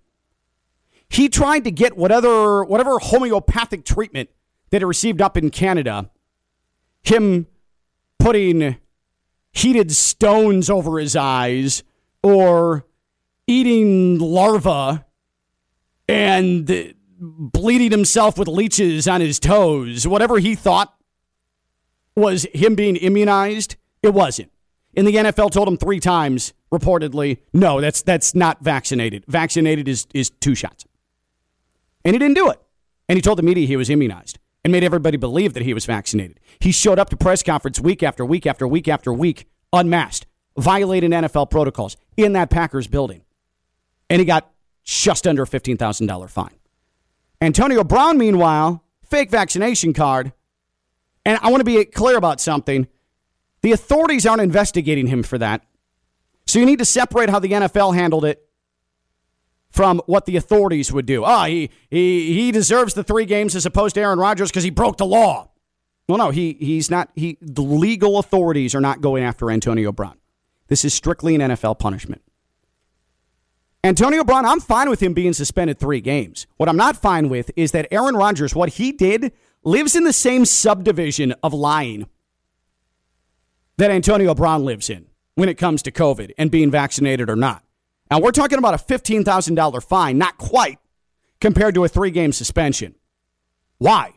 He 1.09 1.29
tried 1.29 1.65
to 1.65 1.73
get 1.73 1.97
whatever 1.97 2.63
whatever 2.65 3.01
homeopathic 3.01 3.85
treatment 3.85 4.31
that 4.71 4.81
he 4.81 4.85
received 4.85 5.21
up 5.21 5.37
in 5.37 5.51
Canada. 5.51 6.09
Him 7.03 7.49
putting 8.21 8.77
heated 9.53 9.91
stones 9.91 10.71
over 10.71 11.01
his 11.01 11.17
eyes 11.17 11.83
or 12.23 12.87
eating 13.49 14.21
larvae 14.21 15.03
and 16.09 16.95
bleeding 17.19 17.91
himself 17.91 18.39
with 18.39 18.47
leeches 18.47 19.09
on 19.09 19.21
his 19.21 19.41
toes. 19.41 20.07
Whatever 20.07 20.39
he 20.39 20.55
thought 20.55 20.95
was 22.15 22.47
him 22.55 22.77
being 22.77 22.95
immunized, 22.95 23.75
it 24.01 24.15
wasn't. 24.15 24.52
And 24.95 25.07
the 25.07 25.15
NFL 25.15 25.51
told 25.51 25.69
him 25.69 25.77
three 25.77 26.01
times, 26.01 26.53
reportedly, 26.73 27.39
no, 27.53 27.81
that's 27.81 28.03
that's 28.03 28.35
not 28.35 28.63
vaccinated. 28.63 29.25
Vaccinated 29.27 29.89
is 29.89 30.07
is 30.15 30.31
two 30.31 30.55
shots. 30.55 30.85
And 32.05 32.15
he 32.15 32.19
didn't 32.19 32.37
do 32.37 32.51
it. 32.51 32.61
And 33.09 33.17
he 33.17 33.23
told 33.23 33.39
the 33.39 33.43
media 33.43 33.67
he 33.67 33.77
was 33.77 33.91
immunized 33.91 34.39
and 34.65 34.73
made 34.73 34.85
everybody 34.85 35.17
believe 35.17 35.55
that 35.55 35.63
he 35.63 35.75
was 35.75 35.85
vaccinated. 35.85 36.39
He 36.61 36.73
showed 36.73 36.99
up 36.99 37.11
to 37.11 37.17
press 37.17 37.43
conference 37.43 37.81
week 37.81 38.03
after 38.03 38.25
week 38.25 38.47
after 38.47 38.67
week 38.67 38.89
after 38.89 39.13
week, 39.13 39.47
unmasked, 39.73 40.27
violating 40.57 41.11
NFL 41.11 41.51
protocols 41.51 41.97
in 42.17 42.33
that 42.35 42.51
Packers 42.51 42.87
building. 42.87 43.23
And 44.09 44.21
he 44.21 44.25
got 44.25 44.53
just 44.85 45.27
under 45.27 45.43
a 45.43 45.47
$15,000 45.47 46.31
fine. 46.31 46.55
Antonio 47.41 47.83
Brown, 47.83 48.19
meanwhile, 48.19 48.85
fake 49.05 49.31
vaccination 49.31 49.93
card. 49.93 50.33
And 51.25 51.39
I 51.43 51.51
want 51.51 51.61
to 51.61 51.65
be 51.65 51.85
clear 51.85 52.17
about 52.17 52.41
something. 52.41 52.87
The 53.63 53.73
authorities 53.73 54.27
aren't 54.27 54.43
investigating 54.43 55.07
him 55.07 55.23
for 55.23 55.39
that. 55.39 55.65
So 56.47 56.59
you 56.59 56.67
need 56.67 56.81
to 56.81 56.85
separate 56.85 57.31
how 57.31 57.39
the 57.39 57.51
NFL 57.51 57.95
handled 57.95 58.25
it 58.25 58.47
from 59.71 60.03
what 60.07 60.27
the 60.27 60.37
authorities 60.37 60.93
would 60.93 61.07
do. 61.07 61.25
Ah, 61.25 61.47
he, 61.47 61.71
he, 61.89 62.35
he 62.35 62.53
deserves 62.53 62.95
the 62.95 63.05
three 63.05 63.25
games 63.25 63.57
as 63.57 63.65
opposed 63.65 63.95
to 63.95 64.01
Aaron 64.01 64.19
Rodgers 64.19 64.51
because 64.51 64.65
he 64.65 64.71
broke 64.71 64.99
the 64.99 65.07
law. 65.07 65.51
Well, 66.09 66.19
no, 66.19 66.31
he, 66.31 66.55
he's 66.55 66.91
not. 66.91 67.11
He, 67.15 67.39
the 67.41 67.63
legal 67.63 68.19
authorities 68.19 68.75
are 68.75 68.81
not 68.81 69.01
going 69.01 69.25
after 69.25 69.51
Antonio 69.51 69.93
Brown. 69.93 70.19
This 70.69 70.85
is 70.85 70.93
strictly 70.93 71.35
an 71.35 71.41
NFL 71.41 71.79
punishment. 71.79 72.23
Antonio 73.85 74.23
Brown, 74.23 74.45
I'm 74.45 74.61
fine 74.61 74.91
with 74.91 75.03
him 75.03 75.13
being 75.13 75.33
suspended 75.33 75.79
three 75.79 76.01
games. 76.01 76.47
What 76.57 76.69
I'm 76.69 76.77
not 76.77 76.97
fine 76.97 77.29
with 77.29 77.51
is 77.57 77.73
that 77.73 77.89
Aaron 77.91 78.15
Rodgers, 78.15 78.55
what 78.55 78.71
he 78.71 78.93
did, 78.93 79.33
lives 79.65 79.97
in 79.97 80.05
the 80.05 80.13
same 80.13 80.45
subdivision 80.45 81.35
of 81.43 81.53
lying 81.53 82.07
that 83.79 83.91
Antonio 83.91 84.35
Brown 84.35 84.65
lives 84.65 84.91
in 84.91 85.07
when 85.35 85.49
it 85.49 85.59
comes 85.59 85.83
to 85.83 85.91
COVID 85.91 86.33
and 86.39 86.51
being 86.51 86.71
vaccinated 86.71 87.31
or 87.31 87.37
not. 87.37 87.65
Now, 88.11 88.21
we're 88.21 88.33
talking 88.33 88.59
about 88.59 88.75
a 88.75 88.85
$15,000 88.85 89.85
fine, 89.85 90.19
not 90.19 90.37
quite, 90.37 90.79
compared 91.41 91.75
to 91.75 91.85
a 91.85 91.89
three 91.89 92.11
game 92.11 92.33
suspension. 92.33 92.95
Why? 93.79 94.13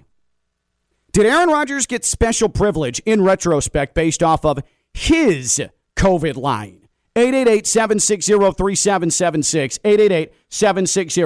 Did 1.13 1.25
Aaron 1.25 1.49
Rodgers 1.49 1.85
get 1.85 2.03
special 2.03 2.49
privilege 2.49 2.99
in 3.05 3.23
retrospect 3.23 3.95
based 3.95 4.21
off 4.21 4.43
of 4.43 4.59
his 4.93 5.61
COVID 5.95 6.35
lying? 6.35 6.89
888 7.15 7.65
760 7.65 8.33
3776. 8.33 9.79
888 9.85 10.33
760 10.49 11.21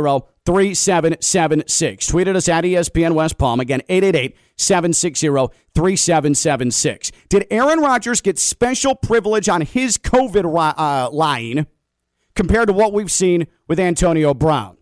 3776. 0.50 2.10
Tweeted 2.10 2.36
us 2.36 2.50
at 2.50 2.64
ESPN 2.64 3.14
West 3.14 3.38
Palm. 3.38 3.60
Again, 3.60 3.84
888 3.88 4.36
760 4.58 5.28
3776. 5.76 7.12
Did 7.30 7.46
Aaron 7.52 7.82
Rodgers 7.82 8.20
get 8.20 8.40
special 8.40 8.96
privilege 8.96 9.48
on 9.48 9.62
his 9.62 10.00
COVID 10.00 10.74
uh, 10.76 11.12
lying 11.12 11.68
compared 12.34 12.66
to 12.66 12.74
what 12.74 12.94
we've 12.94 13.12
seen 13.12 13.46
with 13.68 13.80
Antonio 13.80 14.34
Brown? 14.34 14.78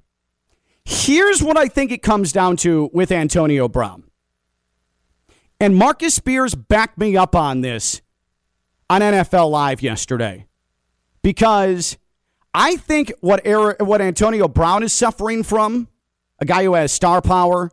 Here's 0.85 1.43
what 1.43 1.57
I 1.57 1.67
think 1.67 1.91
it 1.91 2.01
comes 2.01 2.31
down 2.31 2.55
to 2.57 2.89
with 2.93 3.11
Antonio 3.11 3.67
Brown. 3.67 4.05
And 5.59 5.75
Marcus 5.75 6.13
Spears 6.13 6.55
backed 6.55 6.97
me 6.97 7.17
up 7.17 7.35
on 7.35 7.59
this 7.59 8.01
on 8.89 9.01
NFL 9.01 9.51
Live 9.51 9.81
yesterday 9.81 10.47
because 11.23 11.97
I 12.53 12.77
think 12.77 13.13
what 13.21 13.45
what 13.79 14.01
Antonio 14.01 14.47
Brown 14.47 14.83
is 14.83 14.93
suffering 14.93 15.43
from, 15.43 15.87
a 16.39 16.45
guy 16.45 16.63
who 16.63 16.73
has 16.73 16.91
star 16.91 17.21
power, 17.21 17.71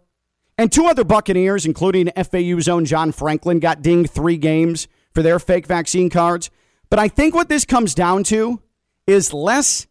and 0.57 0.71
two 0.71 0.87
other 0.87 1.05
Buccaneers, 1.05 1.67
including 1.67 2.11
FAU's 2.17 2.69
own 2.69 2.85
John 2.85 3.13
Franklin, 3.13 3.61
got 3.61 3.83
dinged 3.83 4.11
three 4.11 4.37
games 4.37 4.89
for 5.13 5.23
their 5.23 5.39
fake 5.39 5.67
vaccine 5.67 6.11
cards. 6.11 6.51
But 6.91 6.99
I 6.99 7.09
think 7.09 7.35
what 7.35 7.49
this 7.49 7.65
comes 7.65 7.95
down 7.95 8.25
to 8.25 8.61
is 9.07 9.33
less 9.33 9.87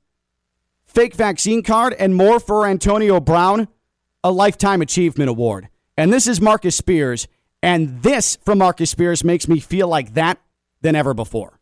fake 0.85 1.15
vaccine 1.15 1.63
card 1.63 1.93
and 1.93 2.15
more 2.15 2.39
for 2.39 2.65
Antonio 2.65 3.19
Brown, 3.19 3.67
a 4.23 4.31
lifetime 4.31 4.81
achievement 4.81 5.29
award. 5.29 5.69
And 5.97 6.13
this 6.13 6.27
is 6.27 6.39
Marcus 6.39 6.75
Spears. 6.75 7.27
And 7.61 8.01
this 8.03 8.37
from 8.43 8.57
Marcus 8.57 8.89
Spears 8.89 9.23
makes 9.23 9.47
me 9.47 9.59
feel 9.59 9.87
like 9.87 10.13
that 10.15 10.39
than 10.81 10.95
ever 10.95 11.13
before. 11.13 11.59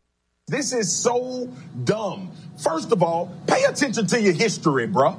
This 0.47 0.73
is 0.73 0.91
so 0.91 1.49
dumb. 1.83 2.31
First 2.61 2.91
of 2.91 3.01
all, 3.01 3.33
pay 3.47 3.63
attention 3.63 4.05
to 4.07 4.21
your 4.21 4.33
history, 4.33 4.87
bro. 4.87 5.17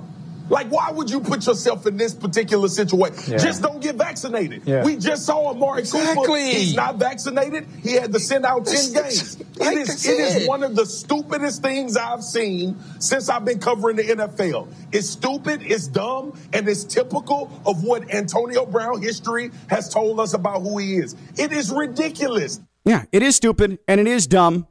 Like, 0.51 0.67
why 0.71 0.91
would 0.91 1.09
you 1.09 1.21
put 1.21 1.47
yourself 1.47 1.87
in 1.87 1.97
this 1.97 2.13
particular 2.13 2.69
situation? 2.69 3.33
Yeah. 3.33 3.39
Just 3.39 3.63
don't 3.63 3.81
get 3.81 3.95
vaccinated. 3.95 4.63
Yeah. 4.67 4.85
We 4.85 4.97
just 4.97 5.25
saw 5.25 5.49
Amari 5.49 5.81
exactly. 5.81 6.27
Cooper. 6.27 6.37
He's 6.37 6.75
not 6.75 6.97
vaccinated. 6.97 7.67
He 7.83 7.93
had 7.93 8.13
to 8.13 8.21
send 8.21 8.45
out 8.45 8.67
10 8.67 8.93
games. 8.93 9.39
Like 9.57 9.77
it 9.77 9.79
is, 9.79 10.07
it 10.07 10.19
is 10.19 10.47
one 10.49 10.63
of 10.63 10.77
the 10.77 10.85
stupidest 10.85 11.63
things 11.63 11.97
I've 11.97 12.23
seen 12.23 12.77
since 12.99 13.31
I've 13.31 13.47
been 13.47 13.61
covering 13.61 13.97
the 13.97 14.03
NFL. 14.03 14.69
It's 14.93 15.09
stupid, 15.09 15.63
it's 15.63 15.87
dumb, 15.87 16.39
and 16.53 16.69
it's 16.69 16.85
typical 16.85 17.51
of 17.65 17.85
what 17.85 18.13
Antonio 18.13 18.67
Brown 18.67 19.01
history 19.01 19.51
has 19.71 19.89
told 19.89 20.21
us 20.21 20.35
about 20.35 20.61
who 20.61 20.77
he 20.77 20.97
is. 20.97 21.17
It 21.39 21.53
is 21.53 21.71
ridiculous. 21.71 22.61
Yeah, 22.85 23.05
it 23.13 23.23
is 23.23 23.37
stupid 23.37 23.79
and 23.89 24.01
it 24.01 24.07
is 24.07 24.27
dumb. 24.27 24.67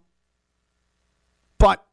But 1.62 1.86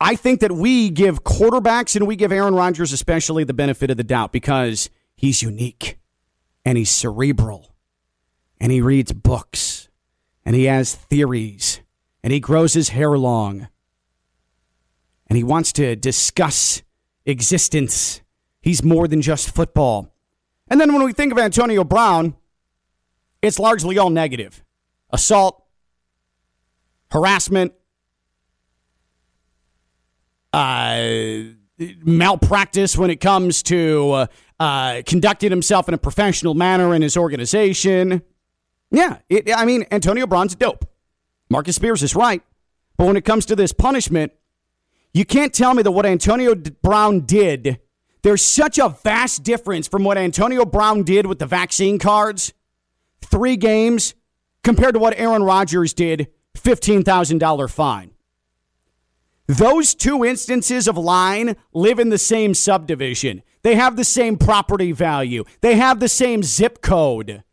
I 0.00 0.16
think 0.16 0.40
that 0.40 0.52
we 0.52 0.88
give 0.88 1.22
quarterbacks 1.22 1.96
and 1.96 2.06
we 2.06 2.16
give 2.16 2.32
Aaron 2.32 2.54
Rodgers 2.54 2.94
especially 2.94 3.44
the 3.44 3.52
benefit 3.52 3.90
of 3.90 3.98
the 3.98 4.04
doubt 4.04 4.32
because 4.32 4.88
he's 5.14 5.42
unique 5.42 5.98
and 6.64 6.78
he's 6.78 6.88
cerebral 6.88 7.74
and 8.58 8.72
he 8.72 8.80
reads 8.80 9.12
books 9.12 9.90
and 10.46 10.56
he 10.56 10.64
has 10.64 10.94
theories 10.94 11.82
and 12.22 12.32
he 12.32 12.40
grows 12.40 12.72
his 12.72 12.88
hair 12.88 13.18
long 13.18 13.68
and 15.26 15.36
he 15.36 15.44
wants 15.44 15.74
to 15.74 15.94
discuss 15.94 16.82
existence. 17.26 18.22
He's 18.62 18.82
more 18.82 19.06
than 19.06 19.20
just 19.20 19.54
football. 19.54 20.10
And 20.68 20.80
then 20.80 20.94
when 20.94 21.04
we 21.04 21.12
think 21.12 21.32
of 21.32 21.38
Antonio 21.38 21.84
Brown, 21.84 22.34
it's 23.42 23.58
largely 23.58 23.98
all 23.98 24.08
negative 24.08 24.64
assault, 25.10 25.62
harassment, 27.10 27.74
uh, 30.56 31.52
malpractice 31.78 32.96
when 32.96 33.10
it 33.10 33.20
comes 33.20 33.62
to 33.64 34.10
uh, 34.10 34.26
uh, 34.58 35.02
conducting 35.04 35.50
himself 35.50 35.86
in 35.86 35.94
a 35.94 35.98
professional 35.98 36.54
manner 36.54 36.94
in 36.94 37.02
his 37.02 37.14
organization. 37.16 38.22
Yeah, 38.90 39.18
it, 39.28 39.54
I 39.54 39.66
mean, 39.66 39.84
Antonio 39.90 40.26
Brown's 40.26 40.54
dope. 40.54 40.88
Marcus 41.50 41.76
Spears 41.76 42.02
is 42.02 42.16
right. 42.16 42.42
But 42.96 43.06
when 43.06 43.16
it 43.16 43.26
comes 43.26 43.44
to 43.46 43.56
this 43.56 43.72
punishment, 43.72 44.32
you 45.12 45.26
can't 45.26 45.52
tell 45.52 45.74
me 45.74 45.82
that 45.82 45.92
what 45.92 46.06
Antonio 46.06 46.54
Brown 46.54 47.20
did, 47.20 47.78
there's 48.22 48.42
such 48.42 48.78
a 48.78 48.88
vast 48.88 49.42
difference 49.42 49.86
from 49.86 50.04
what 50.04 50.16
Antonio 50.16 50.64
Brown 50.64 51.02
did 51.02 51.26
with 51.26 51.38
the 51.38 51.46
vaccine 51.46 51.98
cards, 51.98 52.54
three 53.20 53.56
games, 53.56 54.14
compared 54.64 54.94
to 54.94 55.00
what 55.00 55.18
Aaron 55.18 55.42
Rodgers 55.42 55.92
did, 55.92 56.28
$15,000 56.54 57.70
fine. 57.70 58.15
Those 59.46 59.94
two 59.94 60.24
instances 60.24 60.88
of 60.88 60.96
line 60.96 61.56
live 61.72 61.98
in 61.98 62.08
the 62.08 62.18
same 62.18 62.54
subdivision. 62.54 63.42
They 63.62 63.76
have 63.76 63.96
the 63.96 64.04
same 64.04 64.36
property 64.38 64.92
value. 64.92 65.44
They 65.60 65.76
have 65.76 66.00
the 66.00 66.08
same 66.08 66.42
zip 66.42 66.82
code. 66.82 67.44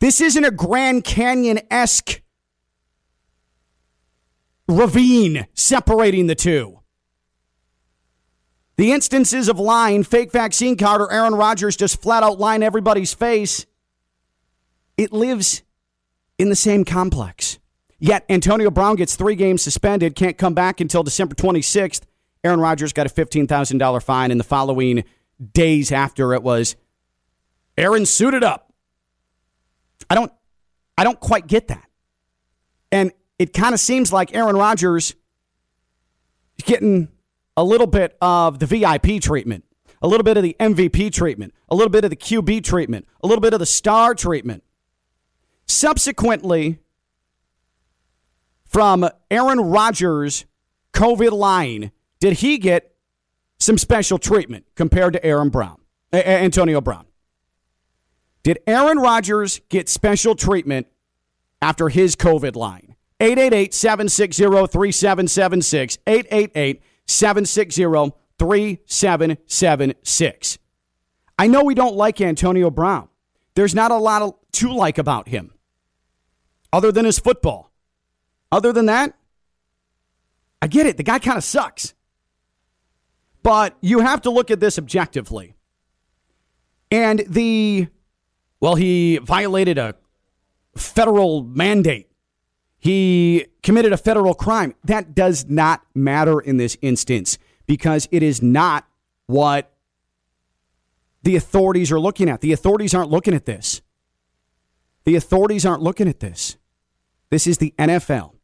This 0.00 0.20
isn't 0.20 0.44
a 0.44 0.50
Grand 0.50 1.04
Canyon 1.04 1.60
esque 1.70 2.22
ravine 4.68 5.46
separating 5.54 6.26
the 6.26 6.34
two. 6.34 6.80
The 8.76 8.92
instances 8.92 9.48
of 9.48 9.58
lying, 9.58 10.04
fake 10.04 10.32
vaccine 10.32 10.76
card, 10.76 11.00
or 11.00 11.10
Aaron 11.10 11.34
Rodgers 11.34 11.76
just 11.76 12.02
flat 12.02 12.22
out 12.22 12.38
lying 12.38 12.62
everybody's 12.62 13.14
face, 13.14 13.64
it 14.98 15.12
lives 15.12 15.62
in 16.36 16.50
the 16.50 16.56
same 16.56 16.84
complex. 16.84 17.58
Yet 17.98 18.24
Antonio 18.28 18.70
Brown 18.70 18.96
gets 18.96 19.16
three 19.16 19.36
games 19.36 19.62
suspended, 19.62 20.14
can't 20.14 20.36
come 20.36 20.54
back 20.54 20.80
until 20.80 21.02
December 21.02 21.34
26th. 21.34 22.02
Aaron 22.44 22.60
Rodgers 22.60 22.92
got 22.92 23.06
a 23.06 23.10
$15,000 23.10 24.02
fine, 24.02 24.30
in 24.30 24.38
the 24.38 24.44
following 24.44 25.04
days 25.52 25.90
after 25.90 26.34
it 26.34 26.42
was 26.42 26.76
Aaron 27.76 28.06
suited 28.06 28.44
up. 28.44 28.72
I 30.08 30.14
don't, 30.14 30.32
I 30.96 31.04
don't 31.04 31.18
quite 31.18 31.46
get 31.46 31.68
that. 31.68 31.88
And 32.92 33.12
it 33.38 33.52
kind 33.52 33.74
of 33.74 33.80
seems 33.80 34.12
like 34.12 34.34
Aaron 34.34 34.56
Rodgers 34.56 35.14
is 36.58 36.64
getting 36.64 37.08
a 37.56 37.64
little 37.64 37.86
bit 37.86 38.16
of 38.20 38.58
the 38.58 38.66
VIP 38.66 39.20
treatment, 39.20 39.64
a 40.00 40.08
little 40.08 40.24
bit 40.24 40.36
of 40.36 40.42
the 40.42 40.56
MVP 40.60 41.12
treatment, 41.12 41.54
a 41.68 41.74
little 41.74 41.90
bit 41.90 42.04
of 42.04 42.10
the 42.10 42.16
QB 42.16 42.62
treatment, 42.62 43.06
a 43.22 43.26
little 43.26 43.40
bit 43.40 43.54
of 43.54 43.60
the 43.60 43.66
star 43.66 44.14
treatment. 44.14 44.62
Subsequently, 45.66 46.78
from 48.76 49.08
Aaron 49.30 49.58
Rodgers' 49.58 50.44
COVID 50.92 51.30
line, 51.30 51.92
did 52.20 52.34
he 52.34 52.58
get 52.58 52.94
some 53.58 53.78
special 53.78 54.18
treatment 54.18 54.66
compared 54.74 55.14
to 55.14 55.24
Aaron 55.24 55.48
Brown, 55.48 55.78
Antonio 56.12 56.82
Brown? 56.82 57.06
Did 58.42 58.58
Aaron 58.66 58.98
Rodgers 58.98 59.62
get 59.70 59.88
special 59.88 60.34
treatment 60.34 60.88
after 61.62 61.88
his 61.88 62.16
COVID 62.16 62.54
line? 62.54 62.96
888 63.18 63.72
760 63.72 64.44
3776. 64.44 65.96
888 66.06 66.82
760 67.06 68.12
3776. 68.38 70.58
I 71.38 71.46
know 71.46 71.64
we 71.64 71.74
don't 71.74 71.96
like 71.96 72.20
Antonio 72.20 72.70
Brown. 72.70 73.08
There's 73.54 73.74
not 73.74 73.90
a 73.90 73.96
lot 73.96 74.36
to 74.52 74.70
like 74.70 74.98
about 74.98 75.28
him 75.28 75.54
other 76.74 76.92
than 76.92 77.06
his 77.06 77.18
football. 77.18 77.65
Other 78.56 78.72
than 78.72 78.86
that, 78.86 79.14
I 80.62 80.66
get 80.66 80.86
it. 80.86 80.96
The 80.96 81.02
guy 81.02 81.18
kind 81.18 81.36
of 81.36 81.44
sucks. 81.44 81.92
But 83.42 83.76
you 83.82 83.98
have 83.98 84.22
to 84.22 84.30
look 84.30 84.50
at 84.50 84.60
this 84.60 84.78
objectively. 84.78 85.54
And 86.90 87.22
the, 87.28 87.88
well, 88.58 88.74
he 88.76 89.18
violated 89.18 89.76
a 89.76 89.94
federal 90.74 91.42
mandate. 91.42 92.08
He 92.78 93.44
committed 93.62 93.92
a 93.92 93.98
federal 93.98 94.32
crime. 94.32 94.74
That 94.84 95.14
does 95.14 95.44
not 95.50 95.82
matter 95.94 96.40
in 96.40 96.56
this 96.56 96.78
instance 96.80 97.36
because 97.66 98.08
it 98.10 98.22
is 98.22 98.40
not 98.40 98.88
what 99.26 99.70
the 101.24 101.36
authorities 101.36 101.92
are 101.92 102.00
looking 102.00 102.30
at. 102.30 102.40
The 102.40 102.52
authorities 102.52 102.94
aren't 102.94 103.10
looking 103.10 103.34
at 103.34 103.44
this. 103.44 103.82
The 105.04 105.14
authorities 105.14 105.66
aren't 105.66 105.82
looking 105.82 106.08
at 106.08 106.20
this. 106.20 106.56
This 107.28 107.46
is 107.46 107.58
the 107.58 107.74
NFL. 107.78 108.35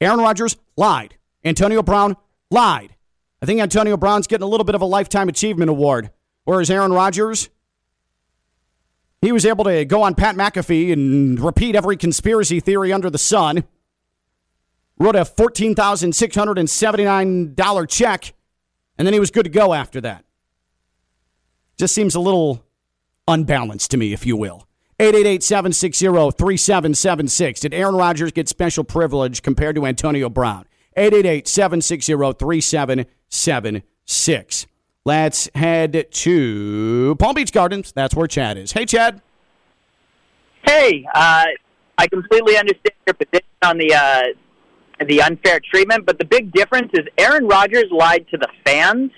Aaron 0.00 0.20
Rodgers 0.20 0.56
lied. 0.76 1.16
Antonio 1.44 1.82
Brown 1.82 2.16
lied. 2.50 2.94
I 3.42 3.46
think 3.46 3.60
Antonio 3.60 3.96
Brown's 3.96 4.26
getting 4.26 4.44
a 4.44 4.48
little 4.48 4.64
bit 4.64 4.74
of 4.74 4.82
a 4.82 4.86
lifetime 4.86 5.28
achievement 5.28 5.70
award, 5.70 6.10
whereas 6.44 6.70
Aaron 6.70 6.92
Rodgers, 6.92 7.48
he 9.20 9.32
was 9.32 9.44
able 9.46 9.64
to 9.64 9.84
go 9.84 10.02
on 10.02 10.14
Pat 10.14 10.36
McAfee 10.36 10.92
and 10.92 11.40
repeat 11.40 11.74
every 11.76 11.96
conspiracy 11.96 12.60
theory 12.60 12.92
under 12.92 13.10
the 13.10 13.18
sun. 13.18 13.64
Wrote 15.00 15.16
a 15.16 15.24
$14,679 15.24 17.88
check, 17.88 18.34
and 18.96 19.06
then 19.06 19.14
he 19.14 19.20
was 19.20 19.30
good 19.30 19.44
to 19.44 19.50
go 19.50 19.72
after 19.72 20.00
that. 20.00 20.24
Just 21.78 21.94
seems 21.94 22.16
a 22.16 22.20
little 22.20 22.64
unbalanced 23.28 23.92
to 23.92 23.96
me, 23.96 24.12
if 24.12 24.26
you 24.26 24.36
will. 24.36 24.67
888 25.00 25.44
760 25.44 26.06
3776. 26.06 27.60
Did 27.60 27.72
Aaron 27.72 27.94
Rodgers 27.94 28.32
get 28.32 28.48
special 28.48 28.82
privilege 28.82 29.42
compared 29.42 29.76
to 29.76 29.86
Antonio 29.86 30.28
Brown? 30.28 30.64
888 30.96 31.46
760 31.46 32.14
3776. 32.14 34.66
Let's 35.04 35.48
head 35.54 36.08
to 36.10 37.14
Palm 37.20 37.34
Beach 37.34 37.52
Gardens. 37.52 37.92
That's 37.92 38.16
where 38.16 38.26
Chad 38.26 38.58
is. 38.58 38.72
Hey, 38.72 38.84
Chad. 38.84 39.22
Hey, 40.66 41.06
uh, 41.14 41.44
I 41.96 42.08
completely 42.08 42.56
understand 42.56 42.96
your 43.06 43.14
position 43.14 43.46
on 43.62 43.78
the 43.78 43.94
uh, 43.94 44.22
the 45.06 45.22
unfair 45.22 45.60
treatment, 45.60 46.06
but 46.06 46.18
the 46.18 46.24
big 46.24 46.50
difference 46.52 46.90
is 46.94 47.06
Aaron 47.16 47.46
Rodgers 47.46 47.86
lied 47.92 48.26
to 48.32 48.36
the 48.36 48.48
fans. 48.66 49.12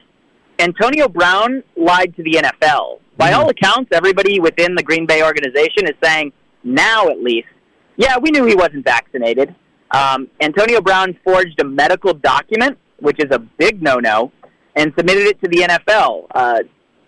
Antonio 0.59 1.09
Brown 1.09 1.62
lied 1.74 2.14
to 2.16 2.22
the 2.22 2.33
NFL. 2.33 2.99
By 3.21 3.33
all 3.35 3.51
accounts, 3.51 3.91
everybody 3.93 4.41
within 4.41 4.75
the 4.75 4.83
Green 4.83 5.05
Bay 5.05 5.23
organization 5.23 5.85
is 5.85 5.95
saying 6.03 6.33
now, 6.64 7.09
at 7.09 7.23
least, 7.23 7.49
yeah, 7.97 8.16
we 8.16 8.31
knew 8.31 8.47
he 8.47 8.55
wasn't 8.55 8.83
vaccinated. 8.83 9.55
Um, 9.91 10.29
Antonio 10.41 10.81
Brown 10.81 11.18
forged 11.23 11.61
a 11.61 11.64
medical 11.64 12.14
document, 12.14 12.79
which 12.99 13.18
is 13.18 13.31
a 13.31 13.39
big 13.39 13.83
no-no, 13.83 14.33
and 14.75 14.95
submitted 14.97 15.27
it 15.27 15.39
to 15.43 15.49
the 15.51 15.59
NFL. 15.68 16.29
Uh, 16.35 16.61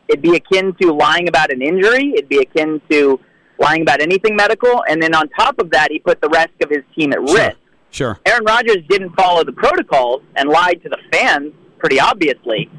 it'd 0.09 0.21
be 0.21 0.37
akin 0.37 0.75
to 0.83 0.93
lying 0.93 1.29
about 1.29 1.51
an 1.51 1.63
injury. 1.63 2.13
It'd 2.15 2.29
be 2.29 2.41
akin 2.41 2.83
to 2.91 3.19
lying 3.59 3.81
about 3.81 4.03
anything 4.03 4.37
medical. 4.37 4.85
And 4.87 5.03
then 5.03 5.15
on 5.15 5.31
top 5.31 5.59
of 5.61 5.71
that, 5.71 5.91
he 5.91 5.99
put 5.99 6.21
the 6.21 6.29
rest 6.29 6.53
of 6.63 6.69
his 6.69 6.83
team 6.95 7.13
at 7.15 7.27
Sure. 7.27 7.39
risk. 7.39 7.57
Sure. 7.91 8.19
Aaron 8.27 8.45
Rodgers 8.45 8.79
didn't 8.89 9.15
follow 9.17 9.45
the 9.45 9.53
protocols 9.53 10.21
and 10.37 10.51
lied 10.51 10.83
to 10.83 10.91
the 10.91 10.99
fans, 11.11 11.53
pretty 11.79 11.99
obviously. 12.01 12.71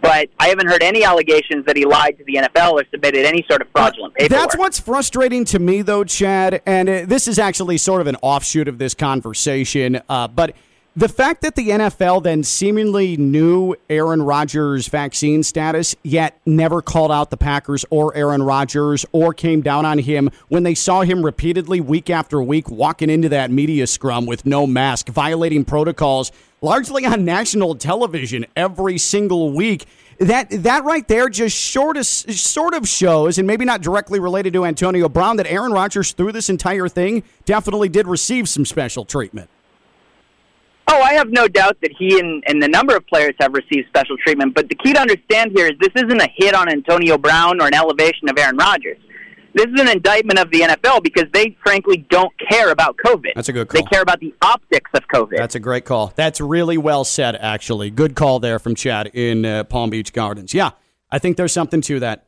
But 0.00 0.28
I 0.38 0.48
haven't 0.48 0.68
heard 0.68 0.82
any 0.82 1.04
allegations 1.04 1.64
that 1.66 1.76
he 1.76 1.84
lied 1.84 2.18
to 2.18 2.24
the 2.24 2.34
NFL 2.34 2.72
or 2.72 2.84
submitted 2.90 3.26
any 3.26 3.44
sort 3.48 3.62
of 3.62 3.68
fraudulent 3.70 4.14
paperwork. 4.14 4.40
That's 4.40 4.56
what's 4.56 4.80
frustrating 4.80 5.44
to 5.46 5.58
me, 5.58 5.82
though, 5.82 6.04
Chad. 6.04 6.62
And 6.66 6.88
uh, 6.88 7.04
this 7.06 7.28
is 7.28 7.38
actually 7.38 7.78
sort 7.78 8.00
of 8.00 8.06
an 8.06 8.16
offshoot 8.22 8.68
of 8.68 8.78
this 8.78 8.94
conversation. 8.94 10.00
Uh, 10.08 10.28
but 10.28 10.54
the 10.96 11.08
fact 11.10 11.42
that 11.42 11.56
the 11.56 11.68
NFL 11.68 12.22
then 12.22 12.42
seemingly 12.42 13.18
knew 13.18 13.76
Aaron 13.90 14.22
Rodgers' 14.22 14.88
vaccine 14.88 15.42
status, 15.42 15.94
yet 16.02 16.40
never 16.46 16.80
called 16.80 17.12
out 17.12 17.28
the 17.28 17.36
Packers 17.36 17.84
or 17.90 18.16
Aaron 18.16 18.42
Rodgers 18.42 19.04
or 19.12 19.34
came 19.34 19.60
down 19.60 19.84
on 19.84 19.98
him 19.98 20.30
when 20.48 20.62
they 20.62 20.74
saw 20.74 21.02
him 21.02 21.22
repeatedly 21.22 21.82
week 21.82 22.08
after 22.08 22.42
week 22.42 22.70
walking 22.70 23.10
into 23.10 23.28
that 23.28 23.50
media 23.50 23.86
scrum 23.86 24.24
with 24.24 24.46
no 24.46 24.66
mask, 24.66 25.08
violating 25.08 25.66
protocols 25.66 26.32
largely 26.62 27.04
on 27.04 27.26
national 27.26 27.74
television 27.74 28.46
every 28.56 28.96
single 28.96 29.52
week. 29.52 29.84
That 30.18 30.48
that 30.48 30.84
right 30.84 31.06
there 31.06 31.28
just 31.28 31.54
short 31.54 31.98
of, 31.98 32.06
sort 32.06 32.72
of 32.72 32.88
shows, 32.88 33.36
and 33.36 33.46
maybe 33.46 33.66
not 33.66 33.82
directly 33.82 34.18
related 34.18 34.54
to 34.54 34.64
Antonio 34.64 35.10
Brown, 35.10 35.36
that 35.36 35.46
Aaron 35.46 35.72
Rodgers 35.72 36.12
through 36.12 36.32
this 36.32 36.48
entire 36.48 36.88
thing 36.88 37.22
definitely 37.44 37.90
did 37.90 38.06
receive 38.06 38.48
some 38.48 38.64
special 38.64 39.04
treatment. 39.04 39.50
Oh, 40.88 41.00
I 41.00 41.14
have 41.14 41.30
no 41.30 41.48
doubt 41.48 41.78
that 41.82 41.90
he 41.98 42.18
and, 42.20 42.44
and 42.46 42.62
the 42.62 42.68
number 42.68 42.94
of 42.96 43.06
players 43.06 43.34
have 43.40 43.52
received 43.54 43.88
special 43.88 44.16
treatment. 44.18 44.54
But 44.54 44.68
the 44.68 44.76
key 44.76 44.92
to 44.92 45.00
understand 45.00 45.52
here 45.54 45.66
is 45.66 45.72
this 45.80 45.90
isn't 45.96 46.20
a 46.20 46.28
hit 46.36 46.54
on 46.54 46.68
Antonio 46.68 47.18
Brown 47.18 47.60
or 47.60 47.66
an 47.66 47.74
elevation 47.74 48.28
of 48.28 48.38
Aaron 48.38 48.56
Rodgers. 48.56 48.98
This 49.56 49.66
is 49.74 49.80
an 49.80 49.88
indictment 49.88 50.38
of 50.38 50.50
the 50.50 50.60
NFL 50.60 51.02
because 51.02 51.24
they 51.32 51.56
frankly 51.62 52.06
don't 52.10 52.30
care 52.50 52.70
about 52.70 52.98
COVID. 52.98 53.32
That's 53.34 53.48
a 53.48 53.54
good 53.54 53.68
call. 53.68 53.80
They 53.80 53.88
care 53.88 54.02
about 54.02 54.20
the 54.20 54.34
optics 54.42 54.90
of 54.92 55.00
COVID. 55.08 55.38
That's 55.38 55.54
a 55.54 55.60
great 55.60 55.86
call. 55.86 56.12
That's 56.14 56.42
really 56.42 56.76
well 56.76 57.04
said, 57.04 57.36
actually. 57.36 57.90
Good 57.90 58.14
call 58.14 58.38
there 58.38 58.58
from 58.58 58.74
Chad 58.74 59.06
in 59.14 59.46
uh, 59.46 59.64
Palm 59.64 59.88
Beach 59.88 60.12
Gardens. 60.12 60.52
Yeah, 60.52 60.72
I 61.10 61.18
think 61.18 61.38
there's 61.38 61.54
something 61.54 61.80
to 61.80 62.00
that. 62.00 62.26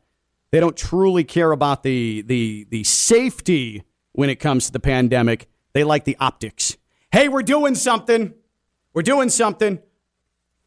They 0.49 0.59
don't 0.59 0.75
truly 0.75 1.23
care 1.23 1.51
about 1.51 1.83
the 1.83 2.23
the 2.23 2.65
the 2.71 2.83
safety 2.83 3.83
when 4.13 4.31
it 4.31 4.37
comes 4.37 4.65
to 4.65 4.71
the 4.71 4.79
pandemic. 4.79 5.47
They 5.73 5.83
like 5.83 6.05
the 6.05 6.17
optics. 6.19 6.77
Hey, 7.11 7.29
we're 7.29 7.43
doing 7.43 7.75
something. 7.75 8.33
We're 8.93 9.01
doing 9.03 9.29
something. 9.29 9.79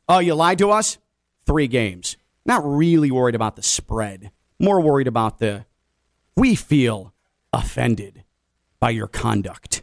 Oh, 0.09 0.21
you 0.21 0.35
lied 0.35 0.59
to 0.59 0.71
us? 0.71 0.99
Three 1.47 1.67
games. 1.67 2.17
Not 2.45 2.63
really 2.65 3.11
worried 3.11 3.35
about 3.35 3.57
the 3.57 3.63
spread. 3.63 4.31
More 4.59 4.81
worried 4.81 5.07
about 5.07 5.39
the 5.39 5.67
we 6.37 6.55
feel 6.55 7.13
offended 7.53 8.25
by 8.81 8.91
your 8.91 9.07
conduct. 9.07 9.83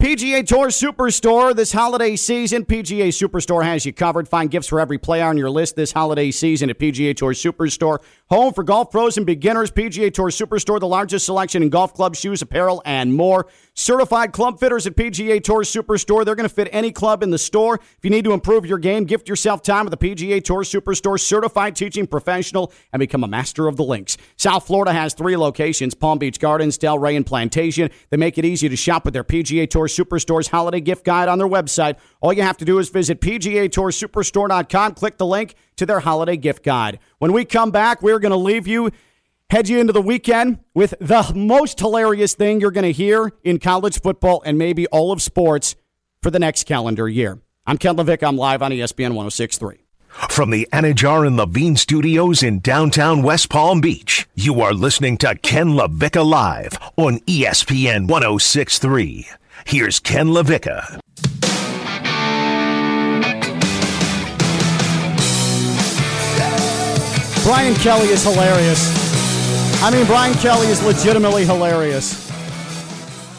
PGA 0.00 0.46
Tour 0.46 0.68
Superstore 0.68 1.56
this 1.56 1.72
holiday 1.72 2.14
season. 2.14 2.64
PGA 2.64 3.08
Superstore 3.08 3.64
has 3.64 3.84
you 3.84 3.92
covered. 3.92 4.28
Find 4.28 4.48
gifts 4.48 4.68
for 4.68 4.78
every 4.78 4.96
player 4.96 5.24
on 5.24 5.36
your 5.36 5.50
list 5.50 5.74
this 5.74 5.90
holiday 5.90 6.30
season 6.30 6.70
at 6.70 6.78
PGA 6.78 7.16
Tour 7.16 7.32
Superstore. 7.32 7.98
Home 8.30 8.52
for 8.54 8.62
golf 8.62 8.92
pros 8.92 9.16
and 9.16 9.26
beginners. 9.26 9.72
PGA 9.72 10.14
Tour 10.14 10.30
Superstore, 10.30 10.78
the 10.78 10.86
largest 10.86 11.26
selection 11.26 11.64
in 11.64 11.68
golf 11.68 11.94
club 11.94 12.14
shoes, 12.14 12.42
apparel, 12.42 12.80
and 12.84 13.12
more. 13.12 13.48
Certified 13.74 14.32
club 14.32 14.60
fitters 14.60 14.86
at 14.86 14.94
PGA 14.94 15.42
Tour 15.42 15.64
Superstore. 15.64 16.24
They're 16.24 16.36
going 16.36 16.48
to 16.48 16.54
fit 16.54 16.68
any 16.70 16.92
club 16.92 17.24
in 17.24 17.30
the 17.30 17.38
store. 17.38 17.74
If 17.74 17.98
you 18.04 18.10
need 18.10 18.24
to 18.24 18.32
improve 18.32 18.66
your 18.66 18.78
game, 18.78 19.04
gift 19.04 19.28
yourself 19.28 19.62
time 19.62 19.84
with 19.84 19.98
the 19.98 20.14
PGA 20.14 20.44
Tour 20.44 20.62
Superstore 20.62 21.18
certified 21.18 21.74
teaching 21.74 22.06
professional 22.06 22.72
and 22.92 23.00
become 23.00 23.24
a 23.24 23.28
master 23.28 23.66
of 23.66 23.76
the 23.76 23.84
links. 23.84 24.16
South 24.36 24.64
Florida 24.64 24.92
has 24.92 25.12
three 25.12 25.36
locations 25.36 25.96
Palm 25.96 26.18
Beach 26.18 26.38
Gardens, 26.38 26.78
Delray, 26.78 27.16
and 27.16 27.26
Plantation. 27.26 27.90
They 28.10 28.16
make 28.16 28.38
it 28.38 28.44
easy 28.44 28.68
to 28.68 28.76
shop 28.76 29.04
with 29.04 29.14
their 29.14 29.24
PGA 29.24 29.68
Tour 29.68 29.87
Superstore's 29.88 30.48
holiday 30.48 30.80
gift 30.80 31.04
guide 31.04 31.28
on 31.28 31.38
their 31.38 31.48
website. 31.48 31.96
All 32.20 32.32
you 32.32 32.42
have 32.42 32.56
to 32.58 32.64
do 32.64 32.78
is 32.78 32.88
visit 32.88 33.20
PGATourSuperstore.com, 33.20 34.94
click 34.94 35.18
the 35.18 35.26
link 35.26 35.54
to 35.76 35.86
their 35.86 36.00
holiday 36.00 36.36
gift 36.36 36.62
guide. 36.62 36.98
When 37.18 37.32
we 37.32 37.44
come 37.44 37.70
back, 37.70 38.02
we're 38.02 38.18
going 38.18 38.32
to 38.32 38.36
leave 38.36 38.66
you 38.66 38.90
head 39.50 39.68
you 39.68 39.78
into 39.78 39.92
the 39.92 40.02
weekend 40.02 40.58
with 40.74 40.94
the 41.00 41.32
most 41.34 41.80
hilarious 41.80 42.34
thing 42.34 42.60
you're 42.60 42.70
going 42.70 42.84
to 42.84 42.92
hear 42.92 43.32
in 43.42 43.58
college 43.58 44.00
football 44.00 44.42
and 44.44 44.58
maybe 44.58 44.86
all 44.88 45.10
of 45.10 45.22
sports 45.22 45.74
for 46.22 46.30
the 46.30 46.38
next 46.38 46.64
calendar 46.64 47.08
year. 47.08 47.40
I'm 47.66 47.78
Ken 47.78 47.96
Levick. 47.96 48.22
I'm 48.22 48.36
live 48.36 48.62
on 48.62 48.72
ESPN 48.72 49.14
1063. 49.14 49.78
From 50.28 50.50
the 50.50 50.68
Anidjar 50.72 51.26
and 51.26 51.36
Levine 51.36 51.76
studios 51.76 52.42
in 52.42 52.60
downtown 52.60 53.22
West 53.22 53.50
Palm 53.50 53.80
Beach, 53.80 54.28
you 54.34 54.60
are 54.60 54.72
listening 54.74 55.16
to 55.18 55.34
Ken 55.36 55.68
LaVicka 55.68 56.26
Live 56.26 56.72
on 56.96 57.20
ESPN 57.20 58.08
1063. 58.08 59.28
Here's 59.66 60.00
Ken 60.00 60.28
LaVicka. 60.28 61.00
Brian 67.44 67.74
Kelly 67.76 68.08
is 68.08 68.22
hilarious. 68.22 69.82
I 69.82 69.90
mean, 69.90 70.04
Brian 70.06 70.34
Kelly 70.34 70.66
is 70.66 70.82
legitimately 70.84 71.44
hilarious. 71.46 72.26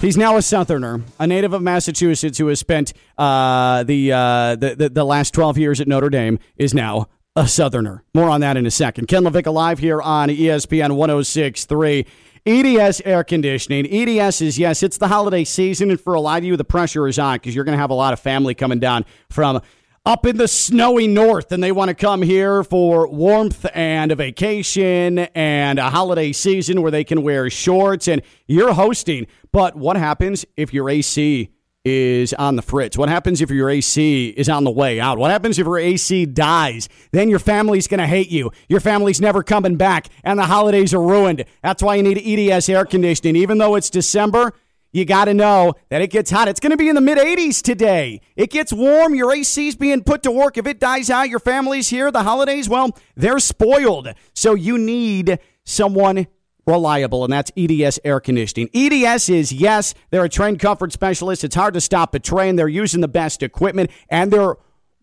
He's 0.01 0.17
now 0.17 0.37
a 0.37 0.41
Southerner, 0.41 1.01
a 1.19 1.27
native 1.27 1.53
of 1.53 1.61
Massachusetts 1.61 2.37
who 2.37 2.47
has 2.47 2.59
spent 2.59 2.93
uh, 3.17 3.83
the, 3.83 4.11
uh, 4.13 4.55
the, 4.55 4.75
the 4.75 4.89
the 4.89 5.03
last 5.03 5.33
12 5.33 5.57
years 5.57 5.81
at 5.81 5.87
Notre 5.87 6.09
Dame, 6.09 6.39
is 6.57 6.73
now 6.73 7.07
a 7.35 7.47
Southerner. 7.47 8.03
More 8.15 8.29
on 8.29 8.41
that 8.41 8.57
in 8.57 8.65
a 8.65 8.71
second. 8.71 9.07
Ken 9.07 9.23
Levick 9.23 9.51
live 9.51 9.79
here 9.79 10.01
on 10.01 10.29
ESPN 10.29 10.95
1063. 10.95 12.05
EDS 12.49 13.01
Air 13.05 13.23
Conditioning. 13.23 13.85
EDS 13.85 14.41
is, 14.41 14.57
yes, 14.57 14.81
it's 14.81 14.97
the 14.97 15.07
holiday 15.07 15.43
season, 15.43 15.91
and 15.91 16.01
for 16.01 16.15
a 16.15 16.19
lot 16.19 16.39
of 16.39 16.45
you, 16.45 16.57
the 16.57 16.63
pressure 16.63 17.07
is 17.07 17.19
on 17.19 17.35
because 17.35 17.53
you're 17.53 17.63
going 17.63 17.77
to 17.77 17.79
have 17.79 17.91
a 17.91 17.95
lot 17.95 18.11
of 18.11 18.19
family 18.19 18.55
coming 18.55 18.79
down 18.79 19.05
from 19.29 19.61
up 20.03 20.25
in 20.25 20.37
the 20.37 20.47
snowy 20.47 21.07
north 21.07 21.51
and 21.51 21.61
they 21.61 21.71
want 21.71 21.89
to 21.89 21.93
come 21.93 22.23
here 22.23 22.63
for 22.63 23.07
warmth 23.07 23.67
and 23.75 24.11
a 24.11 24.15
vacation 24.15 25.19
and 25.19 25.77
a 25.77 25.91
holiday 25.91 26.31
season 26.31 26.81
where 26.81 26.89
they 26.89 27.03
can 27.03 27.21
wear 27.21 27.49
shorts 27.51 28.07
and 28.07 28.23
you're 28.47 28.73
hosting. 28.73 29.27
But 29.51 29.75
what 29.75 29.97
happens 29.97 30.43
if 30.57 30.73
your 30.73 30.89
AC 30.89 31.51
is 31.85 32.33
on 32.33 32.55
the 32.55 32.61
fritz? 32.61 32.97
What 32.97 33.09
happens 33.09 33.41
if 33.41 33.49
your 33.49 33.69
AC 33.69 34.29
is 34.29 34.49
on 34.49 34.63
the 34.63 34.71
way 34.71 34.99
out? 34.99 35.17
What 35.17 35.31
happens 35.31 35.57
if 35.57 35.65
your 35.65 35.77
AC 35.77 36.25
dies? 36.25 36.89
Then 37.11 37.29
your 37.29 37.39
family's 37.39 37.87
going 37.87 37.99
to 37.99 38.07
hate 38.07 38.29
you. 38.29 38.51
Your 38.67 38.79
family's 38.79 39.21
never 39.21 39.43
coming 39.43 39.77
back 39.77 40.07
and 40.23 40.37
the 40.37 40.45
holidays 40.45 40.93
are 40.93 41.01
ruined. 41.01 41.45
That's 41.63 41.81
why 41.81 41.95
you 41.95 42.03
need 42.03 42.17
EDS 42.17 42.69
air 42.69 42.85
conditioning. 42.85 43.35
Even 43.35 43.57
though 43.57 43.75
it's 43.75 43.89
December, 43.89 44.53
you 44.91 45.05
got 45.05 45.25
to 45.25 45.33
know 45.33 45.73
that 45.89 46.01
it 46.01 46.09
gets 46.09 46.31
hot. 46.31 46.47
It's 46.47 46.59
going 46.59 46.71
to 46.71 46.77
be 46.77 46.89
in 46.89 46.95
the 46.95 47.01
mid 47.01 47.17
80s 47.17 47.61
today. 47.61 48.21
It 48.35 48.49
gets 48.49 48.73
warm. 48.73 49.13
Your 49.15 49.31
AC's 49.31 49.75
being 49.75 50.03
put 50.03 50.23
to 50.23 50.31
work. 50.31 50.57
If 50.57 50.65
it 50.65 50.79
dies 50.79 51.09
out, 51.09 51.29
your 51.29 51.39
family's 51.39 51.89
here. 51.89 52.11
The 52.11 52.23
holidays, 52.23 52.67
well, 52.67 52.97
they're 53.15 53.39
spoiled. 53.39 54.09
So 54.33 54.55
you 54.55 54.77
need 54.77 55.39
someone 55.63 56.27
reliable, 56.69 57.23
and 57.23 57.33
that's 57.33 57.51
EDS 57.57 57.99
Air 58.03 58.19
Conditioning. 58.19 58.69
EDS 58.73 59.29
is, 59.29 59.51
yes, 59.51 59.93
they're 60.11 60.23
a 60.23 60.29
trained 60.29 60.59
comfort 60.59 60.93
specialist. 60.93 61.43
It's 61.43 61.55
hard 61.55 61.73
to 61.73 61.81
stop 61.81 62.15
a 62.15 62.19
train. 62.19 62.55
They're 62.55 62.67
using 62.67 63.01
the 63.01 63.07
best 63.07 63.43
equipment, 63.43 63.91
and 64.09 64.31
they're 64.31 64.55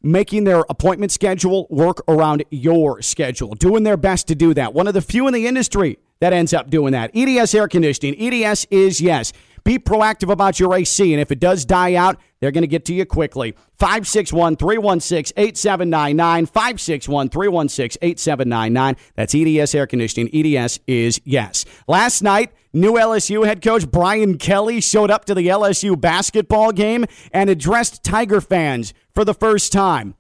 making 0.03 0.45
their 0.45 0.65
appointment 0.71 1.11
schedule 1.11 1.67
work 1.69 2.03
around 2.07 2.45
your 2.51 3.03
schedule, 3.03 3.55
doing 3.55 3.83
their 3.83 3.97
best 3.97 4.29
to 4.29 4.35
do 4.35 4.55
that. 4.55 4.73
One 4.73 4.87
of 4.87 4.95
the 4.95 5.03
few 5.03 5.27
in 5.27 5.35
the 5.35 5.47
industry 5.47 5.99
that 6.21 6.33
ends 6.33 6.55
up 6.55 6.71
doing 6.71 6.93
that. 6.93 7.11
EDS 7.15 7.55
Air 7.55 7.69
Conditioning. 7.69 8.15
EDS 8.19 8.67
is, 8.71 9.01
yes, 9.01 9.33
be 9.65 9.79
proactive 9.79 10.31
about 10.31 10.61
your 10.61 10.75
AC, 10.75 11.13
and 11.13 11.21
if 11.21 11.31
it 11.31 11.41
does 11.41 11.65
die 11.65 11.95
out, 11.95 12.19
they're 12.41 12.51
going 12.51 12.63
to 12.63 12.69
get 12.69 12.85
to 12.87 12.95
you 12.95 13.07
quickly. 13.07 13.55
561 13.79 14.57
316 14.57 15.35
8799. 15.37 16.47
561 16.47 17.29
316 17.29 17.99
8799. 18.03 18.97
That's 19.15 19.35
EDS 19.35 19.75
Air 19.75 19.87
Conditioning. 19.87 20.31
EDS 20.35 20.81
is 20.87 21.21
yes. 21.25 21.65
Last 21.89 22.23
night, 22.23 22.53
new 22.73 22.93
LSU 22.93 23.47
head 23.47 23.63
coach 23.63 23.91
Brian 23.91 24.39
Kelly 24.39 24.81
showed 24.81 25.11
up 25.11 25.25
to 25.27 25.35
the 25.35 25.49
LSU 25.49 25.99
basketball 25.99 26.73
game 26.73 27.07
and 27.33 27.49
addressed 27.49 28.05
Tiger 28.05 28.41
fans 28.41 28.93
for 29.15 29.25
the 29.25 29.35
first 29.35 29.73
time. 29.73 30.15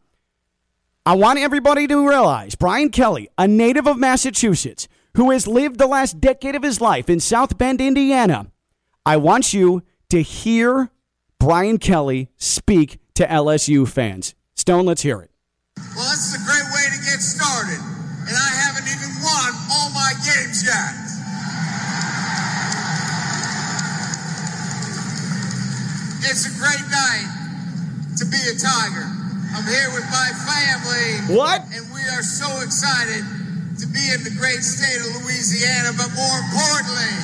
I 1.04 1.14
want 1.14 1.38
everybody 1.38 1.86
to 1.86 2.08
realize 2.08 2.56
Brian 2.56 2.88
Kelly, 2.88 3.28
a 3.38 3.46
native 3.46 3.86
of 3.86 3.98
Massachusetts, 3.98 4.88
who 5.14 5.30
has 5.30 5.46
lived 5.46 5.78
the 5.78 5.86
last 5.86 6.20
decade 6.20 6.56
of 6.56 6.62
his 6.62 6.80
life 6.80 7.08
in 7.08 7.20
South 7.20 7.56
Bend, 7.56 7.80
Indiana, 7.80 8.50
I 9.04 9.16
want 9.18 9.54
you 9.54 9.84
to 10.10 10.20
hear 10.20 10.90
Brian 11.38 11.78
Kelly 11.78 12.28
speak 12.36 12.98
to 13.14 13.26
LSU 13.26 13.86
fans. 13.86 14.34
Stone, 14.54 14.86
let's 14.86 15.02
hear 15.02 15.20
it. 15.20 15.30
Well, 15.94 16.08
this 16.10 16.32
is 16.32 16.40
a 16.40 16.44
great 16.44 16.66
way 16.72 16.84
to 16.90 16.98
get 17.04 17.20
started, 17.20 17.78
and 17.78 18.34
I 18.34 18.50
haven't 18.56 18.88
even 18.88 19.12
won 19.22 19.52
all 19.70 19.90
my 19.92 20.12
games 20.24 20.64
yet. 20.64 20.92
It's 26.26 26.50
a 26.50 26.54
great 26.58 26.84
night 26.90 27.28
to 28.18 28.24
be 28.26 28.40
a 28.50 28.56
Tiger. 28.58 29.06
I'm 29.54 29.64
here 29.64 29.88
with 29.94 30.04
my 30.10 30.28
family. 30.44 31.36
What? 31.36 31.62
And 31.72 31.86
we 31.94 32.02
are 32.16 32.24
so 32.24 32.60
excited 32.60 33.22
to 33.78 33.86
be 33.86 34.10
in 34.12 34.24
the 34.24 34.34
great 34.36 34.64
state 34.64 35.00
of 35.00 35.22
Louisiana, 35.22 35.92
but 35.96 36.10
more 36.16 36.36
importantly, 36.48 37.16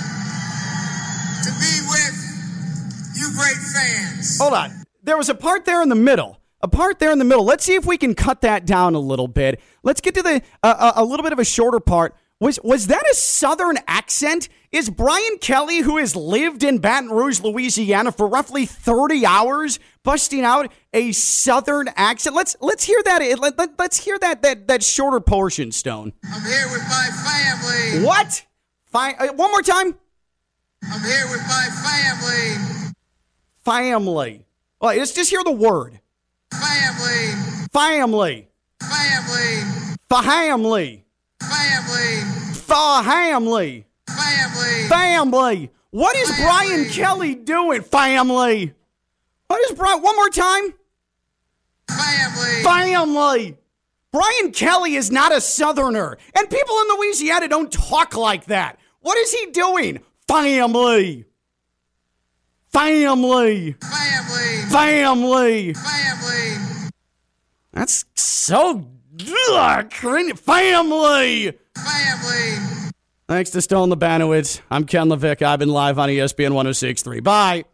to 1.45 1.51
be 1.59 1.75
with 1.91 2.22
you 3.23 3.33
great 3.37 3.57
fans. 3.57 4.39
Hold 4.39 4.55
on. 4.55 4.85
There 5.03 5.17
was 5.17 5.29
a 5.29 5.35
part 5.35 5.65
there 5.65 5.83
in 5.83 5.89
the 5.89 5.95
middle. 5.95 6.39
A 6.61 6.69
part 6.69 6.99
there 6.99 7.11
in 7.11 7.19
the 7.19 7.25
middle. 7.25 7.45
Let's 7.45 7.65
see 7.65 7.75
if 7.75 7.87
we 7.87 7.97
can 7.97 8.15
cut 8.15 8.43
that 8.43 8.67
down 8.67 8.95
a 8.95 9.01
little 9.01 9.27
bit. 9.27 9.61
Let's 9.83 10.01
get 10.01 10.15
to 10.15 10.23
the 10.23 10.43
uh, 10.63 10.93
a 10.97 11.05
little 11.05 11.25
bit 11.25 11.33
of 11.33 11.41
a 11.41 11.45
shorter 11.45 11.81
part. 11.81 12.15
Was 12.39 12.59
was 12.63 12.87
that 12.89 13.03
a 13.11 13.15
southern 13.15 13.79
accent? 13.89 14.49
Is 14.71 14.89
Brian 14.89 15.39
Kelly, 15.41 15.79
who 15.79 15.99
has 15.99 16.15
lived 16.15 16.63
in 16.63 16.79
Baton 16.79 17.11
Rouge, 17.11 17.41
Louisiana 17.41 18.11
for 18.11 18.27
roughly 18.27 18.65
30 18.65 19.27
hours, 19.27 19.79
busting 20.03 20.45
out 20.45 20.73
a 20.93 21.13
southern 21.13 21.89
accent? 21.97 22.37
Let's 22.37 22.57
let's 22.61 22.85
hear 22.85 23.03
that. 23.05 23.39
Let, 23.39 23.59
let, 23.59 23.79
let's 23.79 23.99
hear 23.99 24.19
that 24.21 24.43
that 24.43 24.69
that 24.69 24.83
shorter 24.85 25.21
portion, 25.21 25.73
Stone. 25.73 26.13
I'm 26.25 26.43
here 26.43 26.67
with 26.71 26.83
my 26.89 27.09
family. 27.25 28.07
What? 28.07 28.47
Fine. 28.87 29.15
Uh, 29.19 29.33
one 29.35 29.51
more 29.51 29.63
time. 29.63 29.97
I'm 30.85 31.01
here 31.01 31.27
with 31.31 31.43
my 31.47 31.69
family. 31.85 32.82
Family. 33.65 34.45
Well, 34.81 34.97
let's 34.97 35.13
just 35.13 35.31
hear 35.31 35.45
the 35.45 35.53
word. 35.53 36.01
Family. 36.53 37.69
Family. 37.73 38.49
Family. 38.81 39.97
Family. 40.09 41.05
Family. 41.41 42.25
Family. 42.55 43.87
Family. 44.09 44.89
Family. 44.89 45.71
What 45.91 46.17
is 46.17 46.29
Family. 46.31 46.45
Brian 46.45 46.89
Kelly 46.91 47.35
doing? 47.35 47.83
Family. 47.83 48.75
What 49.47 49.71
is 49.71 49.77
Brian? 49.77 50.03
One 50.03 50.17
more 50.17 50.31
time. 50.31 50.75
Family. 51.89 52.63
Family. 52.63 53.57
Brian 54.11 54.53
Kelly 54.53 54.95
is 54.95 55.11
not 55.11 55.33
a 55.33 55.41
Southerner, 55.41 56.19
and 56.35 56.51
people 56.51 56.77
in 56.81 56.97
Louisiana 56.97 57.49
don't 57.49 57.73
talk 57.73 58.17
like 58.17 58.47
that. 58.47 58.79
What 59.01 59.17
is 59.19 59.33
he 59.33 59.47
doing? 59.53 60.01
Family. 60.29 61.25
Family. 62.73 63.73
Family. 63.73 64.63
Family. 64.71 65.75
Family. 65.75 66.91
That's 67.73 68.07
so 68.15 68.87
ugh, 69.51 69.91
cringe. 69.91 70.39
Family. 70.39 71.53
Family. 71.77 72.91
Thanks 73.29 73.51
to 73.51 73.61
Stone 73.63 73.91
Labanowitz. 73.91 74.61
I'm 74.71 74.85
Ken 74.85 75.09
LaVick. 75.09 75.43
I've 75.43 75.59
been 75.59 75.69
live 75.69 75.99
on 75.99 76.09
ESPN 76.09 76.53
1063. 76.53 77.21
Bye. 77.21 77.65